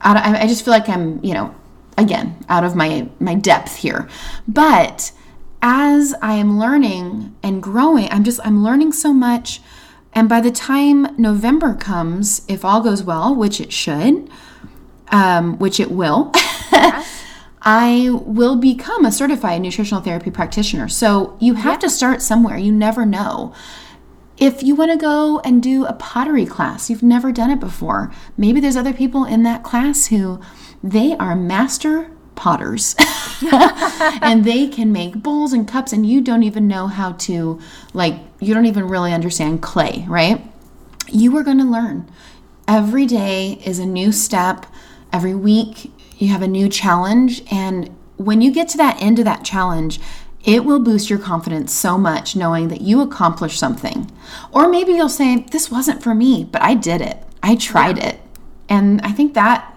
out 0.00 0.16
of, 0.16 0.22
I 0.22 0.42
I 0.42 0.46
just 0.46 0.64
feel 0.64 0.72
like 0.72 0.88
I'm, 0.88 1.22
you 1.24 1.34
know, 1.34 1.54
again, 1.96 2.36
out 2.48 2.64
of 2.64 2.76
my 2.76 3.08
my 3.18 3.34
depth 3.34 3.76
here. 3.76 4.08
But 4.46 5.12
as 5.62 6.14
I 6.22 6.34
am 6.34 6.58
learning 6.58 7.36
and 7.42 7.62
growing, 7.62 8.08
I'm 8.10 8.24
just 8.24 8.40
I'm 8.44 8.62
learning 8.62 8.92
so 8.92 9.12
much 9.12 9.60
and 10.14 10.28
by 10.28 10.40
the 10.40 10.50
time 10.50 11.14
November 11.16 11.74
comes, 11.74 12.42
if 12.48 12.64
all 12.64 12.80
goes 12.80 13.02
well, 13.02 13.34
which 13.34 13.60
it 13.60 13.72
should, 13.72 14.28
um, 15.08 15.58
which 15.58 15.78
it 15.78 15.90
will, 15.90 16.32
I 17.62 18.08
will 18.10 18.56
become 18.56 19.04
a 19.04 19.12
certified 19.12 19.60
nutritional 19.60 20.02
therapy 20.02 20.30
practitioner. 20.30 20.88
So 20.88 21.36
you 21.40 21.54
have 21.54 21.78
to 21.80 21.90
start 21.90 22.22
somewhere. 22.22 22.56
You 22.56 22.72
never 22.72 23.04
know. 23.04 23.54
If 24.38 24.62
you 24.62 24.74
want 24.74 24.92
to 24.92 24.96
go 24.96 25.40
and 25.40 25.62
do 25.62 25.84
a 25.84 25.92
pottery 25.92 26.46
class, 26.46 26.88
you've 26.88 27.02
never 27.02 27.32
done 27.32 27.50
it 27.50 27.60
before. 27.60 28.12
Maybe 28.36 28.60
there's 28.60 28.76
other 28.76 28.92
people 28.92 29.24
in 29.24 29.42
that 29.42 29.64
class 29.64 30.06
who 30.06 30.40
they 30.82 31.16
are 31.16 31.34
master 31.34 32.10
potters 32.38 32.94
and 34.22 34.44
they 34.44 34.68
can 34.68 34.92
make 34.92 35.22
bowls 35.22 35.52
and 35.52 35.68
cups 35.68 35.92
and 35.92 36.06
you 36.06 36.20
don't 36.20 36.44
even 36.44 36.68
know 36.68 36.86
how 36.86 37.12
to 37.12 37.60
like 37.92 38.14
you 38.40 38.54
don't 38.54 38.66
even 38.66 38.88
really 38.88 39.12
understand 39.12 39.60
clay, 39.60 40.06
right? 40.08 40.42
You 41.10 41.36
are 41.36 41.42
going 41.42 41.58
to 41.58 41.64
learn. 41.64 42.10
Every 42.66 43.06
day 43.06 43.60
is 43.64 43.78
a 43.78 43.86
new 43.86 44.12
step. 44.12 44.66
Every 45.12 45.34
week 45.34 45.92
you 46.16 46.28
have 46.28 46.42
a 46.42 46.48
new 46.48 46.68
challenge 46.68 47.42
and 47.50 47.94
when 48.16 48.40
you 48.40 48.52
get 48.52 48.68
to 48.68 48.76
that 48.78 49.00
end 49.00 49.18
of 49.18 49.24
that 49.24 49.44
challenge, 49.44 50.00
it 50.44 50.64
will 50.64 50.80
boost 50.80 51.10
your 51.10 51.18
confidence 51.18 51.72
so 51.72 51.96
much 51.96 52.36
knowing 52.36 52.68
that 52.68 52.80
you 52.80 53.00
accomplished 53.00 53.58
something. 53.58 54.10
Or 54.52 54.68
maybe 54.68 54.92
you'll 54.92 55.08
say, 55.08 55.46
This 55.50 55.70
wasn't 55.70 56.02
for 56.02 56.14
me, 56.14 56.44
but 56.44 56.62
I 56.62 56.74
did 56.74 57.00
it. 57.00 57.22
I 57.42 57.56
tried 57.56 57.98
it. 57.98 58.20
And 58.68 59.00
I 59.02 59.12
think 59.12 59.34
that 59.34 59.74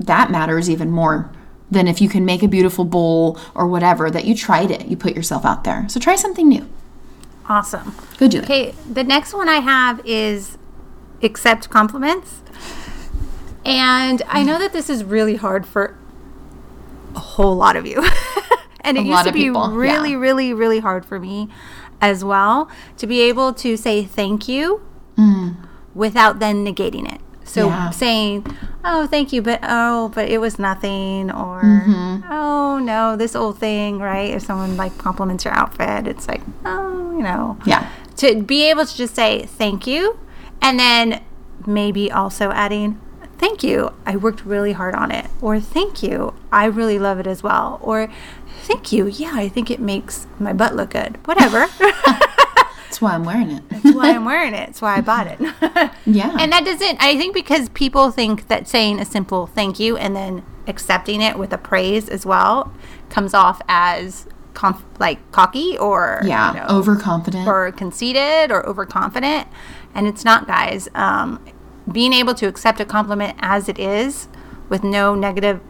that 0.00 0.30
matters 0.30 0.68
even 0.68 0.90
more 0.90 1.33
than 1.74 1.86
if 1.86 2.00
you 2.00 2.08
can 2.08 2.24
make 2.24 2.42
a 2.42 2.48
beautiful 2.48 2.86
bowl 2.86 3.38
or 3.54 3.66
whatever, 3.66 4.10
that 4.10 4.24
you 4.24 4.34
tried 4.34 4.70
it. 4.70 4.86
You 4.86 4.96
put 4.96 5.14
yourself 5.14 5.44
out 5.44 5.64
there. 5.64 5.86
So 5.90 6.00
try 6.00 6.16
something 6.16 6.48
new. 6.48 6.66
Awesome. 7.46 7.94
Good 8.16 8.34
it. 8.34 8.44
Okay, 8.44 8.74
the 8.90 9.04
next 9.04 9.34
one 9.34 9.50
I 9.50 9.56
have 9.60 10.00
is 10.06 10.56
accept 11.22 11.68
compliments. 11.68 12.40
And 13.64 14.22
I 14.28 14.42
know 14.42 14.58
that 14.58 14.72
this 14.72 14.88
is 14.88 15.04
really 15.04 15.36
hard 15.36 15.66
for 15.66 15.96
a 17.14 17.20
whole 17.20 17.56
lot 17.56 17.76
of 17.76 17.86
you. 17.86 18.06
and 18.80 18.96
it 18.96 19.02
A 19.02 19.04
used 19.04 19.24
to 19.24 19.32
be 19.32 19.44
people, 19.44 19.70
really, 19.70 20.12
yeah. 20.12 20.16
really, 20.16 20.54
really 20.54 20.80
hard 20.80 21.04
for 21.04 21.18
me 21.18 21.48
as 22.00 22.24
well 22.24 22.68
to 22.98 23.06
be 23.06 23.20
able 23.22 23.54
to 23.54 23.76
say 23.76 24.04
thank 24.04 24.48
you 24.48 24.82
mm. 25.16 25.56
without 25.94 26.38
then 26.38 26.64
negating 26.64 27.12
it. 27.12 27.20
So 27.44 27.68
Yeah. 27.68 27.90
saying, 27.90 28.46
"Oh, 28.84 29.06
thank 29.06 29.32
you," 29.32 29.40
but 29.42 29.60
oh, 29.62 30.10
but 30.14 30.28
it 30.28 30.38
was 30.38 30.58
nothing, 30.58 31.30
or 31.30 31.62
Mm-hmm. 31.62 32.30
"Oh 32.30 32.78
no, 32.78 33.16
this 33.16 33.34
old 33.34 33.58
thing," 33.58 33.98
right? 33.98 34.34
If 34.34 34.42
someone 34.42 34.76
like 34.76 34.96
compliments 34.98 35.44
your 35.44 35.54
outfit, 35.54 36.06
it's 36.06 36.28
like, 36.28 36.42
"Oh, 36.64 37.12
you 37.16 37.22
know." 37.22 37.56
Yeah. 37.66 37.88
to 38.16 38.42
be 38.42 38.68
able 38.70 38.86
to 38.86 38.96
just 38.96 39.14
say 39.14 39.44
thank 39.46 39.86
you 39.86 40.18
and 40.62 40.78
then 40.78 41.20
maybe 41.66 42.12
also 42.12 42.50
adding 42.52 43.00
thank 43.38 43.64
you 43.64 43.90
i 44.06 44.14
worked 44.14 44.44
really 44.46 44.70
hard 44.72 44.94
on 44.94 45.10
it 45.10 45.26
or 45.42 45.58
thank 45.58 46.00
you 46.02 46.32
i 46.52 46.64
really 46.64 46.98
love 46.98 47.18
it 47.18 47.26
as 47.26 47.42
well 47.42 47.80
or 47.82 48.08
thank 48.62 48.92
you 48.92 49.06
yeah 49.08 49.32
i 49.34 49.48
think 49.48 49.68
it 49.70 49.80
makes 49.80 50.26
my 50.38 50.52
butt 50.52 50.76
look 50.76 50.90
good 50.90 51.18
whatever 51.26 51.66
That's 52.94 53.02
why 53.02 53.14
I'm 53.14 53.24
wearing 53.24 53.50
it. 53.50 53.68
that's 53.70 53.92
why 53.96 54.10
i'm 54.14 54.24
wearing 54.24 54.54
it 54.54 54.66
that's 54.66 54.80
why 54.80 54.96
i 54.96 55.00
bought 55.00 55.26
it 55.26 55.40
Yeah. 56.06 56.36
and 56.38 56.52
that 56.52 56.64
doesn't 56.64 57.02
i 57.02 57.16
think 57.16 57.34
because 57.34 57.68
people 57.70 58.12
think 58.12 58.46
that 58.46 58.68
saying 58.68 59.00
a 59.00 59.04
simple 59.04 59.48
thank 59.48 59.80
you 59.80 59.96
and 59.96 60.14
then 60.14 60.44
accepting 60.68 61.20
it 61.20 61.36
with 61.36 61.52
a 61.52 61.58
praise 61.58 62.08
as 62.08 62.24
well 62.24 62.72
comes 63.10 63.34
off 63.34 63.60
as 63.68 64.28
conf- 64.54 64.84
like 65.00 65.18
cocky 65.32 65.76
or 65.76 66.20
yeah. 66.24 66.52
you 66.54 66.60
know, 66.60 66.66
Overconfident. 66.68 67.48
or 67.48 67.72
conceited 67.72 68.52
or 68.52 68.64
overconfident 68.64 69.48
and 69.92 70.06
it's 70.06 70.24
not 70.24 70.46
guys 70.46 70.88
um, 70.94 71.44
being 71.90 72.12
able 72.12 72.34
to 72.34 72.46
accept 72.46 72.78
a 72.78 72.84
compliment 72.84 73.36
as 73.40 73.68
it 73.68 73.78
is 73.80 74.28
with 74.68 74.84
no 74.84 75.16
negative 75.16 75.60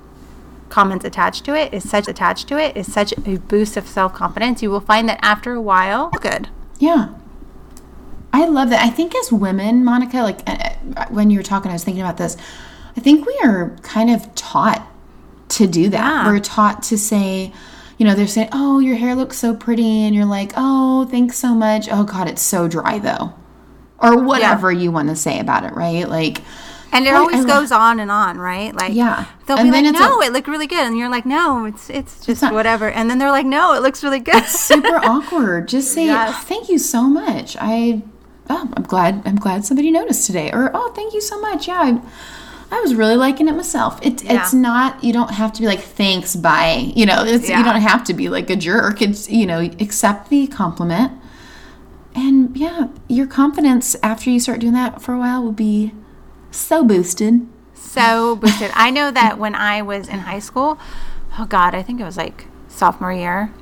comments 0.68 1.06
attached 1.06 1.44
to 1.46 1.54
it 1.54 1.72
is 1.72 1.88
such 1.88 2.06
attached 2.06 2.48
to 2.48 2.58
it 2.58 2.76
is 2.76 2.92
such 2.92 3.12
a 3.26 3.38
boost 3.38 3.78
of 3.78 3.86
self-confidence 3.88 4.62
you 4.62 4.70
will 4.70 4.80
find 4.80 5.08
that 5.08 5.18
after 5.22 5.54
a 5.54 5.60
while 5.62 6.10
good 6.20 6.48
Yeah. 6.84 7.08
I 8.32 8.46
love 8.46 8.68
that. 8.70 8.84
I 8.84 8.90
think 8.90 9.14
as 9.14 9.32
women, 9.32 9.84
Monica, 9.84 10.18
like 10.18 10.46
uh, 10.46 10.74
uh, 10.96 11.06
when 11.08 11.30
you 11.30 11.38
were 11.38 11.42
talking, 11.42 11.70
I 11.70 11.74
was 11.74 11.84
thinking 11.84 12.02
about 12.02 12.18
this. 12.18 12.36
I 12.96 13.00
think 13.00 13.26
we 13.26 13.38
are 13.42 13.76
kind 13.82 14.10
of 14.10 14.34
taught 14.34 14.86
to 15.50 15.66
do 15.66 15.88
that. 15.88 16.24
Yeah. 16.24 16.26
We're 16.26 16.40
taught 16.40 16.82
to 16.84 16.98
say, 16.98 17.52
you 17.96 18.06
know, 18.06 18.14
they're 18.14 18.26
saying, 18.26 18.50
"Oh, 18.52 18.80
your 18.80 18.96
hair 18.96 19.14
looks 19.14 19.38
so 19.38 19.54
pretty," 19.54 20.02
and 20.04 20.14
you're 20.14 20.26
like, 20.26 20.52
"Oh, 20.56 21.06
thanks 21.06 21.38
so 21.38 21.54
much." 21.54 21.88
Oh 21.90 22.04
God, 22.04 22.28
it's 22.28 22.42
so 22.42 22.68
dry 22.68 22.98
though, 22.98 23.32
or 23.98 24.22
whatever 24.22 24.70
you 24.70 24.90
want 24.90 25.08
to 25.08 25.16
say 25.16 25.38
about 25.38 25.64
it, 25.64 25.72
right? 25.74 26.06
Like, 26.08 26.42
And 26.94 27.06
it 27.06 27.14
always 27.14 27.44
goes 27.44 27.72
on 27.72 27.98
and 28.00 28.10
on, 28.10 28.38
right? 28.38 28.74
Like, 28.74 28.94
Yeah. 28.94 29.24
they'll 29.46 29.58
And 29.58 29.68
be 29.68 29.72
like, 29.72 29.84
it's 29.84 29.98
a- 29.98 30.02
"No, 30.02 30.20
it 30.22 30.32
looked 30.32 30.48
really 30.48 30.66
good," 30.66 30.86
and 30.86 30.96
you're 30.96 31.08
like, 31.10 31.26
"No, 31.26 31.64
it's 31.64 31.90
it's 31.90 32.24
just 32.24 32.40
not- 32.42 32.54
whatever." 32.54 32.88
And 32.90 33.10
then 33.10 33.18
they're 33.18 33.30
like, 33.32 33.46
"No, 33.46 33.74
it 33.74 33.82
looks 33.82 34.02
really 34.04 34.20
good." 34.20 34.44
super 34.46 34.96
awkward. 35.04 35.68
Just 35.68 35.92
say, 35.92 36.04
oh, 36.04 36.14
Yes. 36.14 36.34
"Oh, 36.36 36.42
"Thank 36.44 36.68
you 36.68 36.78
so 36.78 37.02
much." 37.08 37.56
I, 37.60 38.02
oh, 38.48 38.68
I'm 38.76 38.84
glad. 38.84 39.22
I'm 39.26 39.36
glad 39.36 39.64
somebody 39.64 39.90
noticed 39.90 40.26
today. 40.26 40.50
Or, 40.52 40.70
"Oh, 40.72 40.92
thank 40.94 41.12
you 41.14 41.20
so 41.20 41.40
much." 41.40 41.66
Yeah, 41.68 41.80
I, 41.80 42.00
I 42.76 42.80
was 42.80 42.94
really 42.94 43.16
liking 43.16 43.48
it 43.48 43.54
myself. 43.56 43.98
It, 44.02 44.22
Yeah. 44.22 44.34
It's 44.42 44.52
not. 44.54 45.02
You 45.04 45.12
don't 45.12 45.30
have 45.32 45.52
to 45.54 45.60
be 45.60 45.66
like, 45.66 45.80
"Thanks, 45.80 46.34
bye." 46.36 46.92
You 46.94 47.06
know, 47.06 47.24
it's, 47.24 47.48
Yeah. 47.48 47.58
you 47.58 47.64
don't 47.64 47.80
have 47.80 48.04
to 48.04 48.14
be 48.14 48.28
like 48.28 48.48
a 48.50 48.56
jerk. 48.56 49.02
It's 49.02 49.28
you 49.28 49.46
know, 49.46 49.60
accept 49.80 50.30
the 50.30 50.46
compliment, 50.46 51.12
and 52.14 52.56
yeah, 52.56 52.86
your 53.08 53.26
confidence 53.26 53.96
after 54.02 54.30
you 54.30 54.38
start 54.40 54.60
doing 54.60 54.74
that 54.74 55.02
for 55.02 55.12
a 55.12 55.18
while 55.18 55.42
will 55.42 55.52
be 55.52 55.92
so 56.54 56.84
boosted. 56.84 57.46
so 57.74 58.36
boosted. 58.36 58.70
I 58.74 58.90
know 58.90 59.10
that 59.10 59.38
when 59.38 59.54
I 59.54 59.82
was 59.82 60.08
in 60.08 60.20
high 60.20 60.38
school, 60.40 60.78
oh 61.38 61.46
God, 61.46 61.74
I 61.74 61.82
think 61.82 62.00
it 62.00 62.04
was 62.04 62.16
like 62.16 62.46
sophomore 62.68 63.12
year, 63.12 63.52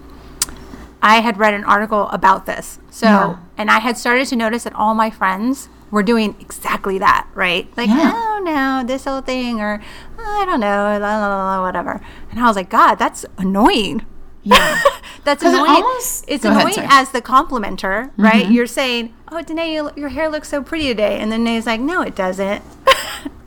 I 1.02 1.20
had 1.20 1.36
read 1.38 1.54
an 1.54 1.64
article 1.64 2.08
about 2.10 2.46
this. 2.46 2.78
So, 2.90 3.06
Yeah. 3.06 3.36
and 3.58 3.70
I 3.70 3.80
had 3.80 3.98
started 3.98 4.26
to 4.28 4.36
notice 4.36 4.64
that 4.64 4.74
all 4.74 4.94
my 4.94 5.10
friends 5.10 5.68
were 5.90 6.02
doing 6.02 6.36
exactly 6.40 6.98
that, 6.98 7.26
right? 7.34 7.68
Like, 7.76 7.88
Yeah. 7.90 8.12
oh 8.14 8.40
no, 8.44 8.82
this 8.86 9.04
whole 9.04 9.20
thing, 9.20 9.60
or 9.60 9.80
"Oh, 10.18 10.40
I 10.42 10.44
don't 10.46 10.60
know, 10.60 10.96
la, 11.00 11.18
la, 11.18 11.28
la, 11.28 11.56
la, 11.56 11.62
whatever. 11.62 12.00
And 12.30 12.40
I 12.40 12.44
was 12.46 12.56
like, 12.56 12.70
God, 12.70 12.94
that's 12.94 13.26
annoying. 13.36 14.06
Yeah. 14.42 14.82
That's 15.24 15.42
it 15.44 15.48
annoying. 15.50 15.70
almost- 15.70 16.24
it's 16.26 16.44
ahead, 16.44 16.60
annoying. 16.62 16.74
Mm-hmm. 16.76 16.88
as 16.90 17.10
the 17.10 17.22
complimenter, 17.22 18.10
right? 18.16 18.50
You're 18.50 18.66
saying, 18.66 19.14
"Oh, 19.30 19.40
Danae, 19.40 19.72
you, 19.72 19.90
your 19.96 20.08
hair 20.08 20.28
looks 20.28 20.48
so 20.48 20.62
pretty 20.62 20.88
today," 20.88 21.18
and 21.20 21.30
then 21.30 21.44
Danae's 21.44 21.66
like, 21.66 21.80
"No, 21.80 22.02
it 22.02 22.16
doesn't. 22.16 22.62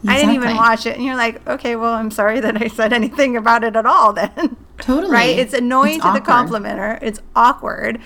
I 0.07 0.15
didn't 0.17 0.35
even 0.35 0.49
Exactly. 0.49 0.53
watch 0.57 0.85
it." 0.85 0.95
And 0.95 1.05
you're 1.05 1.17
like, 1.17 1.45
"Okay, 1.47 1.75
well, 1.75 1.93
I'm 1.93 2.11
sorry 2.11 2.39
that 2.39 2.61
I 2.61 2.67
said 2.69 2.93
anything 3.01 3.35
about 3.35 3.63
it 3.65 3.75
at 3.75 3.85
all." 3.85 4.13
Then, 4.13 4.55
Totally. 4.77 5.11
right? 5.11 5.37
It's 5.37 5.53
annoying 5.53 5.95
It's 5.97 6.05
to 6.05 6.11
the 6.13 6.21
complimenter. 6.21 6.97
It's 7.01 7.19
awkward. 7.35 7.99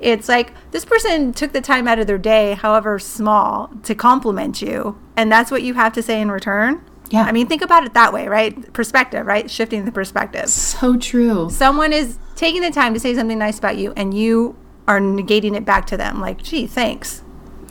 It's 0.00 0.28
like 0.28 0.52
this 0.70 0.84
person 0.84 1.32
took 1.32 1.52
the 1.52 1.60
time 1.62 1.88
out 1.88 1.98
of 1.98 2.06
their 2.06 2.18
day, 2.18 2.52
however 2.54 2.98
small, 3.00 3.70
to 3.82 3.94
compliment 3.96 4.62
you, 4.62 4.98
and 5.16 5.32
that's 5.32 5.50
what 5.50 5.62
you 5.62 5.74
have 5.74 5.92
to 5.94 6.02
say 6.02 6.20
in 6.20 6.30
return. 6.30 6.84
Yeah. 7.10 7.22
I 7.22 7.32
mean, 7.32 7.46
think 7.46 7.62
about 7.62 7.84
it 7.84 7.94
that 7.94 8.12
way, 8.12 8.26
right? 8.28 8.72
Perspective, 8.72 9.24
right? 9.26 9.50
Shifting 9.50 9.84
the 9.84 9.92
perspective 9.92 10.48
So 10.48 10.96
true. 10.96 11.48
someone 11.50 11.92
is 11.92 12.18
taking 12.34 12.62
the 12.62 12.70
time 12.70 12.94
to 12.94 13.00
say 13.00 13.14
something 13.14 13.38
nice 13.38 13.58
about 13.58 13.76
you 13.76 13.92
and 13.96 14.12
you 14.12 14.56
are 14.88 15.00
negating 15.00 15.56
it 15.56 15.64
back 15.64 15.86
to 15.86 15.96
them 15.96 16.20
like 16.20 16.40
gee 16.42 16.66
thanks 16.66 17.22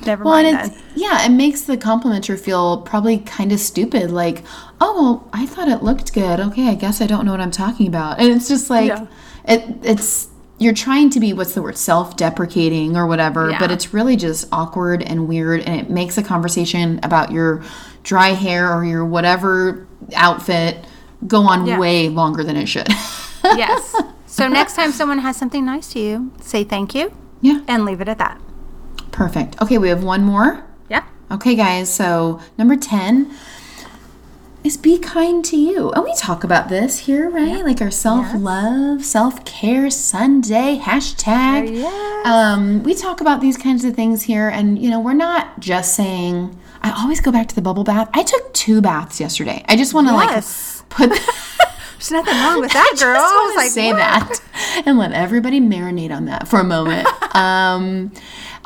never 0.06 0.24
Well, 0.24 0.34
mind 0.34 0.48
and 0.48 0.72
it's, 0.72 0.82
yeah, 0.96 1.26
it 1.26 1.30
makes 1.30 1.62
the 1.62 1.78
complimenter 1.78 2.38
feel 2.40 2.82
probably 2.82 3.20
kind 3.20 3.52
of 3.52 3.60
stupid. 3.60 4.12
Like, 4.12 4.44
oh, 4.82 4.94
well, 5.02 5.30
I 5.34 5.46
thought 5.46 5.68
it 5.70 5.82
looked 5.84 6.14
good. 6.14 6.40
Okay, 6.40 6.68
I 6.70 6.76
guess 6.76 7.00
I 7.02 7.08
don't 7.08 7.26
know 7.26 7.32
what 7.32 7.40
I'm 7.40 7.52
talking 7.52 7.88
about. 7.88 8.20
And 8.20 8.30
it's 8.36 8.48
just 8.48 8.70
like, 8.70 8.88
Yeah. 8.90 9.08
it, 9.46 9.64
it's 9.84 10.28
you're 10.58 10.74
trying 10.74 11.10
to 11.12 11.20
be 11.20 11.34
what's 11.34 11.54
the 11.54 11.62
word 11.62 11.78
self-deprecating 11.78 12.96
or 12.96 13.06
whatever, 13.08 13.54
but 13.60 13.72
it's 13.72 13.94
really 13.94 14.16
just 14.16 14.48
awkward 14.52 15.02
and 15.04 15.28
weird, 15.28 15.62
and 15.62 15.80
it 15.80 15.90
makes 15.90 16.18
a 16.18 16.24
conversation 16.24 17.00
about 17.04 17.32
your 17.32 17.62
dry 18.04 18.30
hair 18.30 18.74
or 18.74 18.86
your 18.86 19.04
whatever 19.06 19.86
outfit 20.16 20.86
go 21.28 21.42
on 21.42 21.66
Yeah. 21.66 21.80
way 21.80 22.08
longer 22.10 22.44
than 22.44 22.56
it 22.56 22.68
should. 22.68 22.88
yes 23.44 23.96
so 24.28 24.48
next 24.48 24.76
time 24.76 24.92
someone 24.92 25.20
has 25.20 25.38
something 25.38 25.66
nice 25.66 25.92
to 25.94 26.00
you 26.00 26.32
say 26.42 26.64
thank 26.64 26.96
you 26.96 27.12
yeah, 27.42 27.62
and 27.68 27.86
leave 27.86 28.02
it 28.02 28.08
at 28.08 28.18
that 28.18 28.40
perfect. 29.12 29.62
Okay, 29.62 29.78
we 29.78 29.90
have 29.90 30.04
one 30.04 30.24
more. 30.24 30.64
yeah 30.90 31.04
Okay, 31.32 31.56
guys, 31.56 31.94
so 31.94 32.40
number 32.58 32.76
10 32.76 33.32
is 34.66 34.78
be 34.78 34.98
kind 34.98 35.46
to 35.46 35.56
you. 35.56 35.92
And 35.92 36.04
we 36.04 36.14
talk 36.16 36.44
about 36.44 36.70
this 36.70 37.00
here, 37.00 37.30
right? 37.30 37.64
Like 37.64 37.82
our 37.82 37.92
self 37.92 38.28
love, 38.34 39.04
self 39.06 39.46
care 39.46 39.90
Sunday 39.92 40.80
hashtag. 40.82 41.72
Yes. 41.76 42.26
Um, 42.26 42.82
we 42.84 42.96
talk 42.96 43.22
about 43.22 43.42
these 43.42 43.58
kinds 43.58 43.86
of 43.86 43.96
things 43.96 44.24
here, 44.24 44.50
and 44.50 44.80
you 44.80 44.90
know, 44.90 45.00
we're 45.00 45.14
not 45.14 45.60
just 45.60 45.96
saying, 45.96 46.58
I 46.82 46.92
always 47.00 47.22
go 47.22 47.32
back 47.32 47.48
to 47.50 47.56
the 47.56 47.62
bubble 47.62 47.84
bath. 47.84 48.10
I 48.14 48.24
took 48.24 48.54
two 48.54 48.82
baths 48.82 49.20
yesterday. 49.20 49.64
I 49.70 49.76
just 49.76 49.94
want 49.94 50.08
to 50.08 50.14
Yes. 50.14 50.82
like 50.82 50.90
put. 50.90 51.22
there's 51.98 52.12
nothing 52.12 52.34
wrong 52.36 52.60
with 52.60 52.74
that 52.74 52.92
I 52.94 53.00
girl 53.00 53.16
just 53.16 53.34
I 53.34 53.36
want 53.36 53.46
was 53.46 53.54
to 53.54 53.58
like 53.58 53.72
say 53.72 53.94
"What?" 53.94 53.98
that 53.98 54.84
and 54.86 54.98
let 54.98 55.12
everybody 55.14 55.62
marinate 55.62 56.12
on 56.16 56.26
that 56.26 56.48
for 56.48 56.60
a 56.60 56.64
moment. 56.64 57.08
um, 57.36 58.12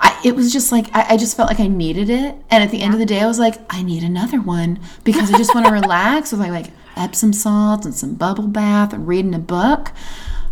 I, 0.02 0.20
it 0.24 0.36
was 0.36 0.52
just 0.54 0.72
like 0.72 0.88
I, 0.95 1.14
I 1.14 1.18
just 1.18 1.36
felt 1.36 1.50
like 1.50 1.60
I 1.60 1.68
needed 1.68 2.10
it, 2.10 2.36
and 2.50 2.64
at 2.64 2.72
the 2.72 2.82
end 2.82 2.93
of 2.93 3.00
the 3.00 3.06
day, 3.06 3.20
I 3.20 3.28
was 3.28 3.39
like, 3.39 3.56
I 3.70 3.84
need 3.84 4.04
another 4.04 4.41
one 4.41 4.80
because 5.04 5.34
I 5.34 5.38
just 5.38 5.54
want 5.54 5.66
to 5.68 5.72
relax 5.82 6.32
with 6.32 6.39
like 6.41 6.52
like 6.52 6.72
Epsom 6.95 7.34
salts 7.34 7.86
and 7.86 7.93
some 7.93 8.16
bubble 8.16 8.47
bath 8.47 8.93
and 8.93 9.08
reading 9.08 9.34
a 9.34 9.39
book. 9.39 9.91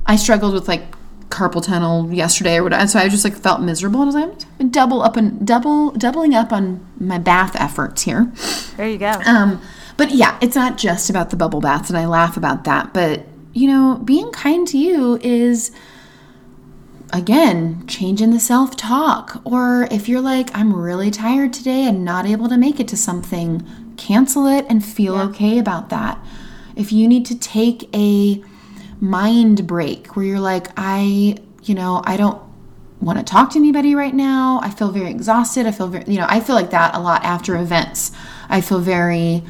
I 0.05 0.15
struggled 0.15 0.53
with 0.53 0.67
like 0.67 0.95
carpal 1.29 1.61
tunnel 1.61 2.11
yesterday 2.13 2.57
or 2.57 2.63
whatever, 2.63 2.81
and 2.81 2.89
so 2.89 2.99
I 2.99 3.09
just 3.09 3.23
like 3.23 3.35
felt 3.35 3.61
miserable, 3.61 4.01
and 4.01 4.11
I 4.11 4.25
was 4.25 4.27
like, 4.37 4.47
I'm 4.59 4.69
double 4.69 5.01
up 5.01 5.15
and 5.15 5.45
double 5.45 5.91
doubling 5.91 6.33
up 6.33 6.51
on 6.51 6.85
my 6.99 7.17
bath 7.17 7.55
efforts 7.55 8.03
here. 8.03 8.31
there 8.75 8.89
you 8.89 8.97
go 8.97 9.11
Um, 9.25 9.61
but 9.97 10.11
yeah, 10.11 10.37
it's 10.41 10.55
not 10.55 10.77
just 10.77 11.09
about 11.09 11.29
the 11.29 11.35
bubble 11.37 11.61
baths, 11.61 11.89
and 11.89 11.97
I 11.97 12.05
laugh 12.05 12.37
about 12.37 12.63
that. 12.65 12.93
But 12.93 13.25
you 13.53 13.67
know, 13.67 13.99
being 14.03 14.31
kind 14.31 14.67
to 14.67 14.77
you 14.77 15.19
is 15.21 15.71
again 17.13 17.85
changing 17.87 18.31
the 18.31 18.39
self 18.39 18.75
talk. 18.75 19.41
Or 19.43 19.87
if 19.91 20.07
you're 20.09 20.21
like, 20.21 20.49
I'm 20.55 20.73
really 20.75 21.11
tired 21.11 21.53
today 21.53 21.83
and 21.87 22.03
not 22.05 22.25
able 22.25 22.49
to 22.49 22.57
make 22.57 22.79
it 22.79 22.87
to 22.89 22.97
something, 22.97 23.65
cancel 23.97 24.45
it 24.47 24.65
and 24.69 24.83
feel 24.83 25.15
okay 25.17 25.59
about 25.59 25.89
that. 25.89 26.19
If 26.75 26.91
you 26.91 27.07
need 27.07 27.25
to 27.27 27.37
take 27.39 27.89
a 27.95 28.43
mind 28.99 29.67
break 29.67 30.15
where 30.15 30.25
you're 30.25 30.39
like, 30.39 30.67
I, 30.77 31.35
you 31.63 31.75
know, 31.75 32.01
I 32.05 32.17
don't 32.17 32.41
want 32.99 33.19
to 33.19 33.23
talk 33.23 33.51
to 33.51 33.59
anybody 33.59 33.95
right 33.95 34.13
now. 34.13 34.59
I 34.63 34.69
feel 34.69 34.91
very 34.91 35.09
exhausted. 35.09 35.65
I 35.65 35.71
feel 35.71 35.87
very, 35.87 36.05
you 36.07 36.17
know, 36.19 36.25
I 36.29 36.39
feel 36.39 36.55
like 36.55 36.71
that 36.71 36.95
a 36.95 36.99
lot 36.99 37.23
after 37.23 37.55
events. 37.55 38.11
I 38.49 38.61
feel 38.61 38.79
very 38.79 39.43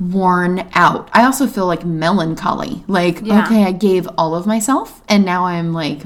worn 0.00 0.68
out. 0.74 1.08
I 1.12 1.24
also 1.24 1.46
feel 1.46 1.66
like 1.66 1.84
melancholy. 1.84 2.82
Like, 2.88 3.20
Yeah. 3.22 3.44
okay, 3.44 3.64
I 3.64 3.72
gave 3.72 4.08
all 4.18 4.34
of 4.34 4.46
myself 4.46 5.02
and 5.08 5.24
now 5.24 5.44
I'm 5.46 5.72
like 5.72 6.02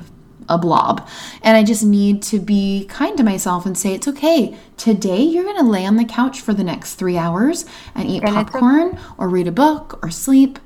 a 0.48 0.58
blob. 0.58 1.06
And 1.42 1.56
I 1.56 1.64
just 1.64 1.84
need 1.84 2.22
to 2.24 2.38
be 2.38 2.86
kind 2.88 3.16
to 3.16 3.24
myself 3.24 3.66
and 3.66 3.76
say, 3.76 3.94
it's 3.94 4.08
okay. 4.08 4.56
Today 4.76 5.22
you're 5.22 5.44
going 5.44 5.58
to 5.58 5.70
lay 5.70 5.84
on 5.86 5.96
the 5.96 6.04
couch 6.04 6.40
for 6.40 6.54
the 6.54 6.64
next 6.64 6.94
three 6.94 7.16
hours 7.16 7.64
and 7.94 8.08
eat 8.08 8.22
And 8.22 8.32
popcorn 8.32 8.98
or 9.16 9.28
read 9.28 9.48
a 9.48 9.52
book 9.52 9.98
or 10.02 10.10
sleep. 10.10 10.58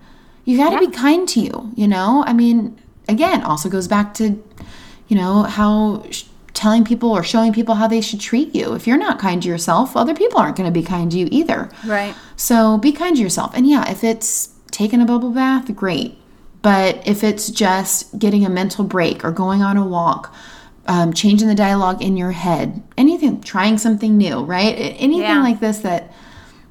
You 0.44 0.56
got 0.56 0.70
to 0.70 0.86
be 0.86 0.92
kind 0.92 1.28
to 1.30 1.40
you, 1.40 1.72
you 1.74 1.86
know? 1.86 2.24
I 2.26 2.32
mean, 2.32 2.80
again, 3.08 3.42
also 3.42 3.68
goes 3.68 3.86
back 3.86 4.14
to, 4.14 4.42
you 5.08 5.16
know, 5.16 5.44
how 5.44 6.04
sh- 6.10 6.24
telling 6.52 6.84
people 6.84 7.10
or 7.10 7.22
showing 7.22 7.52
people 7.52 7.76
how 7.76 7.86
they 7.86 8.00
should 8.00 8.20
treat 8.20 8.54
you. 8.54 8.74
If 8.74 8.86
you're 8.86 8.98
not 8.98 9.18
kind 9.18 9.42
to 9.42 9.48
yourself, 9.48 9.96
other 9.96 10.14
people 10.14 10.38
aren't 10.38 10.56
going 10.56 10.72
to 10.72 10.72
be 10.72 10.84
kind 10.84 11.10
to 11.12 11.18
you 11.18 11.28
either. 11.30 11.70
right 11.84 12.14
So 12.36 12.78
be 12.78 12.92
kind 12.92 13.16
to 13.16 13.22
yourself. 13.22 13.52
And 13.54 13.68
yeah, 13.68 13.90
if 13.90 14.04
it's 14.04 14.50
taking 14.70 15.00
a 15.00 15.04
bubble 15.04 15.30
bath, 15.30 15.74
great. 15.74 16.18
But 16.62 17.06
if 17.06 17.24
it's 17.24 17.48
just 17.50 18.18
getting 18.18 18.46
a 18.46 18.50
mental 18.50 18.84
break 18.84 19.24
or 19.24 19.32
going 19.32 19.62
on 19.62 19.76
a 19.76 19.84
walk, 19.86 20.34
um, 20.86 21.12
changing 21.12 21.48
the 21.48 21.54
dialogue 21.54 22.00
in 22.02 22.16
your 22.16 22.30
head, 22.32 22.82
anything, 22.96 23.40
trying 23.40 23.78
something 23.78 24.16
new, 24.16 24.42
right? 24.44 24.74
Anything 24.98 25.20
Yeah. 25.22 25.42
like 25.42 25.60
this 25.60 25.78
that 25.78 26.12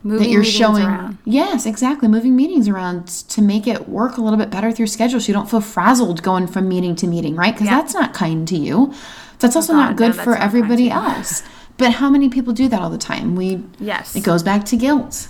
moving 0.03 0.23
that 0.27 0.29
you're 0.33 0.43
showing 0.43 0.83
around. 0.83 1.17
yes 1.25 1.67
exactly 1.67 2.07
moving 2.07 2.35
meetings 2.35 2.67
around 2.67 3.05
to 3.07 3.39
make 3.39 3.67
it 3.67 3.87
work 3.87 4.17
a 4.17 4.21
little 4.21 4.39
bit 4.39 4.49
better 4.49 4.65
with 4.67 4.79
your 4.79 4.87
schedule 4.87 5.19
so 5.19 5.27
you 5.27 5.33
don't 5.33 5.47
feel 5.47 5.61
frazzled 5.61 6.23
going 6.23 6.47
from 6.47 6.67
meeting 6.67 6.95
to 6.95 7.05
meeting 7.05 7.35
right 7.35 7.53
because 7.53 7.67
Yeah. 7.67 7.75
that's 7.79 7.93
not 7.93 8.11
kind 8.11 8.47
to 8.47 8.57
you 8.57 8.91
that's 9.37 9.55
also 9.55 9.73
God, 9.73 9.77
not 9.79 9.95
good 9.97 10.13
that's 10.13 10.23
for 10.23 10.35
everybody 10.35 10.89
else 10.89 11.43
but 11.77 11.91
how 11.91 12.09
many 12.09 12.29
people 12.29 12.51
do 12.51 12.67
that 12.67 12.81
all 12.81 12.89
the 12.89 12.97
time 12.97 13.35
we 13.35 13.63
Yes. 13.79 14.15
it 14.15 14.23
goes 14.23 14.41
back 14.41 14.65
to 14.65 14.75
guilt 14.75 15.27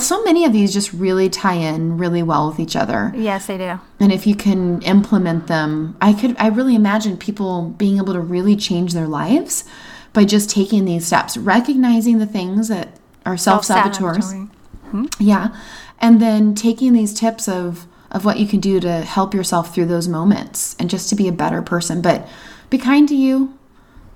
so 0.00 0.22
many 0.24 0.44
of 0.44 0.52
these 0.52 0.72
just 0.72 0.92
really 0.92 1.28
tie 1.28 1.54
in 1.54 1.98
really 1.98 2.22
well 2.22 2.48
with 2.48 2.58
each 2.60 2.76
other 2.76 3.12
yes 3.16 3.46
they 3.46 3.58
do 3.58 3.78
and 4.00 4.12
if 4.12 4.26
you 4.26 4.34
can 4.34 4.80
implement 4.82 5.46
them 5.48 5.96
i 6.00 6.12
could 6.12 6.34
i 6.38 6.48
really 6.48 6.74
imagine 6.74 7.16
people 7.16 7.70
being 7.78 7.96
able 7.98 8.12
to 8.12 8.20
really 8.20 8.56
change 8.56 8.92
their 8.92 9.06
lives 9.08 9.64
by 10.12 10.24
just 10.24 10.48
taking 10.50 10.84
these 10.84 11.06
steps 11.06 11.36
recognizing 11.36 12.18
the 12.18 12.26
things 12.26 12.68
that 12.68 12.98
are 13.24 13.36
self-saboteurs 13.36 14.30
Self-saboteuring. 14.30 14.50
Hmm? 14.90 15.06
yeah. 15.18 15.56
And 16.00 16.20
then 16.20 16.54
taking 16.54 16.92
these 16.92 17.14
tips 17.14 17.48
of 17.48 17.86
of 18.10 18.24
what 18.26 18.38
you 18.38 18.46
can 18.46 18.60
do 18.60 18.78
to 18.80 19.00
help 19.02 19.32
yourself 19.32 19.72
through 19.74 19.86
those 19.86 20.06
moments 20.06 20.76
and 20.78 20.90
just 20.90 21.08
to 21.08 21.14
be 21.14 21.28
a 21.28 21.32
better 21.32 21.62
person. 21.62 22.02
But 22.02 22.28
be 22.68 22.76
kind 22.76 23.08
to 23.08 23.14
you. 23.14 23.56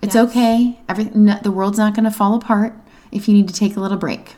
It's 0.03 0.15
Yes. 0.15 0.29
okay. 0.29 0.81
Everything 0.89 1.25
the 1.43 1.51
world's 1.53 1.79
not 1.79 1.95
going 1.95 2.05
to 2.05 2.11
fall 2.11 2.35
apart 2.35 2.75
if 3.11 3.27
you 3.27 3.33
need 3.35 3.49
to 3.49 3.55
take 3.55 3.75
a 3.77 3.81
little 3.81 3.97
break. 3.97 4.35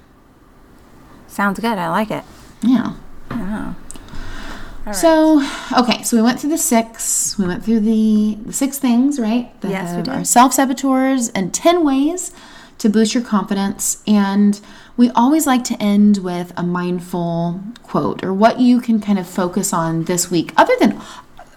Sounds 1.29 1.61
good 1.61 1.79
i 1.79 1.89
like 1.89 2.11
it 2.11 2.25
Yeah. 2.63 2.95
all 3.31 4.95
So, 4.95 5.43
okay, 5.79 6.03
so 6.03 6.17
we 6.17 6.23
went 6.23 6.41
through 6.41 6.49
the 6.49 6.57
six. 6.59 7.37
We 7.39 7.47
went 7.47 7.63
through 7.63 7.81
the, 7.81 8.39
the 8.47 8.53
six 8.55 8.79
things, 8.79 9.21
right? 9.21 9.49
The, 9.61 9.69
Yes, 9.69 9.95
we 9.95 10.03
did. 10.03 10.09
Our 10.09 10.25
self 10.25 10.55
saboteurs 10.55 11.29
and 11.31 11.53
10 11.53 11.85
ways 11.85 12.33
to 12.79 12.89
boost 12.89 13.13
your 13.13 13.23
confidence. 13.23 14.03
And 14.07 14.59
we 14.97 15.11
always 15.11 15.47
like 15.47 15.63
to 15.65 15.75
end 15.83 16.19
with 16.25 16.55
a 16.57 16.63
mindful 16.63 17.61
quote 17.83 18.25
or 18.25 18.33
what 18.33 18.61
you 18.61 18.81
can 18.81 18.99
kind 18.99 19.19
of 19.19 19.29
focus 19.29 19.75
on 19.75 20.05
this 20.05 20.31
week, 20.31 20.55
other 20.57 20.75
than 20.81 20.99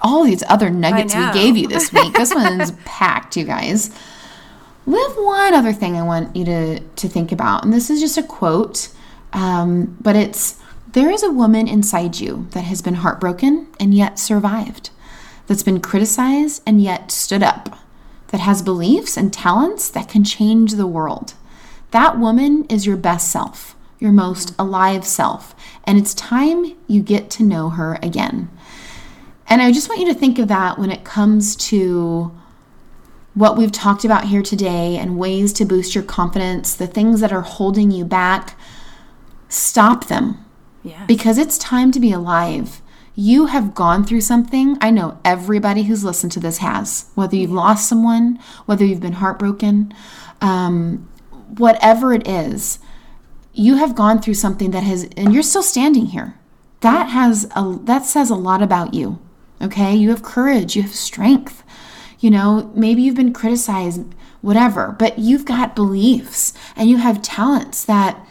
all 0.02 0.26
these 0.26 0.44
other 0.50 0.70
nuggets 0.70 1.16
we 1.16 1.32
gave 1.32 1.56
you 1.56 1.68
this 1.70 1.94
week. 1.94 2.14
this 2.14 2.36
one's 2.36 2.72
packed, 2.84 3.38
you 3.38 3.46
guys. 3.46 3.92
We 4.86 5.00
have 5.00 5.14
one 5.16 5.54
other 5.54 5.72
thing 5.72 5.96
I 5.96 6.04
want 6.04 6.36
you 6.36 6.44
to, 6.44 6.80
to 6.82 7.08
think 7.08 7.32
about, 7.32 7.64
and 7.64 7.72
this 7.72 7.90
is 7.90 8.02
just 8.02 8.18
a 8.18 8.24
quote, 8.24 8.90
um, 9.34 9.98
but 10.02 10.16
it's 10.16 10.60
there 10.92 11.10
is 11.10 11.24
a 11.24 11.32
woman 11.32 11.68
inside 11.68 12.20
you 12.20 12.48
that 12.52 12.66
has 12.66 12.82
been 12.82 12.96
heartbroken 12.96 13.68
and 13.80 13.94
yet 13.94 14.20
survived, 14.20 14.90
that's 15.48 15.64
been 15.64 15.80
criticized 15.80 16.62
and 16.66 16.82
yet 16.82 17.12
stood 17.12 17.42
up, 17.44 17.80
that 18.28 18.42
has 18.42 18.62
beliefs 18.62 19.16
and 19.16 19.32
talents 19.32 19.90
that 19.90 20.10
can 20.10 20.24
change 20.24 20.74
the 20.74 20.88
world. 20.88 21.34
That 21.92 22.20
woman 22.20 22.66
is 22.66 22.86
your 22.86 22.98
best 22.98 23.32
self, 23.32 23.76
your 24.00 24.12
most 24.12 24.54
alive 24.60 25.06
self, 25.06 25.56
and 25.86 25.98
it's 25.98 26.14
time 26.14 26.76
you 26.88 27.02
get 27.02 27.30
to 27.32 27.44
know 27.44 27.70
her 27.70 28.00
again. 28.02 28.50
And 29.48 29.62
I 29.62 29.72
just 29.72 29.90
want 29.90 30.00
you 30.00 30.08
to 30.08 30.18
think 30.18 30.40
of 30.40 30.48
that 30.48 30.80
when 30.80 30.92
it 30.92 31.04
comes 31.04 31.56
to 31.68 32.34
what 33.34 33.58
we've 33.58 33.72
talked 33.72 34.04
about 34.06 34.26
here 34.26 34.42
today 34.42 34.98
and 34.98 35.18
ways 35.18 35.54
to 35.54 35.66
boost 35.66 35.96
your 35.96 36.04
confidence, 36.04 36.74
the 36.74 36.88
things 36.88 37.22
that 37.22 37.32
are 37.32 37.42
holding 37.42 37.92
you 37.92 38.06
back. 38.06 38.58
Stop 39.52 40.08
them 40.08 40.38
Yeah. 40.84 41.06
because 41.06 41.38
it's 41.38 41.58
time 41.58 41.92
to 41.92 42.00
be 42.00 42.12
alive. 42.12 42.82
You 43.16 43.48
have 43.48 43.76
gone 43.76 44.06
through 44.06 44.22
something. 44.22 44.78
I 44.80 44.90
know 44.90 45.18
everybody 45.26 45.84
who's 45.84 46.04
listened 46.06 46.32
to 46.32 46.40
this 46.40 46.60
has. 46.60 47.06
Whether 47.16 47.36
you've 47.36 47.52
lost 47.52 47.88
someone, 47.90 48.40
whether 48.66 48.86
you've 48.86 49.02
been 49.02 49.14
heartbroken, 49.14 49.94
um, 50.40 51.10
whatever 51.58 52.14
it 52.14 52.26
is, 52.26 52.80
you 53.54 53.76
have 53.76 53.94
gone 53.96 54.22
through 54.22 54.36
something 54.36 54.72
that 54.72 54.84
has, 54.84 55.04
and 55.18 55.34
you're 55.34 55.44
still 55.44 55.62
standing 55.64 56.08
here. 56.08 56.36
That 56.80 57.10
has 57.10 57.46
a 57.56 57.78
that 57.84 58.06
says 58.06 58.30
a 58.30 58.36
lot 58.36 58.62
about 58.62 58.94
you. 58.94 59.20
Okay, 59.62 59.94
you 59.94 60.10
have 60.10 60.24
courage, 60.24 60.76
you 60.78 60.82
have 60.82 60.96
strength. 60.96 61.62
You 62.22 62.32
know, 62.32 62.72
maybe 62.74 63.02
you've 63.02 63.16
been 63.16 63.34
criticized, 63.34 64.04
whatever, 64.42 64.96
but 64.98 65.20
you've 65.20 65.46
got 65.46 65.76
beliefs 65.76 66.54
and 66.78 66.90
you 66.90 66.98
have 66.98 67.22
talents 67.22 67.84
that 67.86 68.26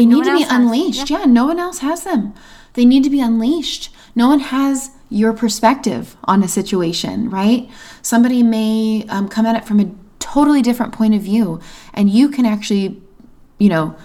they 0.00 0.06
need 0.06 0.24
to 0.24 0.36
be 0.36 0.46
unleashed. 0.48 1.10
Yeah. 1.10 1.24
no 1.26 1.46
one 1.46 1.58
else 1.58 1.78
has 1.80 2.04
them. 2.04 2.34
They 2.74 2.84
need 2.84 3.04
to 3.04 3.10
be 3.10 3.20
unleashed. 3.20 3.92
No 4.14 4.28
one 4.28 4.40
has 4.40 4.90
your 5.10 5.32
perspective 5.32 6.16
on 6.24 6.42
a 6.42 6.48
situation, 6.48 7.28
right? 7.28 7.68
Somebody 8.00 8.42
may 8.42 9.04
um, 9.08 9.28
come 9.28 9.44
at 9.44 9.56
it 9.56 9.66
from 9.66 9.80
a 9.80 9.90
totally 10.18 10.62
different 10.62 10.92
point 10.92 11.14
of 11.14 11.20
view, 11.20 11.60
and 11.92 12.08
you 12.08 12.28
can 12.28 12.46
actually, 12.46 13.00
you 13.58 13.68
know, 13.68 13.96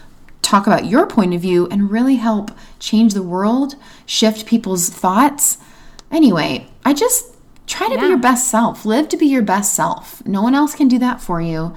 talk 0.42 0.68
about 0.68 0.86
your 0.86 1.08
point 1.08 1.34
of 1.34 1.42
view 1.42 1.68
and 1.70 1.92
really 1.92 2.16
help 2.16 2.52
change 2.80 3.14
the 3.14 3.24
world, 3.24 3.76
shift 4.06 4.46
people's 4.46 4.90
thoughts. 4.90 5.58
Anyway, 6.12 6.68
I 6.84 6.94
just 6.94 7.36
try 7.68 7.88
to 7.90 8.00
be 8.00 8.08
your 8.08 8.18
best 8.18 8.48
self, 8.48 8.86
live 8.86 9.10
to 9.10 9.18
be 9.18 9.26
your 9.26 9.42
best 9.42 9.74
self. 9.74 10.26
No 10.26 10.42
one 10.42 10.54
else 10.54 10.76
can 10.76 10.88
do 10.88 11.00
that 11.00 11.22
for 11.22 11.42
you. 11.42 11.74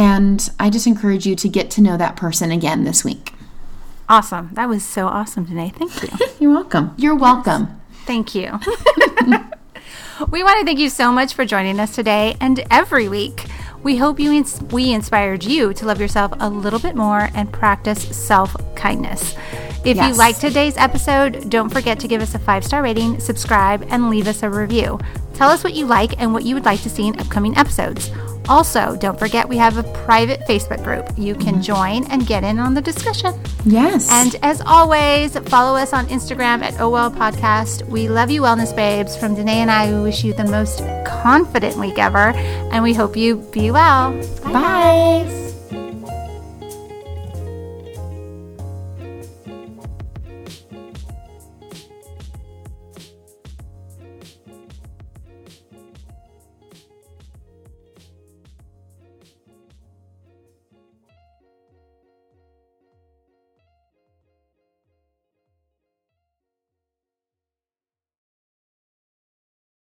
And 0.00 0.50
I 0.58 0.70
just 0.70 0.86
encourage 0.86 1.26
you 1.26 1.36
to 1.36 1.46
get 1.46 1.70
to 1.72 1.82
know 1.82 1.98
that 1.98 2.16
person 2.16 2.50
again 2.50 2.84
this 2.84 3.04
week. 3.04 3.34
Awesome. 4.08 4.48
That 4.54 4.66
was 4.66 4.82
so 4.82 5.06
awesome 5.06 5.44
today. 5.44 5.74
Thank 5.76 6.02
you. 6.02 6.26
You're 6.40 6.54
welcome. 6.54 6.94
You're 6.96 7.14
welcome. 7.14 7.78
Thank 8.06 8.34
you. 8.34 8.50
we 10.30 10.42
want 10.42 10.58
to 10.58 10.64
thank 10.64 10.78
you 10.78 10.88
so 10.88 11.12
much 11.12 11.34
for 11.34 11.44
joining 11.44 11.78
us 11.78 11.94
today 11.94 12.34
and 12.40 12.64
every 12.70 13.10
week. 13.10 13.44
We 13.82 13.98
hope 13.98 14.18
you 14.18 14.32
ins- 14.32 14.62
we 14.70 14.90
inspired 14.90 15.44
you 15.44 15.74
to 15.74 15.84
love 15.84 16.00
yourself 16.00 16.32
a 16.40 16.48
little 16.48 16.80
bit 16.80 16.96
more 16.96 17.28
and 17.34 17.52
practice 17.52 18.00
self 18.16 18.56
kindness. 18.74 19.34
If 19.84 19.96
you 19.96 20.02
Yes. 20.02 20.18
liked 20.18 20.40
today's 20.40 20.76
episode, 20.76 21.48
don't 21.48 21.70
forget 21.70 21.98
to 22.00 22.08
give 22.08 22.20
us 22.20 22.34
a 22.34 22.38
five 22.38 22.64
star 22.64 22.82
rating, 22.82 23.18
subscribe, 23.18 23.86
and 23.90 24.10
leave 24.10 24.28
us 24.28 24.42
a 24.42 24.50
review. 24.50 24.98
Tell 25.34 25.48
us 25.48 25.64
what 25.64 25.72
you 25.74 25.86
like 25.86 26.20
and 26.20 26.34
what 26.34 26.44
you 26.44 26.54
would 26.54 26.66
like 26.66 26.82
to 26.82 26.90
see 26.90 27.06
in 27.06 27.18
upcoming 27.18 27.56
episodes. 27.56 28.10
Also, 28.48 28.96
don't 28.96 29.18
forget 29.18 29.48
we 29.48 29.56
have 29.56 29.78
a 29.78 29.82
private 30.04 30.40
Facebook 30.40 30.82
group. 30.82 31.08
You 31.16 31.34
can 31.34 31.54
mm-hmm. 31.54 31.62
join 31.62 32.04
and 32.10 32.26
get 32.26 32.42
in 32.42 32.58
on 32.58 32.74
the 32.74 32.80
discussion. 32.82 33.32
Yes. 33.64 34.10
And 34.10 34.36
as 34.42 34.60
always, 34.60 35.38
follow 35.48 35.78
us 35.78 35.92
on 35.92 36.06
Instagram 36.08 36.62
at 36.62 36.78
OWell 36.80 37.10
Podcast. 37.10 37.86
We 37.88 38.08
love 38.08 38.30
you, 38.30 38.42
Wellness 38.42 38.74
Babes. 38.74 39.16
From 39.16 39.34
Danae 39.34 39.60
and 39.60 39.70
I, 39.70 39.92
we 39.92 40.02
wish 40.02 40.24
you 40.24 40.34
the 40.34 40.44
most 40.44 40.82
confident 41.06 41.76
week 41.76 41.98
ever, 41.98 42.32
and 42.72 42.82
we 42.82 42.92
hope 42.92 43.16
you 43.16 43.36
be 43.36 43.70
well. 43.70 44.12
bye. 44.42 45.49